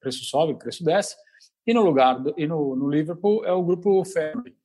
preço 0.00 0.24
sobe, 0.24 0.58
preço 0.58 0.82
desce. 0.82 1.14
E 1.66 1.74
no 1.74 1.82
lugar 1.82 2.22
e 2.36 2.46
no, 2.46 2.76
no 2.76 2.88
Liverpool 2.88 3.44
é 3.44 3.52
o 3.52 3.62
grupo 3.62 4.04
Family, 4.04 4.56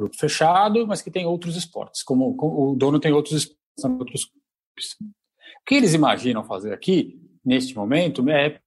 grupo 0.00 0.16
fechado, 0.16 0.86
mas 0.86 1.02
que 1.02 1.10
tem 1.10 1.26
outros 1.26 1.56
esportes, 1.56 2.02
como, 2.02 2.34
como 2.36 2.72
o 2.72 2.76
dono 2.76 2.98
tem 2.98 3.12
outros 3.12 3.34
esportes, 3.34 3.84
outros 3.84 4.30
o 5.60 5.66
que 5.66 5.74
eles 5.74 5.94
imaginam 5.94 6.42
fazer 6.42 6.72
aqui, 6.72 7.20
neste 7.44 7.76
momento, 7.76 8.28
é 8.28 8.60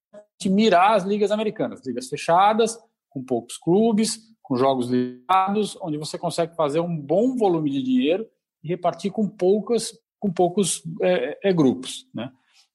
mirar 0.45 0.95
as 0.95 1.03
ligas 1.03 1.31
americanas, 1.31 1.85
ligas 1.85 2.07
fechadas, 2.07 2.77
com 3.09 3.23
poucos 3.23 3.57
clubes, 3.57 4.19
com 4.41 4.57
jogos 4.57 4.89
ligados, 4.89 5.77
onde 5.81 5.97
você 5.97 6.17
consegue 6.17 6.55
fazer 6.55 6.79
um 6.79 6.97
bom 6.97 7.35
volume 7.35 7.69
de 7.69 7.81
dinheiro 7.81 8.27
e 8.63 8.67
repartir 8.67 9.11
com 9.11 9.27
poucas 9.27 9.97
com 10.19 10.31
poucos 10.31 10.81
é, 11.01 11.49
é, 11.49 11.53
grupos, 11.53 12.07
né? 12.13 12.31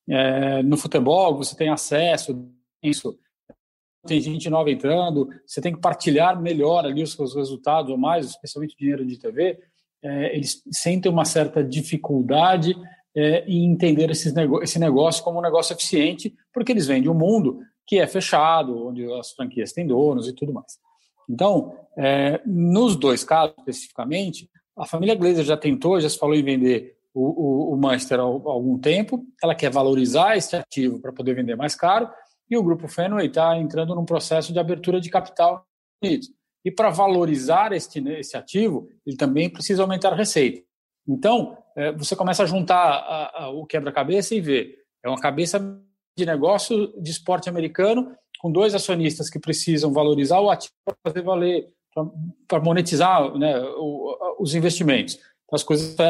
É, 0.06 0.62
no 0.62 0.76
futebol 0.76 1.36
você 1.36 1.56
tem 1.56 1.70
acesso 1.70 2.50
isso 2.82 3.18
tem 4.06 4.20
gente 4.20 4.48
nova 4.48 4.70
entrando, 4.70 5.28
você 5.46 5.60
tem 5.60 5.72
que 5.72 5.80
partilhar 5.80 6.40
melhor 6.40 6.84
ali 6.84 7.02
os 7.02 7.12
seus 7.12 7.34
resultados, 7.34 7.90
ou 7.90 7.98
mais, 7.98 8.26
especialmente 8.26 8.76
dinheiro 8.76 9.04
de 9.04 9.18
TV, 9.18 9.58
é, 10.02 10.34
eles 10.34 10.62
sentem 10.70 11.10
uma 11.10 11.24
certa 11.24 11.62
dificuldade 11.62 12.76
é, 13.16 13.44
em 13.46 13.64
entender 13.64 14.10
esse 14.10 14.78
negócio 14.78 15.24
como 15.24 15.38
um 15.38 15.42
negócio 15.42 15.74
eficiente, 15.74 16.34
porque 16.52 16.72
eles 16.72 16.86
vêm 16.86 17.02
de 17.02 17.08
um 17.08 17.14
mundo 17.14 17.60
que 17.86 17.98
é 17.98 18.06
fechado, 18.06 18.86
onde 18.86 19.10
as 19.14 19.32
franquias 19.32 19.72
têm 19.72 19.86
donos 19.86 20.28
e 20.28 20.32
tudo 20.34 20.52
mais. 20.52 20.78
Então, 21.28 21.74
é, 21.96 22.40
nos 22.46 22.96
dois 22.96 23.24
casos 23.24 23.54
especificamente, 23.58 24.48
a 24.76 24.86
família 24.86 25.14
Glazer 25.14 25.44
já 25.44 25.56
tentou, 25.56 26.00
já 26.00 26.08
se 26.08 26.18
falou 26.18 26.36
em 26.36 26.42
vender 26.42 26.96
o, 27.12 27.70
o, 27.70 27.74
o 27.74 27.76
Manchester 27.76 28.20
há 28.20 28.22
algum 28.22 28.78
tempo, 28.78 29.24
ela 29.42 29.54
quer 29.54 29.70
valorizar 29.70 30.36
esse 30.36 30.54
ativo 30.54 31.00
para 31.00 31.12
poder 31.12 31.34
vender 31.34 31.56
mais 31.56 31.74
caro, 31.74 32.08
e 32.50 32.56
o 32.56 32.62
grupo 32.62 32.88
Fenway 32.88 33.26
está 33.26 33.56
entrando 33.56 33.94
num 33.94 34.04
processo 34.04 34.52
de 34.52 34.58
abertura 34.58 35.00
de 35.00 35.10
capital 35.10 35.66
E 36.64 36.70
para 36.70 36.90
valorizar 36.90 37.72
este, 37.72 38.00
esse 38.10 38.36
ativo, 38.36 38.88
ele 39.06 39.16
também 39.16 39.50
precisa 39.50 39.82
aumentar 39.82 40.12
a 40.12 40.16
receita. 40.16 40.62
Então, 41.06 41.56
é, 41.76 41.92
você 41.92 42.14
começa 42.14 42.42
a 42.42 42.46
juntar 42.46 42.76
a, 42.76 43.44
a, 43.44 43.50
o 43.50 43.64
quebra-cabeça 43.64 44.34
e 44.34 44.40
ver. 44.40 44.76
É 45.02 45.08
uma 45.08 45.20
cabeça 45.20 45.58
de 46.16 46.26
negócio 46.26 46.92
de 47.00 47.10
esporte 47.10 47.48
americano 47.48 48.14
com 48.40 48.50
dois 48.50 48.74
acionistas 48.74 49.30
que 49.30 49.38
precisam 49.38 49.92
valorizar 49.92 50.40
o 50.40 50.50
ativo 50.50 50.72
para 50.84 50.96
fazer 51.06 51.22
valer, 51.22 51.68
para 52.46 52.60
monetizar 52.60 53.36
né, 53.38 53.58
o, 53.76 54.36
os 54.40 54.54
investimentos. 54.54 55.14
Então, 55.14 55.54
as 55.54 55.62
coisas 55.62 55.94
de 55.94 56.04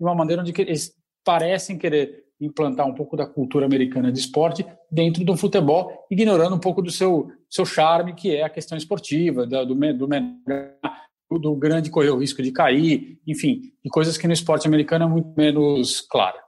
uma 0.00 0.14
maneira 0.14 0.42
onde 0.42 0.52
eles 0.60 0.94
parecem 1.24 1.76
querer 1.76 2.24
implantar 2.40 2.86
um 2.86 2.94
pouco 2.94 3.16
da 3.16 3.26
cultura 3.26 3.66
americana 3.66 4.12
de 4.12 4.18
esporte 4.18 4.64
dentro 4.90 5.24
do 5.24 5.36
futebol, 5.36 6.06
ignorando 6.10 6.54
um 6.54 6.60
pouco 6.60 6.80
do 6.80 6.90
seu, 6.90 7.30
seu 7.48 7.64
charme, 7.66 8.14
que 8.14 8.34
é 8.34 8.42
a 8.44 8.50
questão 8.50 8.78
esportiva, 8.78 9.46
do, 9.46 9.64
do, 9.66 11.38
do 11.38 11.56
grande 11.56 11.90
correr 11.90 12.10
o 12.10 12.18
risco 12.18 12.42
de 12.42 12.52
cair, 12.52 13.18
enfim, 13.26 13.72
de 13.84 13.90
coisas 13.90 14.16
que 14.16 14.26
no 14.26 14.32
esporte 14.32 14.66
americano 14.66 15.04
é 15.04 15.08
muito 15.08 15.34
menos 15.36 16.00
clara. 16.00 16.38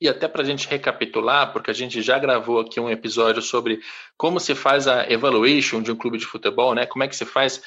E 0.00 0.08
até 0.08 0.26
para 0.26 0.42
a 0.42 0.44
gente 0.44 0.68
recapitular, 0.68 1.52
porque 1.52 1.70
a 1.70 1.74
gente 1.74 2.02
já 2.02 2.18
gravou 2.18 2.58
aqui 2.58 2.80
um 2.80 2.90
episódio 2.90 3.40
sobre 3.40 3.78
como 4.16 4.40
se 4.40 4.52
faz 4.52 4.88
a 4.88 5.08
evaluation 5.08 5.80
de 5.80 5.92
um 5.92 5.96
clube 5.96 6.18
de 6.18 6.26
futebol, 6.26 6.74
né? 6.74 6.86
Como 6.86 7.04
é 7.04 7.08
que 7.08 7.14
se 7.14 7.24
faz 7.24 7.62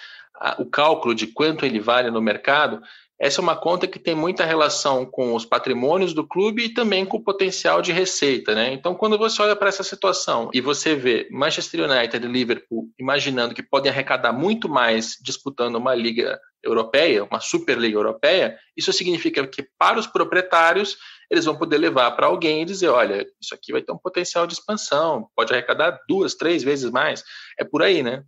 o 0.57 0.65
cálculo 0.65 1.15
de 1.15 1.27
quanto 1.27 1.65
ele 1.65 1.79
vale 1.79 2.11
no 2.11 2.21
mercado. 2.21 2.81
Essa 3.19 3.39
é 3.39 3.43
uma 3.43 3.55
conta 3.55 3.87
que 3.87 3.97
tem 3.97 4.13
muita 4.13 4.43
relação 4.43 5.05
com 5.05 5.33
os 5.33 5.45
patrimônios 5.45 6.13
do 6.13 6.27
clube 6.27 6.65
e 6.65 6.73
também 6.73 7.05
com 7.05 7.17
o 7.17 7.23
potencial 7.23 7.81
de 7.81 7.93
receita, 7.93 8.53
né? 8.53 8.73
Então, 8.73 8.93
quando 8.93 9.17
você 9.17 9.41
olha 9.41 9.55
para 9.55 9.69
essa 9.69 9.83
situação 9.83 10.49
e 10.53 10.59
você 10.59 10.95
vê 10.95 11.27
Manchester 11.31 11.89
United 11.89 12.25
e 12.25 12.29
Liverpool 12.29 12.89
imaginando 12.99 13.55
que 13.55 13.63
podem 13.63 13.89
arrecadar 13.89 14.33
muito 14.33 14.67
mais 14.67 15.17
disputando 15.23 15.75
uma 15.75 15.95
liga 15.95 16.37
europeia, 16.61 17.23
uma 17.23 17.39
Superliga 17.39 17.97
Europeia, 17.97 18.57
isso 18.75 18.91
significa 18.91 19.47
que 19.47 19.65
para 19.77 19.99
os 19.99 20.07
proprietários 20.07 20.97
eles 21.31 21.45
vão 21.45 21.57
poder 21.57 21.77
levar 21.77 22.11
para 22.11 22.27
alguém 22.27 22.61
e 22.61 22.65
dizer, 22.65 22.89
olha, 22.89 23.25
isso 23.39 23.53
aqui 23.53 23.71
vai 23.71 23.81
ter 23.81 23.91
um 23.91 23.97
potencial 23.97 24.45
de 24.45 24.53
expansão, 24.53 25.29
pode 25.35 25.53
arrecadar 25.53 25.99
duas, 26.07 26.35
três 26.35 26.63
vezes 26.63 26.91
mais. 26.91 27.23
É 27.57 27.63
por 27.63 27.81
aí, 27.81 28.03
né? 28.03 28.23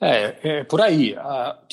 É, 0.00 0.36
é 0.42 0.64
por 0.64 0.80
aí. 0.80 1.14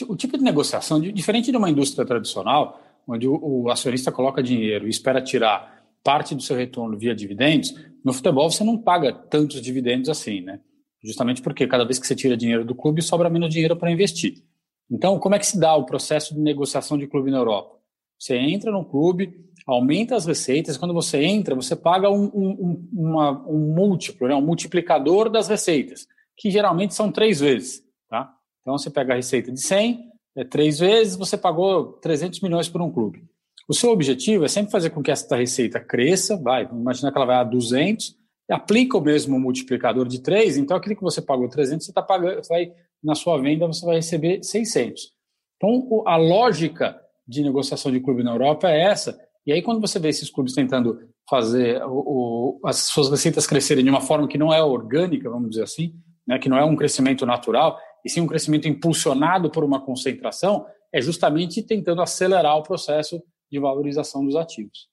o 0.08 0.16
tipo 0.16 0.38
de 0.38 0.44
negociação, 0.44 1.00
diferente 1.00 1.52
de 1.52 1.58
uma 1.58 1.70
indústria 1.70 2.06
tradicional, 2.06 2.82
onde 3.08 3.28
o, 3.28 3.40
o, 3.42 3.72
acionista 3.72 4.12
coloca 4.12 4.44
dinheiro 4.44 4.86
e 4.86 4.90
espera 4.90 5.22
tirar 5.22 5.82
parte 6.04 6.36
do 6.36 6.42
seu 6.42 6.56
retorno 6.56 6.98
via 6.98 7.16
dividendos, 7.16 7.74
no 8.04 8.14
futebol 8.14 8.50
você 8.50 8.64
não 8.64 8.78
paga 8.78 9.14
tantos 9.14 9.62
dividendos 9.62 10.10
assim, 10.10 10.42
né? 10.42 10.60
Justamente 11.04 11.42
porque 11.42 11.68
cada 11.68 11.86
vez 11.86 12.00
que 12.00 12.08
você 12.08 12.16
tira 12.16 12.36
dinheiro 12.36 12.66
do 12.66 12.76
clube, 12.76 13.02
sobra 13.02 13.30
menos 13.30 13.50
dinheiro 13.50 13.78
para 13.78 13.92
investir. 13.92 14.44
Então, 14.90 15.20
como 15.20 15.36
é 15.36 15.40
que 15.40 15.46
se 15.46 15.60
dá 15.60 15.76
o 15.76 15.86
processo 15.86 16.34
de 16.34 16.40
negociação 16.40 16.98
de 16.98 17.08
clube 17.08 17.32
na 17.32 17.38
Europa? 17.38 17.78
Você 18.18 18.36
entra 18.36 18.72
no 18.72 18.84
clube, 18.84 19.34
aumenta 19.66 20.16
as 20.16 20.26
receitas, 20.26 20.78
quando 20.78 20.94
você 20.94 21.24
entra, 21.24 21.54
você 21.54 21.76
paga 21.76 22.10
um, 22.10 22.24
um, 22.24 22.90
uma, 22.94 23.48
um 23.48 23.76
múltiplo, 23.76 24.28
né? 24.28 24.36
um 24.36 24.42
multiplicador 24.42 25.30
das 25.30 25.48
receitas, 25.48 26.08
que 26.38 26.52
geralmente 26.52 26.94
são 26.94 27.12
três 27.12 27.40
vezes. 27.40 27.84
Tá? 28.10 28.32
Então, 28.62 28.78
você 28.78 28.90
pega 28.90 29.14
a 29.14 29.16
receita 29.16 29.52
de 29.52 29.62
100, 29.62 30.12
é, 30.38 30.44
três 30.44 30.80
vezes, 30.80 31.16
você 31.16 31.36
pagou 31.36 31.94
300 31.94 32.40
milhões 32.42 32.70
por 32.70 32.82
um 32.82 32.92
clube. 32.92 33.26
O 33.68 33.74
seu 33.74 33.92
objetivo 33.92 34.46
é 34.46 34.48
sempre 34.48 34.72
fazer 34.72 34.92
com 34.92 35.02
que 35.02 35.12
essa 35.12 35.36
receita 35.36 35.80
cresça, 35.80 36.38
vai, 36.38 36.64
imagina 36.72 37.12
que 37.12 37.18
ela 37.18 37.26
vai 37.26 37.36
a 37.38 37.44
200, 37.44 38.16
aplica 38.50 38.98
o 38.98 39.02
mesmo 39.02 39.38
multiplicador 39.40 40.08
de 40.08 40.22
3, 40.22 40.58
então 40.58 40.78
aquilo 40.78 40.96
que 40.96 41.02
você 41.02 41.22
pagou 41.22 41.50
300, 41.50 41.86
você 41.86 41.92
está 41.92 42.02
pagando, 42.02 42.36
você 42.36 42.48
vai, 42.48 42.72
na 43.04 43.14
sua 43.14 43.38
venda 43.40 43.68
você 43.68 43.86
vai 43.86 43.96
receber 43.96 44.42
600. 44.42 45.12
Então, 45.58 46.04
a 46.06 46.16
lógica 46.16 46.98
de 47.28 47.44
negociação 47.44 47.92
de 47.92 48.00
clube 48.00 48.24
na 48.24 48.32
Europa 48.32 48.70
é 48.70 48.84
essa, 48.84 49.20
e 49.46 49.52
aí 49.52 49.62
quando 49.62 49.82
você 49.82 50.00
vê 50.00 50.10
esses 50.10 50.30
clubes 50.30 50.54
tentando 50.54 51.00
fazer 51.30 51.84
o, 51.84 52.60
o, 52.62 52.68
as 52.68 52.78
suas 52.84 53.10
receitas 53.10 53.46
crescerem 53.46 53.84
de 53.84 53.90
uma 53.90 54.00
forma 54.00 54.28
que 54.28 54.38
não 54.38 54.54
é 54.54 54.64
orgânica, 54.64 55.30
vamos 55.30 55.50
dizer 55.50 55.64
assim, 55.64 55.94
né, 56.28 56.38
que 56.38 56.50
não 56.50 56.58
é 56.58 56.66
um 56.66 56.76
crescimento 56.76 57.26
natural, 57.26 57.80
e 58.04 58.10
sim 58.10 58.22
um 58.22 58.28
crescimento 58.28 58.68
impulsionado 58.68 59.50
por 59.50 59.64
uma 59.64 59.80
concentração, 59.80 60.66
é 60.92 61.02
justamente 61.02 61.64
tentando 61.64 62.02
acelerar 62.02 62.58
o 62.58 62.64
processo 62.64 63.22
de 63.52 63.60
valorização 63.60 64.26
dos 64.26 64.36
ativos. 64.36 64.90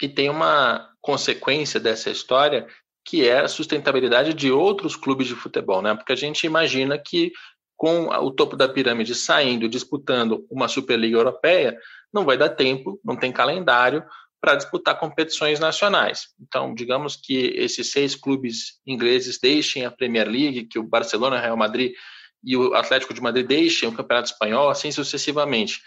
E 0.00 0.08
tem 0.08 0.28
uma 0.28 0.90
consequência 1.00 1.78
dessa 1.78 2.10
história 2.10 2.66
que 3.04 3.28
é 3.28 3.40
a 3.40 3.48
sustentabilidade 3.48 4.32
de 4.34 4.50
outros 4.50 4.94
clubes 4.94 5.26
de 5.26 5.34
futebol, 5.34 5.82
né? 5.82 5.94
Porque 5.94 6.12
a 6.12 6.16
gente 6.16 6.44
imagina 6.44 6.96
que 6.98 7.32
com 7.76 8.06
o 8.06 8.30
topo 8.30 8.56
da 8.56 8.68
pirâmide 8.68 9.12
saindo, 9.12 9.68
disputando 9.68 10.46
uma 10.48 10.68
Superliga 10.68 11.16
Europeia, 11.16 11.76
não 12.12 12.24
vai 12.24 12.38
dar 12.38 12.50
tempo, 12.50 13.00
não 13.04 13.16
tem 13.16 13.32
calendário 13.32 14.04
para 14.42 14.56
disputar 14.56 14.98
competições 14.98 15.60
nacionais. 15.60 16.26
Então, 16.40 16.74
digamos 16.74 17.14
que 17.14 17.54
esses 17.56 17.92
seis 17.92 18.16
clubes 18.16 18.80
ingleses 18.84 19.38
deixem 19.40 19.84
a 19.84 19.90
Premier 19.90 20.28
League, 20.28 20.64
que 20.64 20.80
o 20.80 20.82
Barcelona, 20.82 21.40
Real 21.40 21.56
Madrid 21.56 21.92
e 22.42 22.56
o 22.56 22.74
Atlético 22.74 23.14
de 23.14 23.20
Madrid 23.20 23.46
deixem 23.46 23.88
o 23.88 23.92
Campeonato 23.92 24.32
Espanhol, 24.32 24.68
assim 24.68 24.90
sucessivamente. 24.90 25.80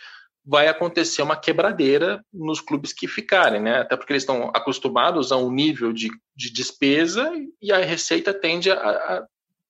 Vai 0.45 0.69
acontecer 0.69 1.21
uma 1.21 1.35
quebradeira 1.35 2.23
nos 2.33 2.61
clubes 2.61 2.93
que 2.93 3.09
ficarem, 3.09 3.61
né? 3.61 3.81
Até 3.81 3.97
porque 3.97 4.13
eles 4.13 4.23
estão 4.23 4.49
acostumados 4.55 5.33
a 5.33 5.37
um 5.37 5.51
nível 5.51 5.91
de, 5.91 6.09
de 6.33 6.53
despesa 6.53 7.29
e 7.61 7.73
a 7.73 7.79
receita 7.79 8.33
tende 8.33 8.71
a, 8.71 8.77
a 8.77 9.27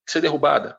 ser 0.07 0.21
derrubada. 0.21 0.77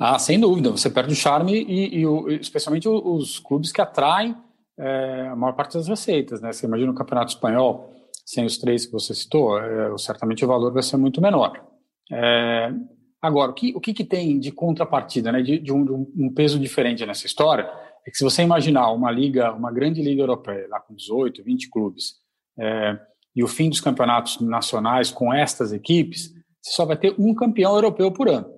Ah, 0.00 0.18
sem 0.18 0.40
dúvida. 0.40 0.70
Você 0.72 0.90
perde 0.90 1.12
o 1.12 1.16
charme 1.16 1.62
e, 1.62 2.02
e 2.02 2.34
especialmente 2.40 2.88
os 2.88 3.38
clubes 3.38 3.70
que 3.70 3.80
atraem 3.80 4.34
é, 4.78 5.28
a 5.28 5.36
maior 5.36 5.54
parte 5.54 5.74
das 5.74 5.88
receitas. 5.88 6.40
Né? 6.40 6.52
Você 6.52 6.66
imagina 6.66 6.92
o 6.92 6.94
Campeonato 6.94 7.32
Espanhol, 7.32 7.92
sem 8.24 8.44
os 8.44 8.58
três 8.58 8.86
que 8.86 8.92
você 8.92 9.14
citou, 9.14 9.58
é, 9.58 9.96
certamente 9.98 10.44
o 10.44 10.48
valor 10.48 10.72
vai 10.72 10.82
ser 10.82 10.96
muito 10.96 11.20
menor. 11.20 11.64
É, 12.10 12.72
agora, 13.20 13.50
o 13.50 13.54
que, 13.54 13.74
o 13.74 13.80
que, 13.80 13.92
que, 13.92 14.04
tem 14.04 14.38
de 14.38 14.52
contrapartida, 14.52 15.32
né, 15.32 15.42
de, 15.42 15.58
de, 15.58 15.72
um, 15.72 15.84
de, 15.84 15.92
um, 15.92 16.32
peso 16.32 16.58
diferente 16.58 17.04
nessa 17.04 17.26
história, 17.26 17.70
é 18.06 18.10
que 18.10 18.16
se 18.16 18.24
você 18.24 18.42
imaginar 18.42 18.90
uma 18.92 19.10
liga, 19.10 19.52
uma 19.52 19.72
grande 19.72 20.02
liga 20.02 20.22
europeia, 20.22 20.66
lá 20.68 20.80
com 20.80 20.94
18, 20.94 21.42
20 21.42 21.70
clubes, 21.70 22.14
é, 22.58 22.98
e 23.34 23.42
o 23.42 23.48
fim 23.48 23.68
dos 23.68 23.80
campeonatos 23.80 24.40
nacionais 24.40 25.10
com 25.10 25.32
estas 25.32 25.72
equipes, 25.72 26.32
você 26.60 26.72
só 26.72 26.84
vai 26.84 26.96
ter 26.96 27.14
um 27.18 27.34
campeão 27.34 27.74
europeu 27.74 28.10
por 28.10 28.28
ano. 28.28 28.48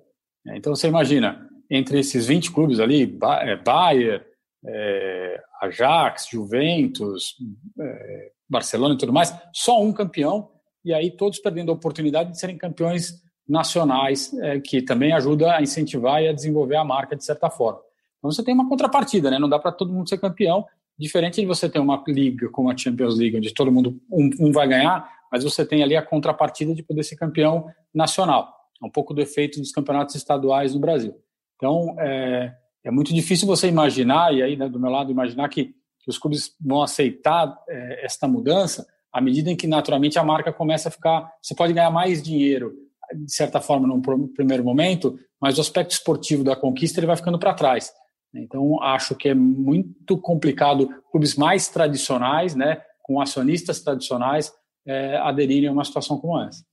Então 0.54 0.74
você 0.74 0.88
imagina, 0.88 1.48
entre 1.70 1.98
esses 2.00 2.26
20 2.26 2.50
clubes 2.50 2.80
ali, 2.80 3.18
é, 3.42 3.56
Bayern, 3.56 4.24
é, 4.66 5.42
Ajax, 5.60 6.28
Juventus, 6.30 7.36
é, 7.78 8.30
Barcelona 8.48 8.94
e 8.94 8.98
tudo 8.98 9.12
mais, 9.12 9.34
só 9.52 9.80
um 9.82 9.92
campeão, 9.92 10.50
e 10.84 10.92
aí 10.94 11.10
todos 11.10 11.38
perdendo 11.38 11.70
a 11.70 11.74
oportunidade 11.74 12.30
de 12.32 12.38
serem 12.38 12.56
campeões 12.56 13.22
nacionais, 13.48 14.32
é, 14.40 14.60
que 14.60 14.80
também 14.80 15.12
ajuda 15.12 15.56
a 15.56 15.62
incentivar 15.62 16.22
e 16.22 16.28
a 16.28 16.32
desenvolver 16.32 16.76
a 16.76 16.84
marca 16.84 17.16
de 17.16 17.24
certa 17.24 17.50
forma. 17.50 17.80
Então 18.18 18.30
você 18.30 18.42
tem 18.42 18.54
uma 18.54 18.68
contrapartida, 18.68 19.30
né? 19.30 19.38
não 19.38 19.48
dá 19.48 19.58
para 19.58 19.72
todo 19.72 19.92
mundo 19.92 20.08
ser 20.08 20.18
campeão, 20.18 20.66
diferente 20.98 21.40
de 21.40 21.46
você 21.46 21.68
ter 21.68 21.78
uma 21.78 22.02
liga 22.06 22.48
como 22.50 22.70
a 22.70 22.76
Champions 22.76 23.18
League, 23.18 23.36
onde 23.36 23.52
todo 23.54 23.72
mundo 23.72 24.00
um, 24.10 24.30
um 24.38 24.52
vai 24.52 24.68
ganhar, 24.68 25.10
mas 25.32 25.42
você 25.42 25.64
tem 25.64 25.82
ali 25.82 25.96
a 25.96 26.02
contrapartida 26.02 26.74
de 26.74 26.82
poder 26.82 27.02
ser 27.02 27.16
campeão 27.16 27.66
nacional. 27.94 28.54
É 28.82 28.86
um 28.86 28.90
pouco 28.90 29.14
do 29.14 29.20
efeito 29.20 29.58
dos 29.58 29.72
campeonatos 29.72 30.14
estaduais 30.14 30.74
no 30.74 30.80
Brasil. 30.80 31.14
Então, 31.56 31.94
é, 31.98 32.54
é 32.84 32.90
muito 32.90 33.12
difícil 33.12 33.46
você 33.46 33.68
imaginar, 33.68 34.34
e 34.34 34.42
aí 34.42 34.56
né, 34.56 34.68
do 34.68 34.80
meu 34.80 34.90
lado, 34.90 35.10
imaginar 35.10 35.48
que, 35.48 35.66
que 35.98 36.08
os 36.08 36.18
clubes 36.18 36.54
vão 36.60 36.82
aceitar 36.82 37.56
é, 37.68 38.04
esta 38.04 38.26
mudança 38.26 38.86
à 39.12 39.20
medida 39.20 39.50
em 39.50 39.56
que 39.56 39.66
naturalmente 39.66 40.18
a 40.18 40.24
marca 40.24 40.52
começa 40.52 40.88
a 40.88 40.92
ficar. 40.92 41.30
Você 41.42 41.54
pode 41.54 41.72
ganhar 41.72 41.90
mais 41.90 42.22
dinheiro, 42.22 42.72
de 43.12 43.32
certa 43.32 43.60
forma, 43.60 43.86
num 43.86 44.00
primeiro 44.00 44.64
momento, 44.64 45.18
mas 45.40 45.58
o 45.58 45.60
aspecto 45.60 45.92
esportivo 45.92 46.44
da 46.44 46.54
conquista 46.54 47.00
ele 47.00 47.06
vai 47.06 47.16
ficando 47.16 47.38
para 47.38 47.54
trás. 47.54 47.92
Então, 48.32 48.80
acho 48.82 49.16
que 49.16 49.28
é 49.28 49.34
muito 49.34 50.16
complicado 50.16 50.88
clubes 51.10 51.34
mais 51.34 51.68
tradicionais, 51.68 52.54
né, 52.54 52.80
com 53.02 53.20
acionistas 53.20 53.80
tradicionais, 53.80 54.52
é, 54.86 55.16
aderirem 55.16 55.68
a 55.68 55.72
uma 55.72 55.84
situação 55.84 56.18
como 56.18 56.40
essa. 56.40 56.64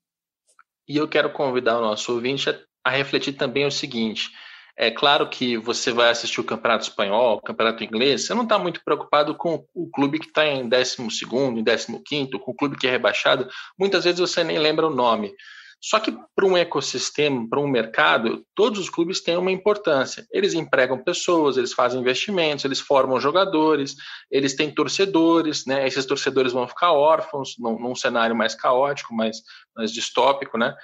E 0.87 0.95
eu 0.95 1.07
quero 1.07 1.31
convidar 1.33 1.79
o 1.79 1.81
nosso 1.81 2.13
ouvinte 2.13 2.49
a, 2.49 2.59
a 2.83 2.91
refletir 2.91 3.33
também 3.33 3.65
o 3.65 3.71
seguinte: 3.71 4.29
é 4.77 4.91
claro 4.91 5.27
que 5.27 5.57
você 5.57 5.91
vai 5.91 6.09
assistir 6.09 6.39
o 6.39 6.43
Campeonato 6.43 6.83
Espanhol, 6.83 7.37
o 7.37 7.41
Campeonato 7.41 7.83
Inglês, 7.83 8.25
você 8.25 8.33
não 8.35 8.43
está 8.43 8.59
muito 8.59 8.83
preocupado 8.83 9.33
com 9.33 9.65
o 9.73 9.89
clube 9.89 10.19
que 10.19 10.27
está 10.27 10.45
em 10.45 10.69
12, 10.69 11.01
em 11.01 12.03
15, 12.03 12.31
com 12.39 12.51
o 12.51 12.55
clube 12.55 12.77
que 12.77 12.87
é 12.87 12.91
rebaixado. 12.91 13.49
Muitas 13.77 14.03
vezes 14.03 14.19
você 14.19 14.43
nem 14.43 14.59
lembra 14.59 14.85
o 14.85 14.93
nome. 14.93 15.33
Só 15.81 15.99
que 15.99 16.11
para 16.35 16.45
um 16.45 16.57
ecossistema, 16.57 17.47
para 17.49 17.59
um 17.59 17.67
mercado, 17.67 18.43
todos 18.55 18.79
os 18.79 18.89
clubes 18.89 19.21
têm 19.21 19.37
uma 19.37 19.51
importância. 19.51 20.25
Eles 20.31 20.53
empregam 20.53 21.03
pessoas, 21.03 21.57
eles 21.57 21.73
fazem 21.73 22.01
investimentos, 22.01 22.65
eles 22.65 22.79
formam 22.79 23.19
jogadores, 23.19 23.95
eles 24.29 24.55
têm 24.55 24.73
torcedores, 24.73 25.65
né? 25.65 25.87
Esses 25.87 26.05
torcedores 26.05 26.51
vão 26.51 26.67
ficar 26.67 26.93
órfãos 26.93 27.55
num, 27.59 27.79
num 27.79 27.95
cenário 27.95 28.35
mais 28.35 28.55
caótico, 28.55 29.13
mais, 29.13 29.37
mais 29.75 29.91
distópico, 29.91 30.57
né? 30.57 30.75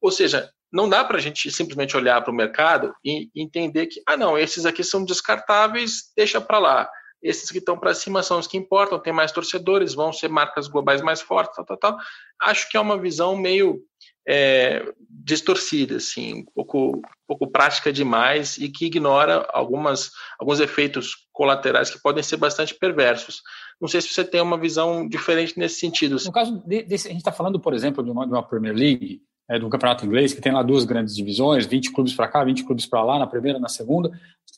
Ou 0.00 0.10
seja, 0.10 0.50
não 0.72 0.88
dá 0.88 1.04
para 1.04 1.16
a 1.16 1.20
gente 1.20 1.50
simplesmente 1.50 1.96
olhar 1.96 2.20
para 2.22 2.32
o 2.32 2.34
mercado 2.34 2.94
e 3.04 3.30
entender 3.34 3.86
que, 3.86 4.02
ah, 4.06 4.16
não, 4.16 4.36
esses 4.36 4.66
aqui 4.66 4.84
são 4.84 5.04
descartáveis, 5.04 6.12
deixa 6.16 6.40
para 6.40 6.58
lá. 6.58 6.90
Esses 7.22 7.50
que 7.50 7.58
estão 7.58 7.78
para 7.78 7.94
cima 7.94 8.22
são 8.22 8.38
os 8.38 8.46
que 8.46 8.56
importam, 8.56 8.98
tem 8.98 9.12
mais 9.12 9.32
torcedores, 9.32 9.94
vão 9.94 10.12
ser 10.12 10.28
marcas 10.28 10.68
globais 10.68 11.02
mais 11.02 11.20
fortes, 11.20 11.56
tal, 11.56 11.64
tal, 11.64 11.76
tal. 11.76 11.98
Acho 12.40 12.68
que 12.70 12.76
é 12.76 12.80
uma 12.80 12.98
visão 12.98 13.36
meio 13.36 13.82
é, 14.28 14.84
distorcida, 15.08 15.96
assim, 15.96 16.34
um 16.34 16.44
pouco, 16.54 16.98
um 16.98 17.02
pouco 17.26 17.50
prática 17.50 17.90
demais 17.90 18.58
e 18.58 18.68
que 18.68 18.84
ignora 18.84 19.48
algumas, 19.52 20.10
alguns 20.38 20.60
efeitos 20.60 21.26
colaterais 21.32 21.90
que 21.90 22.00
podem 22.00 22.22
ser 22.22 22.36
bastante 22.36 22.74
perversos. 22.74 23.40
Não 23.80 23.88
sei 23.88 24.00
se 24.00 24.08
você 24.08 24.24
tem 24.24 24.40
uma 24.40 24.58
visão 24.58 25.08
diferente 25.08 25.58
nesse 25.58 25.80
sentido. 25.80 26.16
No 26.24 26.32
caso 26.32 26.62
desse, 26.66 27.08
a 27.08 27.10
gente 27.10 27.20
está 27.20 27.32
falando, 27.32 27.58
por 27.58 27.72
exemplo, 27.72 28.04
de 28.04 28.10
uma, 28.10 28.26
de 28.26 28.32
uma 28.32 28.46
Premier 28.46 28.74
League, 28.74 29.22
é, 29.48 29.58
do 29.58 29.68
campeonato 29.68 30.04
inglês, 30.04 30.32
que 30.32 30.40
tem 30.40 30.52
lá 30.52 30.62
duas 30.62 30.84
grandes 30.84 31.16
divisões, 31.16 31.66
20 31.66 31.92
clubes 31.92 32.14
para 32.14 32.28
cá, 32.28 32.44
20 32.44 32.64
clubes 32.64 32.86
para 32.86 33.02
lá, 33.02 33.18
na 33.18 33.26
primeira, 33.26 33.58
na 33.58 33.68
segunda. 33.68 34.10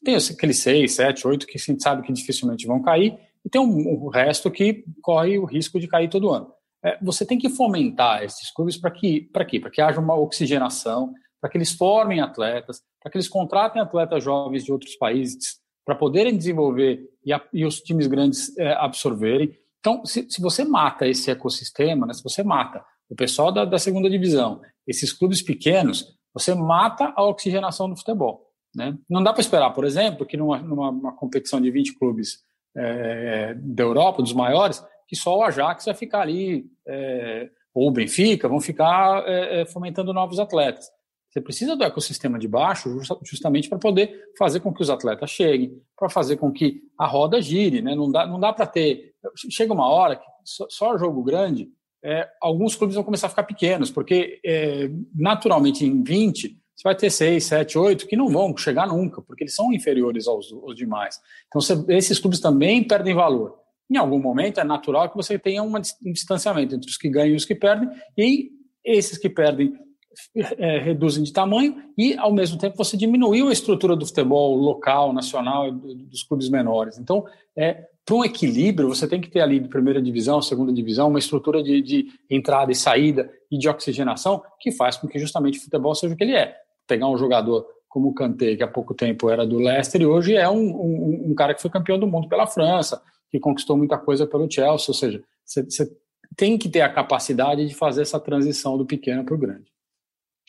Tem 0.05 0.17
aqueles 0.17 0.59
6, 0.59 0.93
7, 0.93 1.27
8 1.27 1.47
que 1.47 1.59
a 1.59 1.61
gente 1.61 1.83
sabe 1.83 2.03
que 2.03 2.13
dificilmente 2.13 2.67
vão 2.67 2.83
cair, 2.83 3.19
e 3.45 3.49
tem 3.49 3.61
um, 3.61 4.05
um 4.05 4.09
resto 4.09 4.51
que 4.51 4.85
corre 5.01 5.39
o 5.39 5.45
risco 5.45 5.79
de 5.79 5.89
cair 5.89 6.09
todo 6.09 6.31
ano. 6.31 6.53
É, 6.83 6.99
você 7.03 7.27
tem 7.27 7.39
que 7.39 7.49
fomentar 7.49 8.23
esses 8.23 8.51
clubes 8.51 8.77
para 8.77 8.91
que, 8.91 9.23
para 9.33 9.45
quê? 9.45 9.61
Para 9.61 9.71
que 9.71 9.81
haja 9.81 10.01
uma 10.01 10.17
oxigenação, 10.17 11.13
para 11.41 11.51
que 11.51 11.59
eles 11.59 11.73
formem 11.73 12.21
atletas, 12.21 12.83
para 13.03 13.11
que 13.11 13.17
eles 13.17 13.29
contratem 13.29 13.81
atletas 13.81 14.25
jovens 14.25 14.65
de 14.65 14.73
outros 14.73 14.97
países, 14.97 15.59
para 15.85 15.95
poderem 15.95 16.37
desenvolver 16.37 17.01
e, 17.25 17.33
a, 17.33 17.41
e, 17.53 17.65
os 17.65 17.81
times 17.81 18.07
grandes 18.07 18.57
é, 18.59 18.73
absorverem. 18.75 19.57
Então, 19.79 20.05
se, 20.05 20.27
se, 20.31 20.41
você 20.41 20.65
mata 20.65 21.07
esse 21.07 21.31
ecossistema, 21.31 22.07
né, 22.07 22.13
se 22.13 22.23
você 22.23 22.43
mata 22.43 22.85
o 23.09 23.15
pessoal 23.15 23.51
da, 23.51 23.65
da 23.65 23.79
segunda 23.79 24.09
divisão, 24.09 24.61
esses 24.91 25.13
clubes 25.13 25.41
pequenos, 25.41 26.19
você 26.35 26.55
mata 26.55 27.13
a 27.17 27.25
oxigenação 27.25 27.89
do 27.89 27.97
futebol. 27.97 28.47
Né? 28.75 28.97
Não 29.09 29.23
dá 29.23 29.33
para 29.33 29.41
esperar, 29.41 29.71
por 29.71 29.85
exemplo, 29.85 30.27
que 30.27 30.37
numa, 30.37 30.61
numa 30.61 31.13
competição 31.17 31.61
de 31.61 31.71
20 31.71 31.99
clubes 31.99 32.39
é, 32.77 33.55
da 33.55 33.83
Europa, 33.83 34.23
dos 34.23 34.33
maiores, 34.33 34.85
que 35.09 35.17
só 35.17 35.39
o 35.39 35.43
Ajax 35.43 35.85
vai 35.87 35.95
ficar 35.95 36.21
ali, 36.21 36.67
é, 36.87 37.51
ou 37.75 37.89
o 37.89 37.93
Benfica, 37.93 38.49
vão 38.49 38.61
ficar 38.61 39.25
é, 39.27 39.63
é 39.63 39.67
fomentando 39.67 40.13
novos 40.13 40.39
atletas. 40.39 40.89
Você 41.31 41.41
precisa 41.41 41.77
do 41.77 41.85
ecossistema 41.85 42.39
de 42.39 42.49
baixo 42.49 42.91
justamente 43.23 43.69
para 43.69 43.79
poder 43.79 44.13
fazer 44.37 44.59
com 44.59 44.75
que 44.75 44.83
os 44.83 44.91
atletas 44.91 45.31
cheguem, 45.31 45.81
para 45.97 46.09
fazer 46.09 46.37
com 46.37 46.51
que 46.51 46.83
a 46.99 47.07
roda 47.07 47.41
gire. 47.41 47.81
Né? 47.81 47.95
Não 47.95 48.11
dá, 48.11 48.27
não 48.27 48.41
dá 48.41 48.53
para 48.53 48.67
ter. 48.67 49.15
Chega 49.49 49.73
uma 49.73 49.89
hora 49.89 50.17
que 50.17 50.25
só, 50.45 50.67
só 50.69 50.99
jogo 50.99 51.23
grande 51.23 51.69
é, 52.03 52.29
alguns 52.41 52.75
clubes 52.75 52.95
vão 52.95 53.05
começar 53.05 53.27
a 53.27 53.31
ficar 53.31 53.43
pequenos, 53.43 53.91
porque 53.91 54.41
é, 54.45 54.91
naturalmente 55.15 55.85
em 55.85 56.03
20 56.03 56.59
você 56.75 56.83
vai 56.83 56.95
ter 56.95 57.11
6, 57.11 57.45
7, 57.45 57.79
8 57.79 58.07
que 58.07 58.17
não 58.17 58.29
vão 58.29 58.57
chegar 58.57 58.87
nunca, 58.87 59.21
porque 59.21 59.45
eles 59.45 59.55
são 59.55 59.73
inferiores 59.73 60.27
aos, 60.27 60.51
aos 60.53 60.75
demais. 60.75 61.21
Então 61.47 61.61
você, 61.61 61.75
esses 61.89 62.19
clubes 62.19 62.41
também 62.41 62.83
perdem 62.83 63.15
valor. 63.15 63.59
Em 63.91 63.97
algum 63.97 64.19
momento 64.19 64.61
é 64.61 64.65
natural 64.65 65.11
que 65.11 65.17
você 65.17 65.39
tenha 65.39 65.63
uma, 65.63 65.83
um 66.05 66.13
distanciamento 66.13 66.75
entre 66.75 66.89
os 66.89 66.97
que 66.97 67.09
ganham 67.11 67.35
e 67.35 67.37
os 67.37 67.45
que 67.45 67.55
perdem, 67.55 67.91
e 68.17 68.51
esses 68.83 69.19
que 69.19 69.29
perdem 69.29 69.75
é, 70.35 70.79
reduzem 70.79 71.23
de 71.23 71.33
tamanho 71.33 71.77
e, 71.97 72.17
ao 72.17 72.33
mesmo 72.33 72.59
tempo, 72.59 72.77
você 72.77 72.97
diminuiu 72.97 73.49
a 73.49 73.53
estrutura 73.53 73.97
do 73.97 74.07
futebol 74.07 74.57
local, 74.57 75.13
nacional, 75.13 75.71
dos 75.71 76.23
clubes 76.23 76.49
menores. 76.49 76.99
Então, 76.99 77.25
é, 77.57 77.87
para 78.05 78.17
um 78.17 78.25
equilíbrio, 78.25 78.89
você 78.89 79.07
tem 79.07 79.21
que 79.21 79.31
ter 79.31 79.41
ali 79.41 79.61
de 79.61 79.69
primeira 79.69 80.01
divisão, 80.03 80.43
segunda 80.43 80.73
divisão, 80.73 81.09
uma 81.09 81.19
estrutura 81.19 81.63
de, 81.63 81.81
de, 81.81 82.07
entrada 82.29 82.73
e 82.73 82.75
saída 82.75 83.31
e 83.51 83.59
de 83.59 83.69
oxigenação 83.69 84.43
que 84.59 84.73
faz 84.73 84.97
com 84.97 85.07
que 85.07 85.19
justamente 85.19 85.59
o 85.59 85.63
futebol 85.63 85.95
seja 85.95 86.15
o 86.15 86.17
que 86.17 86.25
ele 86.25 86.35
é. 86.35 86.57
Pegar 86.87 87.09
um 87.09 87.17
jogador 87.17 87.67
como 87.89 88.09
o 88.09 88.15
Kanté, 88.15 88.57
que 88.57 88.63
há 88.63 88.69
pouco 88.69 88.95
tempo 88.95 89.29
era 89.29 89.47
do 89.47 89.59
Leicester, 89.59 90.01
e 90.01 90.07
hoje 90.07 90.35
é 90.35 90.49
um, 90.49 90.71
um, 90.71 91.31
um 91.31 91.35
cara 91.35 91.55
que 91.55 91.61
foi 91.61 91.71
campeão 91.71 91.99
do 91.99 92.07
mundo 92.07 92.29
pela 92.29 92.47
França, 92.47 93.03
que 93.31 93.39
conquistou 93.39 93.77
muita 93.77 93.99
coisa 93.99 94.27
pelo 94.27 94.51
Chelsea, 94.51 94.87
ou 94.89 94.95
seja, 94.95 95.23
você, 95.45 95.91
tem 96.37 96.57
que 96.57 96.69
ter 96.69 96.81
a 96.81 96.89
capacidade 96.89 97.67
de 97.67 97.75
fazer 97.75 98.03
essa 98.03 98.21
transição 98.21 98.79
do 98.79 98.87
pequeno 98.87 99.25
para 99.25 99.35
o 99.35 99.39
grande. 99.39 99.71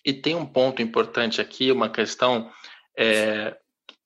E 0.03 0.13
tem 0.13 0.35
um 0.35 0.45
ponto 0.45 0.81
importante 0.81 1.39
aqui, 1.39 1.71
uma 1.71 1.89
questão 1.89 2.49
é, 2.97 3.55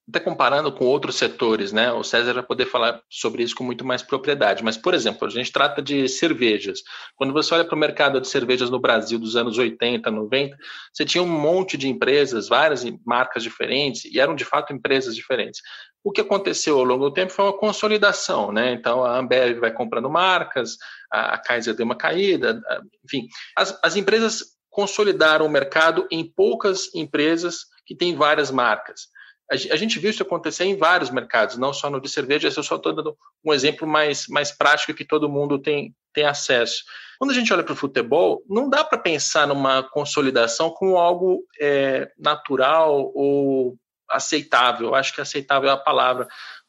até 0.07 0.19
comparando 0.19 0.71
com 0.71 0.85
outros 0.85 1.15
setores, 1.15 1.71
né? 1.71 1.91
O 1.91 2.03
César 2.03 2.33
vai 2.33 2.43
poder 2.43 2.67
falar 2.67 3.01
sobre 3.09 3.41
isso 3.41 3.55
com 3.55 3.63
muito 3.63 3.83
mais 3.83 4.03
propriedade. 4.03 4.63
Mas, 4.63 4.77
por 4.77 4.93
exemplo, 4.93 5.27
a 5.27 5.31
gente 5.31 5.51
trata 5.51 5.81
de 5.81 6.07
cervejas. 6.07 6.81
Quando 7.15 7.33
você 7.33 7.55
olha 7.55 7.65
para 7.65 7.75
o 7.75 7.79
mercado 7.79 8.21
de 8.21 8.27
cervejas 8.27 8.69
no 8.69 8.79
Brasil 8.79 9.17
dos 9.17 9.35
anos 9.35 9.57
80, 9.57 10.11
90, 10.11 10.57
você 10.93 11.03
tinha 11.05 11.23
um 11.23 11.27
monte 11.27 11.75
de 11.75 11.89
empresas, 11.89 12.47
várias 12.47 12.85
marcas 13.03 13.41
diferentes, 13.41 14.05
e 14.05 14.19
eram 14.19 14.35
de 14.35 14.45
fato 14.45 14.71
empresas 14.71 15.15
diferentes. 15.15 15.59
O 16.03 16.11
que 16.11 16.21
aconteceu 16.21 16.77
ao 16.77 16.85
longo 16.85 17.05
do 17.05 17.13
tempo 17.13 17.31
foi 17.31 17.45
uma 17.45 17.57
consolidação, 17.57 18.51
né? 18.51 18.73
Então 18.73 19.03
a 19.03 19.17
Ambev 19.17 19.59
vai 19.59 19.71
comprando 19.71 20.07
marcas, 20.07 20.77
a 21.09 21.35
Kaiser 21.39 21.73
deu 21.73 21.85
uma 21.85 21.97
caída, 21.97 22.61
enfim, 23.03 23.27
as, 23.57 23.79
as 23.83 23.95
empresas 23.95 24.55
consolidaram 24.76 25.45
o 25.45 25.49
mercado 25.49 26.05
em 26.11 26.23
poucas 26.23 26.93
empresas 26.93 27.65
que 27.86 27.95
têm 27.95 28.15
várias 28.15 28.51
marcas 28.51 29.07
a 29.49 29.76
gente 29.76 29.99
viu 29.99 30.09
isso 30.09 30.23
acontecer 30.23 30.65
em 30.65 30.76
vários 30.76 31.11
mercados, 31.11 31.57
não 31.57 31.71
só 31.71 31.89
no 31.89 32.01
de 32.01 32.09
cerveja, 32.09 32.47
eu 32.47 32.63
só 32.63 32.76
estou 32.76 32.93
dando 32.93 33.15
um 33.43 33.53
exemplo 33.53 33.88
mais, 33.88 34.28
mais 34.28 34.51
prático 34.51 34.93
que 34.93 35.05
todo 35.05 35.30
mundo 35.30 35.59
tem, 35.59 35.95
tem 36.13 36.26
acesso. 36.26 36.84
Quando 37.19 37.32
a 37.32 37.34
gente 37.34 37.53
olha 37.53 37.63
para 37.63 37.73
o 37.73 37.78
futebol, 37.78 38.43
não 38.49 38.67
dá 38.67 38.84
para 38.84 38.97
pensar 38.97 39.47
numa 39.47 39.84
consolidação 39.84 40.71
como 40.71 40.97
algo 40.97 41.43
é, 41.59 42.11
natural 42.17 43.11
ou 43.13 43.78
aceitável. 44.09 44.95
Acho 44.95 45.13
que 45.13 45.21
aceitável 45.21 45.69
é 45.69 45.73
a 45.73 45.78
palavra 45.78 46.28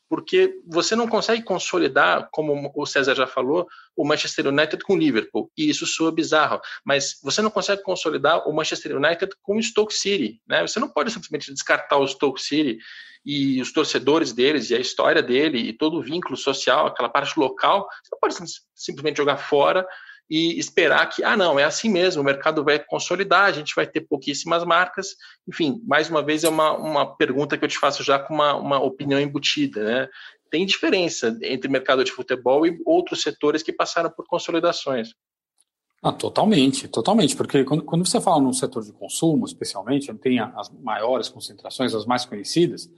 porque 0.09 0.55
você 0.67 0.95
não 0.95 1.09
consegue 1.09 1.43
consolidar, 1.43 2.29
como 2.31 2.73
o 2.75 2.87
César 2.87 3.15
já 3.15 3.27
falou, 3.27 3.67
o 3.97 4.07
Manchester 4.07 4.47
United 4.49 4.83
com 4.85 4.95
o 4.95 4.99
Liverpool, 4.99 5.51
e 5.57 5.69
isso 5.69 5.87
soa 5.87 6.13
bizarro, 6.13 6.61
mas 6.85 7.19
você 7.23 7.43
não 7.43 7.51
consegue 7.51 7.83
consolidar 7.83 8.49
o 8.49 8.53
Manchester 8.53 8.97
United 8.97 9.33
com 9.43 9.57
o 9.57 9.63
Stoke 9.63 9.95
City, 9.95 10.41
né? 10.47 10.67
Você 10.67 10.79
não 10.79 10.89
pode 10.89 11.11
simplesmente 11.11 11.53
descartar 11.53 11.99
o 11.99 12.07
Stoke 12.07 12.41
City 12.41 12.79
e 13.25 13.61
os 13.61 13.73
torcedores 13.73 14.33
deles, 14.33 14.71
e 14.71 14.75
a 14.77 14.81
história 14.81 15.23
dele, 15.23 15.59
e 15.59 15.73
todo 15.73 15.99
o 15.99 16.03
vínculo 16.03 16.37
social, 16.37 16.87
aquela 16.87 17.09
parte 17.09 17.39
local, 17.39 17.89
você 18.03 18.11
não 18.13 18.19
pode 18.21 18.35
simplesmente 18.75 19.17
jogar 19.17 19.37
fora 19.37 19.85
e 20.29 20.59
esperar 20.59 21.09
que, 21.09 21.23
ah, 21.23 21.37
não, 21.37 21.59
é 21.59 21.65
assim 21.65 21.89
mesmo, 21.89 22.21
o 22.21 22.25
mercado 22.25 22.65
vai 22.65 22.79
consolidar, 22.79 23.45
a 23.45 23.53
gente 23.53 23.75
vai 23.75 23.87
ter 23.87 24.01
pouquíssimas 24.01 24.65
marcas. 24.65 25.15
Enfim, 25.49 25.81
mais 25.87 26.11
uma 26.11 26.23
vez, 26.23 26.43
é 26.43 26.49
uma, 26.49 26.73
uma 26.73 27.17
pergunta 27.17 27.57
que 27.57 27.65
eu 27.65 27.69
te 27.69 27.79
faço 27.79 28.03
já 28.03 28.19
com 28.19 28.35
uma, 28.35 28.55
uma 28.55 28.83
opinião 28.83 29.21
embutida, 29.21 29.85
né? 29.85 30.09
Tem 30.51 30.67
diferença 30.67 31.37
entre 31.43 31.71
mercado 31.71 32.05
de 32.05 32.13
futebol 32.13 32.67
e 32.67 32.79
outros 32.85 33.23
setores 33.23 33.63
que 33.63 33.73
passaram 33.73 34.11
por 34.11 34.27
consolidações. 34.27 35.11
Ah, 36.03 36.13
totalmente, 36.13 36.87
totalmente, 36.89 37.35
porque 37.35 37.65
quando, 37.65 37.83
quando 37.83 38.07
você 38.07 38.21
fala 38.21 38.41
no 38.41 38.53
setor 38.53 38.85
de 38.85 38.93
consumo, 38.93 39.45
especialmente, 39.45 40.11
onde 40.11 40.21
tem 40.21 40.39
as 40.39 40.71
maiores 40.71 41.29
concentrações, 41.29 41.95
as 41.95 42.07
mais 42.07 42.25
conhecidas, 42.25 42.89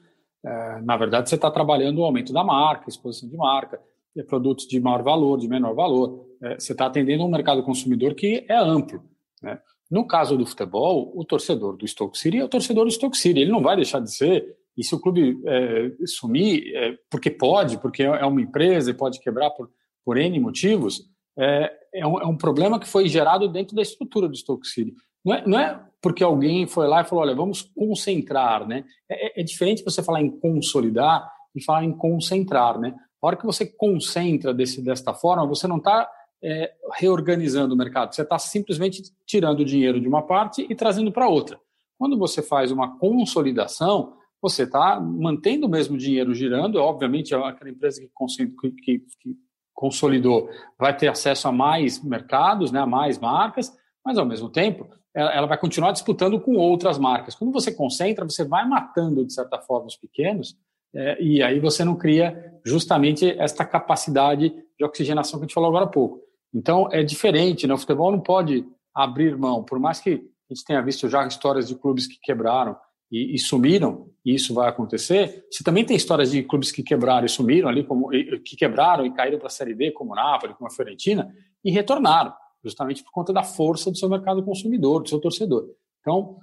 é, 0.44 0.80
na 0.82 0.96
verdade 0.96 1.28
você 1.28 1.34
está 1.34 1.50
trabalhando 1.50 1.98
o 1.98 2.04
aumento 2.04 2.32
da 2.32 2.44
marca, 2.44 2.88
exposição 2.88 3.28
de 3.28 3.36
marca, 3.36 3.80
produtos 4.22 4.66
de 4.66 4.80
maior 4.80 5.02
valor, 5.02 5.38
de 5.38 5.48
menor 5.48 5.74
valor. 5.74 6.26
É, 6.42 6.54
você 6.58 6.72
está 6.72 6.86
atendendo 6.86 7.24
um 7.24 7.30
mercado 7.30 7.62
consumidor 7.62 8.14
que 8.14 8.44
é 8.48 8.56
amplo. 8.56 9.02
Né? 9.42 9.58
No 9.90 10.06
caso 10.06 10.36
do 10.36 10.46
futebol, 10.46 11.12
o 11.14 11.24
torcedor 11.24 11.76
do 11.76 11.86
Stoke 11.86 12.18
City 12.18 12.38
é 12.38 12.44
o 12.44 12.48
torcedor 12.48 12.84
do 12.84 12.90
Stoke 12.90 13.16
City. 13.16 13.40
Ele 13.40 13.50
não 13.50 13.62
vai 13.62 13.76
deixar 13.76 14.00
de 14.00 14.14
ser. 14.14 14.46
E 14.76 14.84
se 14.84 14.94
o 14.94 15.00
clube 15.00 15.40
é, 15.46 15.90
sumir, 16.06 16.74
é, 16.74 16.96
porque 17.10 17.30
pode, 17.30 17.78
porque 17.78 18.02
é 18.02 18.24
uma 18.24 18.40
empresa 18.40 18.90
e 18.90 18.94
pode 18.94 19.18
quebrar 19.20 19.50
por, 19.50 19.70
por 20.04 20.16
N 20.16 20.38
motivos, 20.38 21.02
é, 21.38 21.72
é, 21.94 22.06
um, 22.06 22.20
é 22.20 22.26
um 22.26 22.36
problema 22.36 22.78
que 22.78 22.88
foi 22.88 23.08
gerado 23.08 23.48
dentro 23.48 23.74
da 23.74 23.82
estrutura 23.82 24.28
do 24.28 24.36
Stoke 24.36 24.66
City. 24.66 24.94
Não 25.24 25.34
é, 25.34 25.46
não 25.46 25.58
é 25.58 25.80
porque 26.00 26.22
alguém 26.22 26.66
foi 26.66 26.86
lá 26.86 27.00
e 27.00 27.04
falou, 27.04 27.24
olha, 27.24 27.34
vamos 27.34 27.62
concentrar, 27.62 28.66
né? 28.66 28.84
É, 29.08 29.40
é, 29.40 29.44
diferente 29.44 29.84
você 29.84 30.02
falar 30.02 30.20
em 30.20 30.30
consolidar 30.30 31.28
e 31.54 31.62
falar 31.62 31.84
em 31.84 31.92
concentrar, 31.92 32.78
né? 32.78 32.94
A 33.20 33.26
hora 33.26 33.36
que 33.36 33.46
você 33.46 33.66
concentra 33.66 34.54
desse, 34.54 34.80
desta 34.80 35.12
forma, 35.12 35.46
você 35.46 35.66
não 35.66 35.78
está 35.78 36.08
é, 36.42 36.72
reorganizando 36.94 37.74
o 37.74 37.76
mercado, 37.76 38.14
você 38.14 38.22
está 38.22 38.38
simplesmente 38.38 39.02
tirando 39.26 39.60
o 39.60 39.64
dinheiro 39.64 40.00
de 40.00 40.06
uma 40.06 40.22
parte 40.22 40.66
e 40.68 40.74
trazendo 40.74 41.10
para 41.10 41.28
outra. 41.28 41.58
Quando 41.98 42.16
você 42.16 42.42
faz 42.42 42.70
uma 42.70 42.96
consolidação, 42.98 44.14
você 44.40 44.62
está 44.62 45.00
mantendo 45.00 45.66
o 45.66 45.68
mesmo 45.68 45.98
dinheiro 45.98 46.32
girando, 46.32 46.76
obviamente 46.76 47.34
aquela 47.34 47.70
empresa 47.70 48.00
que, 48.00 48.70
que, 48.70 48.98
que, 49.20 49.36
consolidou 49.74 50.48
vai 50.76 50.96
ter 50.96 51.06
acesso 51.06 51.46
a 51.46 51.52
mais 51.52 52.02
mercados, 52.02 52.72
né, 52.72 52.80
a 52.80 52.86
mais 52.86 53.18
marcas, 53.18 53.72
mas 54.04 54.18
ao 54.18 54.26
mesmo 54.26 54.48
tempo 54.48 54.88
ela 55.14 55.46
vai 55.46 55.58
continuar 55.58 55.92
disputando 55.92 56.40
com 56.40 56.54
outras 56.54 56.98
marcas. 56.98 57.34
Quando 57.34 57.52
você 57.52 57.72
concentra, 57.72 58.24
você 58.24 58.44
vai 58.44 58.66
matando 58.66 59.24
de 59.24 59.32
certa 59.32 59.58
forma 59.60 59.86
os 59.86 59.96
pequenos 59.96 60.56
é, 60.94 61.22
e 61.22 61.42
aí 61.42 61.60
você 61.60 61.84
não 61.84 61.96
cria 61.96 62.52
justamente 62.64 63.30
esta 63.38 63.64
capacidade 63.64 64.54
de 64.78 64.84
oxigenação 64.84 65.38
que 65.38 65.44
a 65.44 65.46
gente 65.46 65.54
falou 65.54 65.68
agora 65.68 65.84
há 65.84 65.88
pouco. 65.88 66.20
Então 66.54 66.88
é 66.90 67.02
diferente, 67.02 67.66
né? 67.66 67.74
O 67.74 67.78
futebol 67.78 68.10
não 68.10 68.20
pode 68.20 68.64
abrir 68.94 69.36
mão, 69.36 69.62
por 69.62 69.78
mais 69.78 70.00
que 70.00 70.10
a 70.50 70.54
gente 70.54 70.64
tenha 70.64 70.82
visto 70.82 71.08
já 71.08 71.26
histórias 71.26 71.68
de 71.68 71.74
clubes 71.74 72.06
que 72.06 72.18
quebraram 72.20 72.76
e, 73.10 73.34
e 73.34 73.38
sumiram, 73.38 74.08
e 74.24 74.34
isso 74.34 74.54
vai 74.54 74.68
acontecer. 74.68 75.44
Você 75.50 75.62
também 75.62 75.84
tem 75.84 75.96
histórias 75.96 76.30
de 76.30 76.42
clubes 76.42 76.72
que 76.72 76.82
quebraram 76.82 77.26
e 77.26 77.28
sumiram 77.28 77.68
ali, 77.68 77.84
como 77.84 78.08
que 78.08 78.56
quebraram 78.56 79.06
e 79.06 79.12
caíram 79.12 79.38
para 79.38 79.48
a 79.48 79.50
Série 79.50 79.74
D, 79.74 79.92
como 79.92 80.12
o 80.12 80.14
Napoli, 80.14 80.54
como 80.54 80.66
a 80.66 80.70
Fiorentina, 80.70 81.32
e 81.64 81.70
retornaram, 81.70 82.32
justamente 82.64 83.02
por 83.02 83.12
conta 83.12 83.32
da 83.32 83.42
força 83.42 83.90
do 83.90 83.96
seu 83.96 84.08
mercado 84.08 84.42
consumidor, 84.42 85.02
do 85.02 85.08
seu 85.08 85.20
torcedor. 85.20 85.66
Então, 86.00 86.38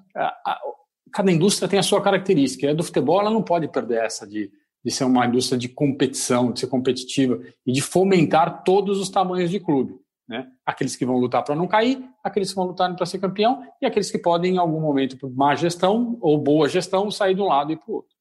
cada 1.15 1.31
indústria 1.31 1.69
tem 1.69 1.79
a 1.79 1.83
sua 1.83 2.01
característica. 2.01 2.65
E 2.65 2.69
a 2.69 2.73
do 2.73 2.83
futebol 2.83 3.21
ela 3.21 3.31
não 3.31 3.41
pode 3.41 3.69
perder 3.69 4.03
essa 4.03 4.27
de, 4.27 4.51
de 4.83 4.91
ser 4.91 5.05
uma 5.05 5.25
indústria 5.25 5.57
de 5.57 5.69
competição, 5.69 6.51
de 6.51 6.59
ser 6.59 6.67
competitiva 6.67 7.39
e 7.65 7.71
de 7.71 7.81
fomentar 7.81 8.63
todos 8.65 8.99
os 8.99 9.07
tamanhos 9.07 9.49
de 9.49 9.57
clube. 9.57 9.95
Né? 10.27 10.45
Aqueles 10.65 10.93
que 10.97 11.05
vão 11.05 11.15
lutar 11.15 11.41
para 11.41 11.55
não 11.55 11.67
cair, 11.67 12.03
aqueles 12.21 12.49
que 12.49 12.55
vão 12.55 12.65
lutar 12.65 12.93
para 12.93 13.05
ser 13.05 13.19
campeão 13.19 13.63
e 13.81 13.85
aqueles 13.85 14.11
que 14.11 14.17
podem, 14.17 14.55
em 14.55 14.57
algum 14.57 14.81
momento, 14.81 15.17
por 15.17 15.33
má 15.33 15.55
gestão 15.55 16.17
ou 16.19 16.37
boa 16.37 16.67
gestão, 16.67 17.09
sair 17.09 17.33
de 17.33 17.41
um 17.41 17.47
lado 17.47 17.71
e 17.71 17.77
para 17.77 17.89
o 17.89 17.95
outro. 17.95 18.14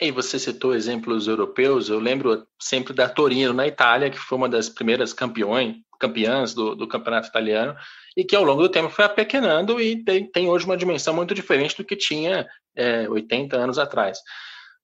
E 0.00 0.12
você 0.12 0.38
citou 0.38 0.74
exemplos 0.74 1.26
europeus, 1.26 1.88
eu 1.88 1.98
lembro 1.98 2.46
sempre 2.60 2.92
da 2.92 3.08
Torino, 3.08 3.52
na 3.52 3.66
Itália, 3.66 4.10
que 4.10 4.18
foi 4.18 4.38
uma 4.38 4.48
das 4.48 4.68
primeiras 4.68 5.12
campeões, 5.12 5.76
campeãs 5.98 6.54
do, 6.54 6.76
do 6.76 6.86
campeonato 6.86 7.28
italiano, 7.28 7.74
e 8.16 8.24
que 8.24 8.36
ao 8.36 8.44
longo 8.44 8.62
do 8.62 8.68
tempo 8.68 8.90
foi 8.90 9.04
apequenando 9.04 9.80
e 9.80 10.04
tem, 10.04 10.30
tem 10.30 10.48
hoje 10.48 10.64
uma 10.64 10.76
dimensão 10.76 11.12
muito 11.14 11.34
diferente 11.34 11.76
do 11.76 11.84
que 11.84 11.96
tinha 11.96 12.46
é, 12.76 13.08
80 13.08 13.56
anos 13.56 13.78
atrás. 13.78 14.20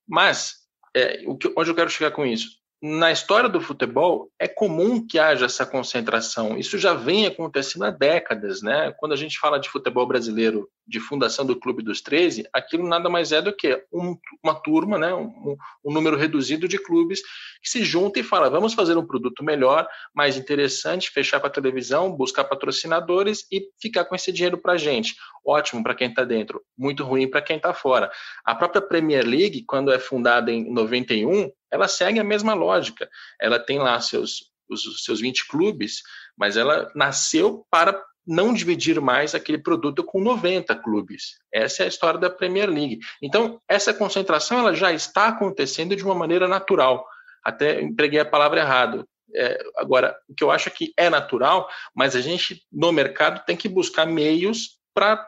Mas, 0.06 0.56
é, 0.94 1.22
o 1.26 1.36
que, 1.36 1.52
onde 1.56 1.70
eu 1.70 1.74
quero 1.74 1.90
chegar 1.90 2.10
com 2.10 2.26
isso? 2.26 2.64
na 2.86 3.10
história 3.10 3.48
do 3.48 3.62
futebol 3.62 4.30
é 4.38 4.46
comum 4.46 5.06
que 5.06 5.18
haja 5.18 5.46
essa 5.46 5.64
concentração. 5.64 6.58
Isso 6.58 6.76
já 6.76 6.92
vem 6.92 7.24
acontecendo 7.24 7.86
há 7.86 7.90
décadas, 7.90 8.60
né? 8.60 8.92
Quando 8.98 9.12
a 9.12 9.16
gente 9.16 9.38
fala 9.38 9.58
de 9.58 9.70
futebol 9.70 10.06
brasileiro, 10.06 10.68
de 10.87 11.01
fundação 11.01 11.47
do 11.47 11.59
Clube 11.59 11.82
dos 11.82 12.03
13, 12.03 12.47
aquilo 12.53 12.87
nada 12.87 13.09
mais 13.09 13.32
é 13.32 13.41
do 13.41 13.55
que 13.55 13.82
um, 13.93 14.16
uma 14.43 14.55
turma, 14.55 14.99
né? 14.99 15.14
Um, 15.14 15.57
um, 15.85 15.93
número 15.93 16.16
reduzido 16.16 16.68
de 16.68 16.78
clubes 16.78 17.20
que 17.62 17.68
se 17.70 17.85
junta 17.85 18.20
e 18.20 18.22
fala: 18.22 18.51
vamos 18.51 18.74
fazer 18.74 18.97
um 18.97 19.07
produto 19.07 19.43
melhor, 19.43 19.89
mais 20.14 20.37
interessante, 20.37 21.11
fechar 21.11 21.41
com 21.41 21.47
a 21.47 21.51
televisão, 21.51 22.14
buscar 22.14 22.45
patrocinadores 22.45 23.47
e 23.51 23.66
ficar 23.80 24.05
com 24.05 24.14
esse 24.14 24.30
dinheiro 24.30 24.59
para 24.59 24.74
a 24.74 24.78
gente. 24.78 25.14
Ótimo 25.45 25.82
para 25.82 25.95
quem 25.95 26.09
está 26.09 26.24
dentro, 26.24 26.62
muito 26.76 27.03
ruim 27.03 27.28
para 27.28 27.43
quem 27.43 27.57
está 27.57 27.72
fora. 27.72 28.11
A 28.45 28.55
própria 28.55 28.82
Premier 28.82 29.26
League, 29.26 29.64
quando 29.66 29.93
é 29.93 29.99
fundada 29.99 30.53
em 30.53 30.70
91, 30.70 31.51
ela 31.70 31.89
segue 31.89 32.20
a 32.20 32.24
mesma 32.24 32.55
lógica. 32.55 33.09
Ela 33.41 33.59
tem 33.59 33.78
lá 33.78 33.99
seus, 34.01 34.53
os 34.68 35.03
seus 35.05 35.20
20 35.20 35.49
clubes, 35.49 36.03
mas 36.37 36.57
ela 36.57 36.91
nasceu 36.95 37.66
para 37.70 38.01
não 38.26 38.54
dividir 38.54 39.00
mais 39.00 39.34
aquele 39.34 39.58
produto 39.58 40.02
com 40.02 40.20
90 40.20 40.74
clubes. 40.76 41.38
Essa 41.52 41.82
é 41.82 41.86
a 41.86 41.88
história 41.88 42.18
da 42.18 42.30
Premier 42.30 42.68
League. 42.68 42.98
Então, 43.22 43.60
essa 43.68 43.92
concentração 43.92 44.58
ela 44.58 44.74
já 44.74 44.92
está 44.92 45.28
acontecendo 45.28 45.94
de 45.94 46.04
uma 46.04 46.14
maneira 46.14 46.48
natural. 46.48 47.06
Até 47.44 47.80
empreguei 47.82 48.20
a 48.20 48.24
palavra 48.24 48.60
errado. 48.60 49.06
É, 49.34 49.58
agora, 49.76 50.16
o 50.28 50.34
que 50.34 50.44
eu 50.44 50.50
acho 50.50 50.68
é 50.68 50.72
que 50.72 50.92
é 50.96 51.10
natural, 51.10 51.68
mas 51.94 52.14
a 52.14 52.20
gente, 52.20 52.62
no 52.72 52.92
mercado, 52.92 53.44
tem 53.44 53.56
que 53.56 53.68
buscar 53.68 54.06
meios 54.06 54.78
para, 54.94 55.26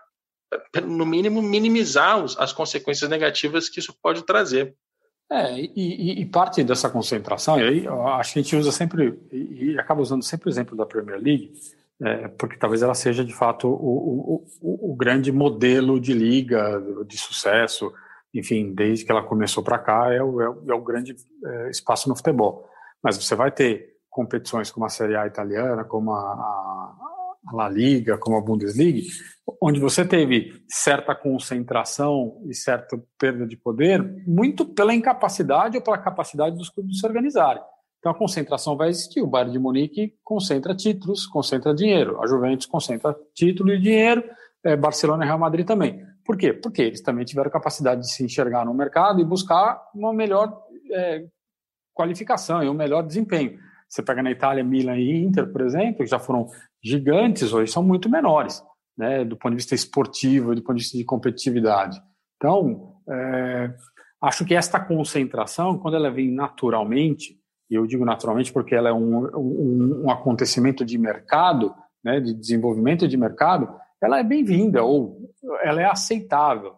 no 0.84 1.04
mínimo, 1.04 1.42
minimizar 1.42 2.22
as 2.38 2.52
consequências 2.52 3.10
negativas 3.10 3.68
que 3.68 3.80
isso 3.80 3.94
pode 4.00 4.24
trazer. 4.24 4.74
É, 5.30 5.58
e, 5.58 6.20
e, 6.20 6.26
parte 6.26 6.62
dessa 6.62 6.88
concentração, 6.88 7.58
e 7.58 7.62
aí 7.64 7.88
acho 7.88 8.32
que 8.32 8.38
a 8.38 8.42
gente 8.42 8.54
usa 8.54 8.70
sempre, 8.70 9.18
e 9.32 9.76
acaba 9.76 10.00
usando 10.00 10.22
sempre 10.22 10.48
o 10.48 10.50
exemplo 10.50 10.76
da 10.76 10.86
Premier 10.86 11.20
League, 11.20 11.52
é, 12.02 12.28
porque 12.28 12.58
talvez 12.58 12.82
ela 12.82 12.94
seja 12.94 13.24
de 13.24 13.34
fato 13.34 13.68
o, 13.68 14.44
o, 14.60 14.92
o, 14.92 14.96
grande 14.96 15.32
modelo 15.32 15.98
de 15.98 16.12
liga, 16.12 16.82
de 17.06 17.16
sucesso, 17.16 17.92
enfim, 18.34 18.74
desde 18.74 19.04
que 19.04 19.10
ela 19.10 19.22
começou 19.22 19.62
para 19.62 19.78
cá, 19.78 20.12
é 20.12 20.22
o, 20.22 20.42
é, 20.42 20.44
é 20.44 20.74
o 20.74 20.82
grande 20.82 21.16
é, 21.44 21.70
espaço 21.70 22.08
no 22.08 22.16
futebol. 22.16 22.68
Mas 23.02 23.16
você 23.16 23.34
vai 23.34 23.50
ter 23.50 23.96
competições 24.10 24.70
como 24.70 24.84
a 24.84 24.90
Série 24.90 25.16
A 25.16 25.26
italiana, 25.26 25.84
como 25.84 26.12
a, 26.12 26.16
a 27.46 27.52
La 27.54 27.68
Liga, 27.68 28.18
como 28.18 28.36
a 28.36 28.40
Bundesliga, 28.42 29.00
onde 29.60 29.80
você 29.80 30.04
teve 30.04 30.64
certa 30.68 31.14
concentração 31.14 32.42
e 32.46 32.54
certa 32.54 33.00
perda 33.18 33.46
de 33.46 33.56
poder, 33.56 34.02
muito 34.26 34.66
pela 34.66 34.94
incapacidade 34.94 35.76
ou 35.76 35.82
pela 35.82 35.98
capacidade 35.98 36.56
dos 36.56 36.68
clubes 36.68 36.92
de 36.92 37.00
se 37.00 37.06
organizarem. 37.06 37.62
Então 37.98 38.12
a 38.12 38.14
concentração 38.14 38.76
vai 38.76 38.88
existir. 38.88 39.20
O 39.20 39.26
Bayern 39.26 39.52
de 39.52 39.58
Munique 39.58 40.14
concentra 40.22 40.74
títulos, 40.74 41.26
concentra 41.26 41.74
dinheiro. 41.74 42.22
A 42.22 42.26
Juventus 42.26 42.66
concentra 42.66 43.16
título 43.34 43.72
e 43.72 43.80
dinheiro. 43.80 44.22
É, 44.64 44.76
Barcelona 44.76 45.24
e 45.24 45.26
Real 45.26 45.38
Madrid 45.38 45.66
também. 45.66 46.02
Por 46.24 46.36
quê? 46.36 46.52
Porque 46.52 46.82
eles 46.82 47.00
também 47.00 47.24
tiveram 47.24 47.50
capacidade 47.50 48.00
de 48.00 48.12
se 48.12 48.24
enxergar 48.24 48.64
no 48.64 48.74
mercado 48.74 49.20
e 49.20 49.24
buscar 49.24 49.80
uma 49.94 50.12
melhor 50.12 50.60
é, 50.92 51.24
qualificação 51.94 52.62
e 52.62 52.68
um 52.68 52.74
melhor 52.74 53.02
desempenho. 53.02 53.58
Você 53.88 54.02
pega 54.02 54.22
na 54.22 54.30
Itália 54.32 54.64
Milan 54.64 54.96
e 54.96 55.24
Inter, 55.24 55.50
por 55.52 55.60
exemplo, 55.60 55.98
que 55.98 56.06
já 56.06 56.18
foram 56.18 56.46
gigantes, 56.82 57.52
hoje 57.52 57.70
são 57.70 57.82
muito 57.82 58.08
menores 58.08 58.60
né, 58.96 59.24
do 59.24 59.36
ponto 59.36 59.50
de 59.50 59.56
vista 59.56 59.74
esportivo, 59.74 60.54
do 60.54 60.62
ponto 60.62 60.76
de 60.76 60.82
vista 60.82 60.96
de 60.96 61.04
competitividade. 61.04 62.00
Então, 62.36 62.94
é, 63.08 63.74
acho 64.22 64.44
que 64.44 64.54
esta 64.54 64.80
concentração, 64.80 65.78
quando 65.78 65.96
ela 65.96 66.10
vem 66.10 66.32
naturalmente, 66.32 67.38
e 67.70 67.74
eu 67.74 67.86
digo 67.86 68.04
naturalmente 68.04 68.52
porque 68.52 68.74
ela 68.74 68.88
é 68.88 68.92
um, 68.92 69.26
um, 69.36 70.02
um 70.04 70.10
acontecimento 70.10 70.84
de 70.84 70.98
mercado, 70.98 71.74
né, 72.04 72.20
de 72.20 72.32
desenvolvimento 72.32 73.08
de 73.08 73.16
mercado, 73.16 73.68
ela 74.00 74.18
é 74.18 74.22
bem-vinda 74.22 74.82
ou 74.84 75.32
ela 75.62 75.80
é 75.80 75.84
aceitável. 75.84 76.74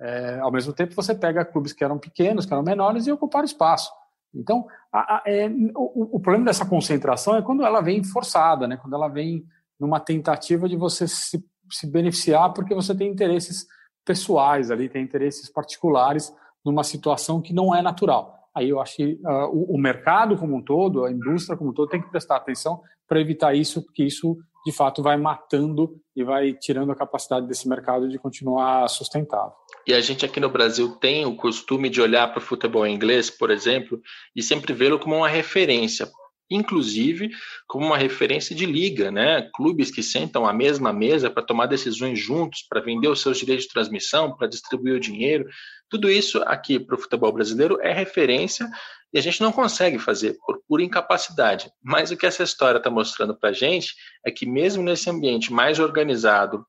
É, 0.00 0.38
ao 0.38 0.52
mesmo 0.52 0.72
tempo, 0.72 0.94
você 0.94 1.14
pega 1.14 1.44
clubes 1.44 1.72
que 1.72 1.82
eram 1.82 1.98
pequenos, 1.98 2.46
que 2.46 2.52
eram 2.52 2.62
menores 2.62 3.06
e 3.06 3.12
ocuparam 3.12 3.44
espaço. 3.44 3.90
Então, 4.32 4.66
a, 4.92 5.16
a, 5.16 5.22
é, 5.26 5.48
o, 5.74 6.16
o, 6.16 6.20
problema 6.20 6.44
dessa 6.44 6.64
concentração 6.64 7.36
é 7.36 7.42
quando 7.42 7.64
ela 7.64 7.80
vem 7.80 8.04
forçada, 8.04 8.68
né? 8.68 8.76
quando 8.76 8.94
ela 8.94 9.08
vem 9.08 9.44
numa 9.80 9.98
tentativa 9.98 10.68
de 10.68 10.76
você 10.76 11.08
se 11.08 11.42
se 11.70 11.86
beneficiar 11.86 12.52
porque 12.52 12.74
você 12.74 12.94
tem 12.94 13.10
interesses 13.10 13.66
pessoais 14.04 14.70
ali, 14.70 14.88
tem 14.88 15.02
interesses 15.02 15.50
particulares 15.50 16.34
numa 16.64 16.82
situação 16.82 17.40
que 17.40 17.52
não 17.52 17.74
é 17.74 17.82
natural. 17.82 18.37
Aí 18.58 18.70
eu 18.70 18.80
acho 18.80 18.96
que 18.96 19.18
uh, 19.24 19.46
o, 19.52 19.76
o, 19.76 19.78
mercado 19.78 20.36
como 20.36 20.56
um 20.56 20.62
todo, 20.62 21.04
a 21.04 21.10
indústria 21.10 21.56
como 21.56 21.70
um 21.70 21.72
todo, 21.72 21.88
tem 21.88 22.02
que 22.02 22.10
prestar 22.10 22.36
atenção 22.36 22.80
para 23.06 23.20
evitar 23.20 23.54
isso, 23.54 23.82
porque 23.84 24.04
isso 24.04 24.36
de 24.66 24.72
fato 24.72 25.02
vai 25.02 25.16
matando 25.16 25.96
e 26.14 26.24
vai 26.24 26.52
tirando 26.52 26.90
a 26.92 26.96
capacidade 26.96 27.46
desse 27.46 27.68
mercado 27.68 28.08
de 28.08 28.18
continuar 28.18 28.88
sustentável. 28.88 29.52
E 29.86 29.94
a 29.94 30.00
gente 30.00 30.26
aqui 30.26 30.40
no 30.40 30.50
Brasil 30.50 30.96
tem 30.96 31.24
o 31.24 31.36
costume 31.36 31.88
de 31.88 32.00
olhar 32.00 32.28
para 32.28 32.38
o 32.38 32.44
futebol 32.44 32.86
inglês, 32.86 33.30
por 33.30 33.50
exemplo, 33.50 34.00
e 34.34 34.42
sempre 34.42 34.74
vê-lo 34.74 34.98
como 34.98 35.16
uma 35.16 35.28
referência 35.28 36.08
inclusive 36.50 37.30
como 37.66 37.86
uma 37.86 37.98
referência 37.98 38.54
de 38.54 38.64
liga, 38.64 39.10
né? 39.10 39.48
Clubes 39.54 39.90
que 39.90 40.02
sentam 40.02 40.46
à 40.46 40.52
mesma 40.52 40.92
mesa 40.92 41.30
para 41.30 41.42
tomar 41.42 41.66
decisões 41.66 42.18
juntos, 42.18 42.62
para 42.68 42.80
vender 42.80 43.08
os 43.08 43.20
seus 43.20 43.38
direitos 43.38 43.66
de 43.66 43.72
transmissão, 43.72 44.34
para 44.36 44.46
distribuir 44.46 44.94
o 44.94 45.00
dinheiro. 45.00 45.48
Tudo 45.88 46.10
isso 46.10 46.42
aqui 46.42 46.78
para 46.78 46.94
o 46.94 46.98
futebol 46.98 47.32
brasileiro 47.32 47.78
é 47.80 47.92
referência 47.92 48.68
e 49.12 49.18
a 49.18 49.22
gente 49.22 49.40
não 49.40 49.52
consegue 49.52 49.98
fazer 49.98 50.36
por 50.46 50.60
pura 50.66 50.82
incapacidade. 50.82 51.70
Mas 51.82 52.10
o 52.10 52.16
que 52.16 52.26
essa 52.26 52.42
história 52.42 52.78
está 52.78 52.90
mostrando 52.90 53.34
para 53.34 53.50
a 53.50 53.54
gente 53.54 53.94
é 54.24 54.30
que 54.30 54.46
mesmo 54.46 54.82
nesse 54.82 55.08
ambiente 55.08 55.52
mais 55.52 55.78
organizado, 55.78 56.66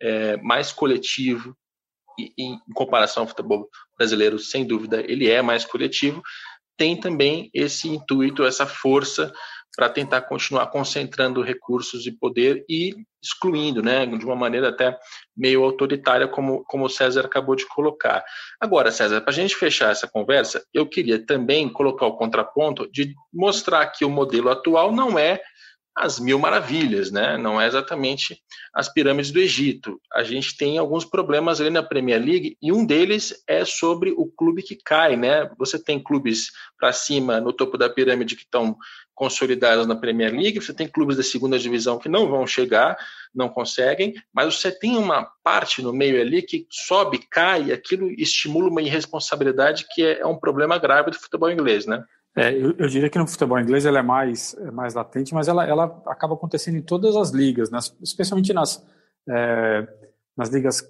é, 0.00 0.36
mais 0.38 0.72
coletivo, 0.72 1.56
e, 2.18 2.32
em 2.38 2.58
comparação 2.74 3.22
ao 3.22 3.28
futebol 3.28 3.68
brasileiro, 3.96 4.38
sem 4.38 4.66
dúvida, 4.66 5.00
ele 5.00 5.28
é 5.30 5.40
mais 5.42 5.64
coletivo, 5.64 6.22
tem 6.76 6.98
também 6.98 7.50
esse 7.54 7.88
intuito, 7.88 8.44
essa 8.44 8.66
força 8.66 9.32
para 9.74 9.88
tentar 9.88 10.22
continuar 10.22 10.66
concentrando 10.66 11.42
recursos 11.42 12.06
e 12.06 12.12
poder 12.12 12.64
e 12.68 12.94
excluindo, 13.22 13.82
né, 13.82 14.04
de 14.04 14.24
uma 14.24 14.34
maneira 14.34 14.68
até 14.68 14.98
meio 15.36 15.62
autoritária, 15.64 16.26
como, 16.26 16.64
como 16.64 16.84
o 16.84 16.90
César 16.90 17.24
acabou 17.24 17.54
de 17.54 17.66
colocar. 17.68 18.22
Agora, 18.60 18.90
César, 18.90 19.20
para 19.20 19.30
a 19.30 19.34
gente 19.34 19.56
fechar 19.56 19.92
essa 19.92 20.08
conversa, 20.08 20.62
eu 20.74 20.86
queria 20.86 21.24
também 21.24 21.68
colocar 21.68 22.06
o 22.06 22.16
contraponto 22.16 22.90
de 22.90 23.14
mostrar 23.32 23.86
que 23.86 24.04
o 24.04 24.10
modelo 24.10 24.50
atual 24.50 24.92
não 24.92 25.18
é 25.18 25.40
as 25.94 26.18
mil 26.18 26.38
maravilhas, 26.38 27.10
né? 27.10 27.36
Não 27.36 27.60
é 27.60 27.66
exatamente 27.66 28.42
as 28.72 28.88
pirâmides 28.88 29.30
do 29.30 29.38
Egito. 29.38 30.00
A 30.12 30.22
gente 30.22 30.56
tem 30.56 30.78
alguns 30.78 31.04
problemas 31.04 31.60
ali 31.60 31.70
na 31.70 31.82
Premier 31.82 32.20
League 32.20 32.56
e 32.62 32.72
um 32.72 32.84
deles 32.84 33.42
é 33.46 33.64
sobre 33.64 34.10
o 34.10 34.26
clube 34.26 34.62
que 34.62 34.76
cai, 34.76 35.16
né? 35.16 35.50
Você 35.58 35.78
tem 35.78 36.02
clubes 36.02 36.50
para 36.78 36.92
cima 36.92 37.40
no 37.40 37.52
topo 37.52 37.76
da 37.76 37.90
pirâmide 37.90 38.36
que 38.36 38.42
estão 38.42 38.76
consolidados 39.14 39.86
na 39.86 39.94
Premier 39.94 40.32
League, 40.32 40.60
você 40.60 40.72
tem 40.72 40.88
clubes 40.88 41.16
da 41.16 41.22
segunda 41.22 41.58
divisão 41.58 41.98
que 41.98 42.08
não 42.08 42.28
vão 42.28 42.46
chegar, 42.46 42.96
não 43.34 43.48
conseguem, 43.48 44.14
mas 44.32 44.54
você 44.54 44.72
tem 44.72 44.96
uma 44.96 45.24
parte 45.44 45.82
no 45.82 45.92
meio 45.92 46.20
ali 46.20 46.42
que 46.42 46.66
sobe, 46.70 47.20
cai, 47.30 47.64
e 47.64 47.72
aquilo 47.72 48.10
estimula 48.10 48.68
uma 48.68 48.82
irresponsabilidade 48.82 49.86
que 49.94 50.02
é, 50.02 50.20
é 50.20 50.26
um 50.26 50.38
problema 50.38 50.78
grave 50.78 51.10
do 51.10 51.18
futebol 51.18 51.50
inglês, 51.50 51.86
né? 51.86 52.02
É, 52.34 52.52
eu, 52.52 52.74
eu, 52.78 52.88
diria 52.88 53.10
que 53.10 53.18
no 53.18 53.26
futebol 53.26 53.60
inglês 53.60 53.84
ela 53.84 53.98
é 53.98 54.02
mais, 54.02 54.54
é 54.58 54.70
mais 54.70 54.94
latente, 54.94 55.34
mas 55.34 55.48
ela, 55.48 55.66
ela 55.66 56.02
acaba 56.06 56.34
acontecendo 56.34 56.76
em 56.76 56.82
todas 56.82 57.14
as 57.14 57.30
ligas, 57.30 57.70
nas, 57.70 57.94
especialmente 58.02 58.54
nas, 58.54 58.82
é, 59.28 59.86
nas 60.36 60.48
ligas 60.48 60.82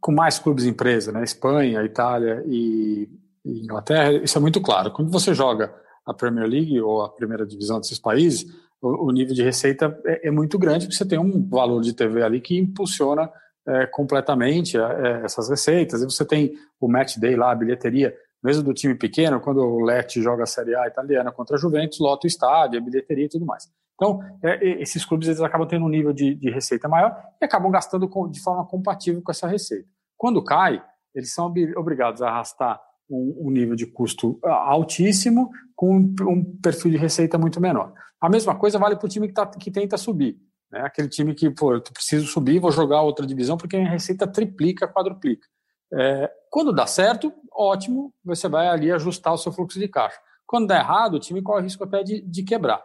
com 0.00 0.12
mais 0.12 0.38
clubes 0.38 0.64
empresa, 0.64 1.12
né? 1.12 1.22
Espanha, 1.22 1.82
Itália 1.82 2.42
e, 2.46 3.08
e, 3.44 3.62
Inglaterra, 3.62 4.12
isso 4.12 4.38
é 4.38 4.40
muito 4.40 4.60
claro. 4.60 4.90
Quando 4.90 5.10
você 5.10 5.34
joga 5.34 5.74
a 6.06 6.14
Premier 6.14 6.46
League 6.46 6.80
ou 6.80 7.02
a 7.02 7.08
primeira 7.08 7.46
divisão 7.46 7.78
desses 7.78 7.98
países, 7.98 8.46
o, 8.80 9.08
o 9.08 9.10
nível 9.10 9.34
de 9.34 9.42
receita 9.42 9.98
é, 10.04 10.28
é, 10.28 10.30
muito 10.30 10.58
grande, 10.58 10.86
porque 10.86 10.96
você 10.96 11.06
tem 11.06 11.18
um 11.18 11.46
valor 11.46 11.82
de 11.82 11.92
TV 11.92 12.22
ali 12.22 12.40
que 12.40 12.58
impulsiona 12.58 13.30
é, 13.66 13.86
completamente 13.86 14.78
é, 14.78 15.22
essas 15.24 15.48
receitas. 15.48 16.02
E 16.02 16.04
você 16.04 16.24
tem 16.24 16.54
o 16.80 16.88
match 16.88 17.16
day 17.18 17.36
lá, 17.36 17.52
a 17.52 17.54
bilheteria 17.56 18.14
mesmo 18.44 18.62
do 18.62 18.74
time 18.74 18.94
pequeno, 18.94 19.40
quando 19.40 19.58
o 19.62 19.82
Lecce 19.82 20.22
joga 20.22 20.42
a 20.42 20.46
Série 20.46 20.76
A 20.76 20.86
italiana 20.86 21.32
contra 21.32 21.56
a 21.56 21.58
Juventus, 21.58 21.98
lota 21.98 22.26
o 22.26 22.28
estádio, 22.28 22.78
a 22.78 22.82
bilheteria 22.82 23.24
e 23.24 23.28
tudo 23.28 23.46
mais. 23.46 23.66
Então, 23.94 24.20
é, 24.42 24.82
esses 24.82 25.02
clubes 25.04 25.28
eles 25.28 25.40
acabam 25.40 25.66
tendo 25.66 25.86
um 25.86 25.88
nível 25.88 26.12
de, 26.12 26.34
de, 26.34 26.50
receita 26.50 26.86
maior 26.86 27.16
e 27.40 27.44
acabam 27.44 27.70
gastando 27.70 28.06
com, 28.06 28.28
de 28.28 28.40
forma 28.42 28.66
compatível 28.66 29.22
com 29.22 29.30
essa 29.30 29.46
receita. 29.48 29.88
Quando 30.16 30.44
cai, 30.44 30.84
eles 31.14 31.32
são 31.32 31.52
obrigados 31.76 32.20
a 32.20 32.28
arrastar 32.28 32.80
um, 33.08 33.46
um 33.46 33.50
nível 33.50 33.74
de 33.74 33.86
custo 33.86 34.38
altíssimo 34.42 35.50
com 35.74 35.96
um, 35.96 36.14
um, 36.22 36.44
perfil 36.60 36.90
de 36.90 36.96
receita 36.96 37.38
muito 37.38 37.60
menor. 37.60 37.94
A 38.20 38.28
mesma 38.28 38.54
coisa 38.54 38.78
vale 38.78 38.96
para 38.96 39.06
o 39.06 39.08
time 39.08 39.28
que, 39.28 39.34
tá, 39.34 39.46
que 39.46 39.70
tenta 39.70 39.96
subir. 39.96 40.36
Né? 40.70 40.80
Aquele 40.80 41.08
time 41.08 41.34
que, 41.34 41.50
pô, 41.50 41.74
eu 41.74 41.80
preciso 41.80 42.26
subir, 42.26 42.58
vou 42.58 42.72
jogar 42.72 43.00
outra 43.02 43.26
divisão 43.26 43.56
porque 43.56 43.76
a 43.76 43.88
receita 43.88 44.26
triplica, 44.26 44.88
quadruplica. 44.88 45.46
É, 45.92 46.30
quando 46.50 46.72
dá 46.72 46.86
certo, 46.86 47.32
ótimo, 47.52 48.12
você 48.24 48.48
vai 48.48 48.68
ali 48.68 48.90
ajustar 48.90 49.32
o 49.32 49.38
seu 49.38 49.52
fluxo 49.52 49.78
de 49.78 49.88
caixa. 49.88 50.18
Quando 50.46 50.66
dá 50.66 50.78
errado, 50.78 51.14
o 51.14 51.20
time 51.20 51.42
corre 51.42 51.62
risco 51.62 51.84
até 51.84 52.02
de, 52.02 52.20
de 52.20 52.42
quebrar. 52.42 52.82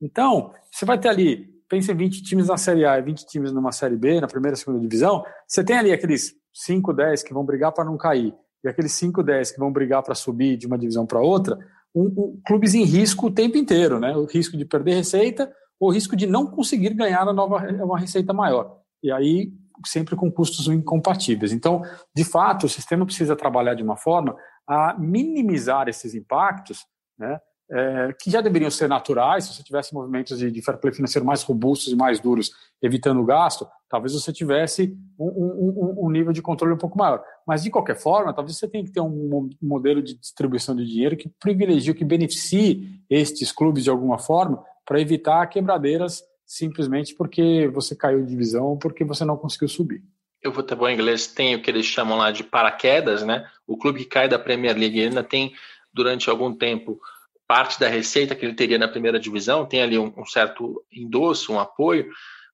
Então, 0.00 0.52
você 0.70 0.84
vai 0.84 0.98
ter 0.98 1.08
ali, 1.08 1.48
pensa 1.68 1.92
em 1.92 1.96
20 1.96 2.22
times 2.22 2.48
na 2.48 2.56
Série 2.56 2.84
A 2.84 2.98
e 2.98 3.02
20 3.02 3.26
times 3.26 3.52
numa 3.52 3.72
Série 3.72 3.96
B, 3.96 4.20
na 4.20 4.26
primeira 4.26 4.54
e 4.54 4.58
segunda 4.58 4.80
divisão, 4.80 5.24
você 5.46 5.64
tem 5.64 5.76
ali 5.76 5.92
aqueles 5.92 6.34
5, 6.52 6.92
10 6.92 7.22
que 7.22 7.34
vão 7.34 7.44
brigar 7.44 7.72
para 7.72 7.84
não 7.84 7.96
cair, 7.96 8.34
e 8.62 8.68
aqueles 8.68 8.92
5, 8.92 9.22
10 9.22 9.52
que 9.52 9.58
vão 9.58 9.72
brigar 9.72 10.02
para 10.02 10.14
subir 10.14 10.56
de 10.56 10.66
uma 10.66 10.78
divisão 10.78 11.06
para 11.06 11.20
outra, 11.20 11.58
um, 11.94 12.04
um, 12.04 12.40
clubes 12.46 12.74
em 12.74 12.84
risco 12.84 13.26
o 13.26 13.30
tempo 13.30 13.56
inteiro, 13.56 13.98
né? 13.98 14.16
O 14.16 14.24
risco 14.24 14.56
de 14.56 14.64
perder 14.64 14.94
receita, 14.94 15.52
ou 15.80 15.88
o 15.88 15.92
risco 15.92 16.16
de 16.16 16.26
não 16.26 16.46
conseguir 16.46 16.94
ganhar 16.94 17.26
a 17.26 17.32
nova, 17.32 17.58
uma 17.82 17.98
receita 17.98 18.32
maior. 18.32 18.80
E 19.02 19.10
aí 19.10 19.52
sempre 19.84 20.16
com 20.16 20.30
custos 20.30 20.66
incompatíveis. 20.68 21.52
Então, 21.52 21.82
de 22.14 22.24
fato, 22.24 22.66
o 22.66 22.68
sistema 22.68 23.04
precisa 23.04 23.36
trabalhar 23.36 23.74
de 23.74 23.82
uma 23.82 23.96
forma 23.96 24.36
a 24.66 24.94
minimizar 24.98 25.88
esses 25.88 26.14
impactos, 26.14 26.84
né, 27.18 27.40
é, 27.70 28.14
que 28.18 28.30
já 28.30 28.40
deveriam 28.40 28.70
ser 28.70 28.88
naturais, 28.88 29.44
se 29.44 29.54
você 29.54 29.62
tivesse 29.62 29.92
movimentos 29.92 30.38
de, 30.38 30.50
de 30.50 30.62
fair 30.62 30.78
play 30.78 30.92
financeiro 30.92 31.26
mais 31.26 31.42
robustos 31.42 31.92
e 31.92 31.96
mais 31.96 32.18
duros, 32.18 32.50
evitando 32.80 33.20
o 33.20 33.24
gasto, 33.24 33.68
talvez 33.90 34.14
você 34.14 34.32
tivesse 34.32 34.96
um, 35.18 35.26
um, 35.26 36.06
um, 36.06 36.10
nível 36.10 36.32
de 36.32 36.40
controle 36.40 36.74
um 36.74 36.78
pouco 36.78 36.96
maior. 36.96 37.22
Mas, 37.46 37.62
de 37.62 37.70
qualquer 37.70 37.96
forma, 37.96 38.32
talvez 38.32 38.56
você 38.56 38.66
tenha 38.66 38.84
que 38.84 38.90
ter 38.90 39.00
um 39.00 39.50
modelo 39.60 40.02
de 40.02 40.18
distribuição 40.18 40.74
de 40.74 40.86
dinheiro 40.86 41.16
que 41.16 41.28
privilegie, 41.40 41.92
que 41.92 42.04
beneficie 42.04 43.02
estes 43.10 43.52
clubes 43.52 43.84
de 43.84 43.90
alguma 43.90 44.18
forma, 44.18 44.64
para 44.86 45.00
evitar 45.00 45.46
quebradeiras 45.48 46.22
simplesmente 46.48 47.14
porque 47.14 47.68
você 47.68 47.94
caiu 47.94 48.22
de 48.22 48.30
divisão 48.30 48.64
ou 48.64 48.78
porque 48.78 49.04
você 49.04 49.22
não 49.22 49.36
conseguiu 49.36 49.68
subir. 49.68 50.02
O 50.46 50.50
futebol 50.50 50.88
inglês 50.88 51.26
tem 51.26 51.54
o 51.54 51.60
que 51.60 51.70
eles 51.70 51.84
chamam 51.84 52.16
lá 52.16 52.30
de 52.30 52.42
paraquedas, 52.42 53.22
né? 53.22 53.46
O 53.66 53.76
clube 53.76 54.00
que 54.00 54.06
cai 54.06 54.28
da 54.28 54.38
Premier 54.38 54.74
League 54.74 54.98
ainda 54.98 55.22
tem, 55.22 55.52
durante 55.92 56.30
algum 56.30 56.54
tempo, 56.54 56.98
parte 57.46 57.78
da 57.78 57.86
receita 57.86 58.34
que 58.34 58.46
ele 58.46 58.54
teria 58.54 58.78
na 58.78 58.88
primeira 58.88 59.20
divisão, 59.20 59.66
tem 59.66 59.82
ali 59.82 59.98
um, 59.98 60.12
um 60.16 60.24
certo 60.24 60.82
endosso, 60.90 61.52
um 61.52 61.60
apoio, 61.60 62.08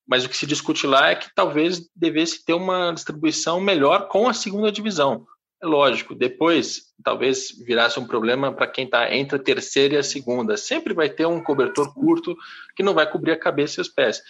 mas 0.06 0.24
o 0.24 0.28
que 0.28 0.36
se 0.36 0.46
discute 0.46 0.86
lá 0.86 1.10
é 1.10 1.14
que 1.14 1.32
talvez 1.32 1.88
devesse 1.94 2.44
ter 2.44 2.54
uma 2.54 2.90
distribuição 2.92 3.60
melhor 3.60 4.08
com 4.08 4.28
a 4.28 4.34
segunda 4.34 4.72
divisão. 4.72 5.24
Lógico, 5.64 6.14
depois 6.14 6.92
talvez 7.02 7.50
virasse 7.64 7.98
um 7.98 8.06
problema 8.06 8.52
para 8.52 8.66
quem 8.66 8.84
está 8.84 9.14
entre 9.14 9.36
a 9.36 9.42
terceira 9.42 9.94
e 9.94 9.96
a 9.96 10.02
segunda. 10.02 10.56
Sempre 10.56 10.92
vai 10.92 11.08
ter 11.08 11.26
um 11.26 11.42
cobertor 11.42 11.92
curto 11.94 12.36
que 12.76 12.82
não 12.82 12.92
vai 12.92 13.10
cobrir 13.10 13.32
a 13.32 13.38
cabeça 13.38 13.80
e 13.80 13.82
os 13.82 13.88
pés. 13.88 14.22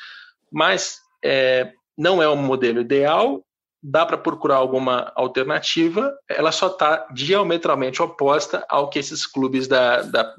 Mas 0.50 1.00
é, 1.22 1.72
não 1.98 2.22
é 2.22 2.28
um 2.28 2.36
modelo 2.36 2.80
ideal, 2.80 3.44
dá 3.82 4.06
para 4.06 4.16
procurar 4.16 4.56
alguma 4.56 5.12
alternativa, 5.16 6.16
ela 6.28 6.52
só 6.52 6.68
está 6.68 7.06
diametralmente 7.12 8.00
oposta 8.00 8.64
ao 8.68 8.88
que 8.88 8.98
esses 8.98 9.26
clubes 9.26 9.66
da, 9.66 10.02
da 10.02 10.34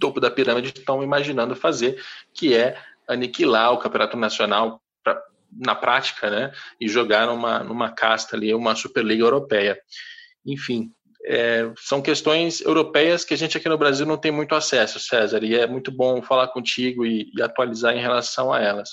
topo 0.00 0.18
da 0.18 0.30
pirâmide 0.30 0.72
estão 0.76 1.02
imaginando 1.02 1.54
fazer, 1.54 2.02
que 2.32 2.54
é 2.54 2.76
aniquilar 3.06 3.72
o 3.72 3.78
campeonato 3.78 4.16
nacional 4.16 4.80
pra, 5.04 5.22
na 5.52 5.74
prática, 5.74 6.30
né, 6.30 6.52
e 6.80 6.88
jogar 6.88 7.26
numa, 7.26 7.60
numa 7.60 7.90
casta 7.90 8.34
ali, 8.34 8.54
uma 8.54 8.74
Superliga 8.74 9.22
Europeia 9.22 9.78
enfim, 10.44 10.92
é, 11.24 11.70
são 11.76 12.00
questões 12.00 12.60
europeias 12.60 13.24
que 13.24 13.34
a 13.34 13.36
gente 13.36 13.56
aqui 13.56 13.68
no 13.68 13.78
Brasil 13.78 14.06
não 14.06 14.16
tem 14.16 14.32
muito 14.32 14.54
acesso, 14.54 14.98
César, 14.98 15.44
e 15.44 15.54
é 15.54 15.66
muito 15.66 15.92
bom 15.92 16.22
falar 16.22 16.48
contigo 16.48 17.04
e, 17.04 17.30
e 17.36 17.42
atualizar 17.42 17.94
em 17.94 18.00
relação 18.00 18.52
a 18.52 18.60
elas. 18.60 18.90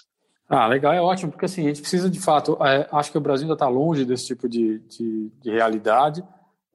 Ah, 0.49 0.67
legal, 0.67 0.93
é 0.93 1.01
ótimo, 1.01 1.31
porque 1.31 1.45
assim, 1.45 1.65
a 1.65 1.67
gente 1.69 1.81
precisa 1.81 2.09
de 2.09 2.19
fato, 2.19 2.57
é, 2.63 2.87
acho 2.91 3.11
que 3.11 3.17
o 3.17 3.21
Brasil 3.21 3.45
ainda 3.45 3.53
está 3.53 3.67
longe 3.67 4.05
desse 4.05 4.27
tipo 4.27 4.47
de, 4.47 4.79
de, 4.79 5.31
de 5.41 5.51
realidade, 5.51 6.23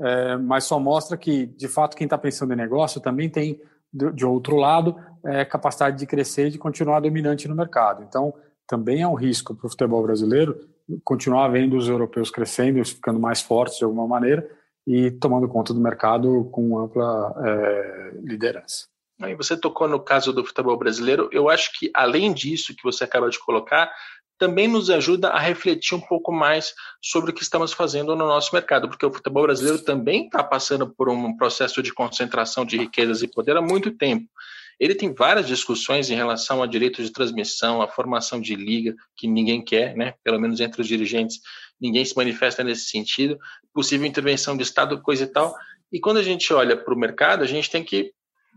é, 0.00 0.36
mas 0.36 0.64
só 0.64 0.78
mostra 0.78 1.16
que, 1.16 1.46
de 1.46 1.68
fato, 1.68 1.96
quem 1.96 2.04
está 2.04 2.18
pensando 2.18 2.52
em 2.52 2.56
negócio 2.56 3.00
também 3.00 3.30
tem, 3.30 3.60
de, 3.92 4.10
de 4.12 4.26
outro 4.26 4.56
lado, 4.56 4.96
é, 5.24 5.44
capacidade 5.44 5.98
de 5.98 6.06
crescer 6.06 6.48
e 6.48 6.50
de 6.50 6.58
continuar 6.58 7.00
dominante 7.00 7.46
no 7.46 7.54
mercado. 7.54 8.02
Então, 8.02 8.34
também 8.66 9.02
é 9.02 9.08
um 9.08 9.14
risco 9.14 9.54
para 9.54 9.66
o 9.66 9.70
futebol 9.70 10.02
brasileiro 10.02 10.58
continuar 11.04 11.48
vendo 11.48 11.76
os 11.76 11.88
europeus 11.88 12.30
crescendo, 12.30 12.84
ficando 12.84 13.20
mais 13.20 13.40
fortes 13.40 13.78
de 13.78 13.84
alguma 13.84 14.06
maneira, 14.06 14.48
e 14.86 15.10
tomando 15.10 15.48
conta 15.48 15.72
do 15.72 15.80
mercado 15.80 16.48
com 16.52 16.78
ampla 16.78 17.34
é, 17.44 18.12
liderança. 18.22 18.86
E 19.20 19.34
você 19.34 19.56
tocou 19.56 19.86
no 19.86 20.00
caso 20.00 20.32
do 20.32 20.44
futebol 20.44 20.76
brasileiro. 20.76 21.28
Eu 21.32 21.48
acho 21.48 21.70
que, 21.78 21.90
além 21.94 22.32
disso 22.32 22.74
que 22.74 22.82
você 22.82 23.04
acaba 23.04 23.30
de 23.30 23.38
colocar, 23.38 23.92
também 24.42 24.66
nos 24.66 24.90
ajuda 24.90 25.28
a 25.28 25.38
refletir 25.38 25.94
um 25.94 26.00
pouco 26.00 26.32
mais 26.32 26.74
sobre 27.00 27.30
o 27.30 27.34
que 27.34 27.44
estamos 27.44 27.72
fazendo 27.72 28.16
no 28.16 28.26
nosso 28.26 28.52
mercado, 28.52 28.88
porque 28.88 29.06
o 29.06 29.12
futebol 29.12 29.44
brasileiro 29.44 29.78
também 29.84 30.24
está 30.24 30.42
passando 30.42 30.88
por 30.88 31.08
um 31.08 31.36
processo 31.36 31.80
de 31.80 31.94
concentração 31.94 32.64
de 32.64 32.76
riquezas 32.76 33.22
e 33.22 33.28
poder 33.28 33.56
há 33.56 33.62
muito 33.62 33.92
tempo. 33.92 34.28
Ele 34.82 34.96
tem 34.96 35.14
várias 35.14 35.46
discussões 35.46 36.10
em 36.10 36.16
relação 36.16 36.60
a 36.60 36.66
direitos 36.66 37.06
de 37.06 37.12
transmissão, 37.12 37.80
a 37.80 37.86
formação 37.86 38.40
de 38.40 38.56
liga, 38.56 38.96
que 39.16 39.28
ninguém 39.28 39.64
quer, 39.64 39.94
né? 39.96 40.14
pelo 40.24 40.40
menos 40.40 40.58
entre 40.58 40.82
os 40.82 40.88
dirigentes, 40.88 41.38
ninguém 41.80 42.04
se 42.04 42.16
manifesta 42.16 42.64
nesse 42.64 42.86
sentido, 42.86 43.38
possível 43.72 44.08
intervenção 44.08 44.56
de 44.56 44.64
Estado, 44.64 45.00
coisa 45.00 45.22
e 45.22 45.28
tal. 45.28 45.54
E 45.92 46.00
quando 46.00 46.16
a 46.16 46.22
gente 46.24 46.52
olha 46.52 46.76
para 46.76 46.92
o 46.92 46.98
mercado, 46.98 47.44
a 47.44 47.46
gente 47.46 47.70
tem 47.70 47.84
que 47.84 48.12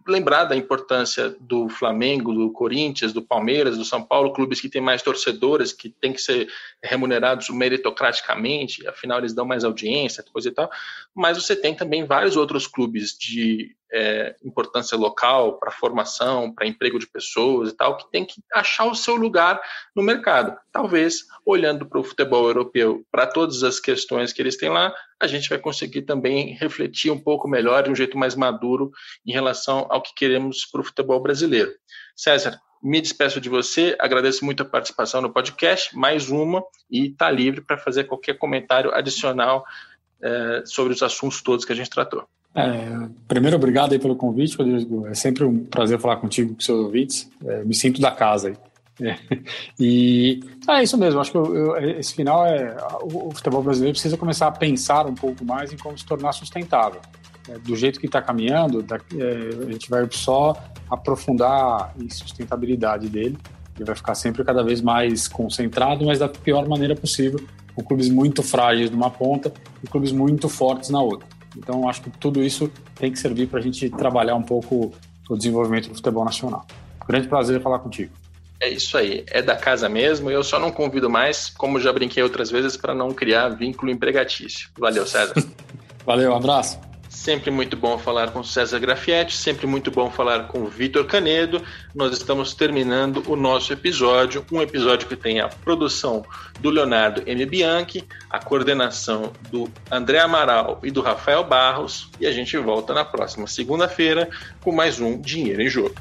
lembrar 0.07 0.45
da 0.45 0.55
importância 0.55 1.29
do 1.39 1.69
Flamengo, 1.69 2.33
do 2.33 2.51
Corinthians, 2.51 3.13
do 3.13 3.21
Palmeiras, 3.21 3.77
do 3.77 3.85
São 3.85 4.01
Paulo, 4.01 4.33
clubes 4.33 4.59
que 4.59 4.69
têm 4.69 4.81
mais 4.81 5.03
torcedores, 5.03 5.73
que 5.73 5.89
têm 5.89 6.11
que 6.11 6.21
ser 6.21 6.47
remunerados 6.83 7.49
meritocraticamente, 7.51 8.87
afinal 8.87 9.19
eles 9.19 9.33
dão 9.33 9.45
mais 9.45 9.63
audiência, 9.63 10.23
coisa 10.23 10.49
e 10.49 10.51
tal. 10.51 10.71
Mas 11.13 11.37
você 11.37 11.55
tem 11.55 11.75
também 11.75 12.03
vários 12.03 12.35
outros 12.35 12.65
clubes 12.65 13.15
de 13.15 13.75
é, 13.91 14.35
importância 14.43 14.97
local 14.97 15.57
para 15.59 15.71
formação, 15.71 16.53
para 16.53 16.67
emprego 16.67 16.99
de 16.99 17.07
pessoas 17.07 17.69
e 17.69 17.75
tal, 17.75 17.97
que 17.97 18.09
tem 18.11 18.25
que 18.25 18.41
achar 18.53 18.85
o 18.85 18.95
seu 18.95 19.15
lugar 19.15 19.59
no 19.95 20.03
mercado. 20.03 20.57
Talvez, 20.71 21.25
olhando 21.45 21.85
para 21.85 21.99
o 21.99 22.03
futebol 22.03 22.47
europeu, 22.47 23.05
para 23.11 23.27
todas 23.27 23.63
as 23.63 23.79
questões 23.79 24.33
que 24.33 24.41
eles 24.41 24.57
têm 24.57 24.69
lá, 24.69 24.93
a 25.19 25.27
gente 25.27 25.49
vai 25.49 25.57
conseguir 25.57 26.03
também 26.03 26.53
refletir 26.55 27.11
um 27.11 27.19
pouco 27.19 27.47
melhor, 27.47 27.83
de 27.83 27.89
um 27.89 27.95
jeito 27.95 28.17
mais 28.17 28.35
maduro, 28.35 28.91
em 29.25 29.31
relação 29.31 29.87
ao 29.89 30.01
que 30.01 30.13
queremos 30.15 30.65
para 30.65 30.81
o 30.81 30.83
futebol 30.83 31.19
brasileiro. 31.19 31.71
César, 32.15 32.59
me 32.81 33.01
despeço 33.01 33.41
de 33.41 33.49
você, 33.49 33.95
agradeço 33.99 34.45
muito 34.45 34.61
a 34.61 34.65
participação 34.65 35.21
no 35.21 35.33
podcast, 35.33 35.95
mais 35.97 36.29
uma, 36.29 36.63
e 36.89 37.07
está 37.07 37.31
livre 37.31 37.61
para 37.61 37.77
fazer 37.77 38.03
qualquer 38.03 38.37
comentário 38.37 38.93
adicional 38.93 39.65
é, 40.21 40.63
sobre 40.65 40.93
os 40.93 41.01
assuntos 41.01 41.41
todos 41.41 41.65
que 41.65 41.73
a 41.73 41.75
gente 41.75 41.89
tratou. 41.89 42.27
É, 42.55 43.09
primeiro, 43.27 43.57
obrigado 43.57 43.91
aí 43.91 43.99
pelo 43.99 44.15
convite, 44.15 44.57
Rodrigo. 44.57 45.05
É 45.07 45.13
sempre 45.13 45.43
um 45.43 45.65
prazer 45.65 45.99
falar 45.99 46.17
contigo 46.17 46.53
com 46.55 46.61
seus 46.61 46.79
ouvintes. 46.79 47.29
É, 47.45 47.63
me 47.65 47.75
sinto 47.75 47.99
da 47.99 48.11
casa 48.11 48.49
aí. 48.49 48.55
É. 49.01 49.17
E 49.77 50.39
é 50.69 50.83
isso 50.83 50.97
mesmo, 50.97 51.19
acho 51.19 51.31
que 51.31 51.37
eu, 51.37 51.53
eu, 51.53 51.99
esse 51.99 52.13
final 52.13 52.45
é. 52.45 52.77
O, 53.01 53.27
o, 53.27 53.31
futebol 53.31 53.61
brasileiro 53.61 53.93
precisa 53.93 54.15
começar 54.15 54.47
a 54.47 54.51
pensar 54.51 55.05
um 55.05 55.13
pouco 55.13 55.43
mais 55.43 55.73
em 55.73 55.77
como 55.77 55.97
se 55.97 56.05
tornar 56.05 56.31
sustentável. 56.31 57.01
É, 57.49 57.59
do 57.59 57.75
jeito 57.75 57.99
que 57.99 58.05
está 58.05 58.21
caminhando, 58.21 58.81
da, 58.81 58.95
é, 58.95 59.65
a 59.67 59.71
gente 59.71 59.89
vai 59.89 60.07
só 60.11 60.55
aprofundar 60.89 61.93
em 61.99 62.09
sustentabilidade 62.09 63.09
dele. 63.09 63.37
Ele 63.75 63.83
vai 63.83 63.95
ficar 63.95 64.15
sempre 64.15 64.45
cada 64.45 64.63
vez 64.63 64.79
mais 64.79 65.27
concentrado, 65.27 66.05
mas 66.05 66.19
da 66.19 66.29
pior 66.29 66.65
maneira 66.65 66.95
possível, 66.95 67.45
com 67.75 67.83
clubes 67.83 68.07
muito 68.07 68.41
frágeis 68.41 68.89
numa 68.89 69.09
ponta 69.09 69.51
e 69.83 69.87
clubes 69.87 70.13
muito 70.13 70.47
fortes 70.47 70.89
na 70.89 71.01
outra. 71.01 71.34
Então, 71.57 71.87
acho 71.87 72.01
que 72.01 72.09
tudo 72.09 72.43
isso 72.43 72.71
tem 72.95 73.11
que 73.11 73.19
servir 73.19 73.47
para 73.47 73.59
a 73.59 73.61
gente 73.61 73.89
trabalhar 73.89 74.35
um 74.35 74.43
pouco 74.43 74.93
o 75.29 75.37
desenvolvimento 75.37 75.89
do 75.89 75.95
futebol 75.95 76.25
nacional. 76.25 76.65
Grande 77.07 77.27
prazer 77.27 77.61
falar 77.61 77.79
contigo. 77.79 78.11
É 78.59 78.69
isso 78.69 78.97
aí, 78.97 79.25
é 79.27 79.41
da 79.41 79.55
casa 79.55 79.89
mesmo. 79.89 80.31
Eu 80.31 80.43
só 80.43 80.59
não 80.59 80.71
convido 80.71 81.09
mais, 81.09 81.49
como 81.49 81.79
já 81.79 81.91
brinquei 81.91 82.23
outras 82.23 82.49
vezes, 82.49 82.77
para 82.77 82.95
não 82.95 83.13
criar 83.13 83.49
vínculo 83.49 83.91
empregatício. 83.91 84.69
Valeu, 84.77 85.05
César. 85.05 85.35
Valeu, 86.05 86.31
um 86.31 86.35
abraço. 86.35 86.79
Sempre 87.25 87.49
muito 87.49 87.75
bom 87.75 87.97
falar 87.97 88.29
com 88.29 88.43
César 88.43 88.77
Grafietti, 88.77 89.35
sempre 89.35 89.65
muito 89.65 89.89
bom 89.89 90.11
falar 90.11 90.45
com 90.45 90.63
Vitor 90.65 91.05
Canedo. 91.05 91.59
Nós 91.95 92.15
estamos 92.15 92.53
terminando 92.53 93.23
o 93.25 93.35
nosso 93.35 93.73
episódio, 93.73 94.45
um 94.51 94.61
episódio 94.61 95.07
que 95.07 95.15
tem 95.15 95.39
a 95.39 95.47
produção 95.47 96.23
do 96.59 96.69
Leonardo 96.69 97.23
M. 97.25 97.43
Bianchi, 97.47 98.07
a 98.29 98.37
coordenação 98.37 99.33
do 99.49 99.67
André 99.89 100.19
Amaral 100.19 100.79
e 100.83 100.91
do 100.91 101.01
Rafael 101.01 101.43
Barros, 101.43 102.11
e 102.19 102.27
a 102.27 102.31
gente 102.31 102.55
volta 102.59 102.93
na 102.93 103.03
próxima 103.03 103.47
segunda-feira 103.47 104.29
com 104.61 104.71
mais 104.71 104.99
um 104.99 105.19
Dinheiro 105.19 105.63
em 105.63 105.67
Jogo. 105.67 105.95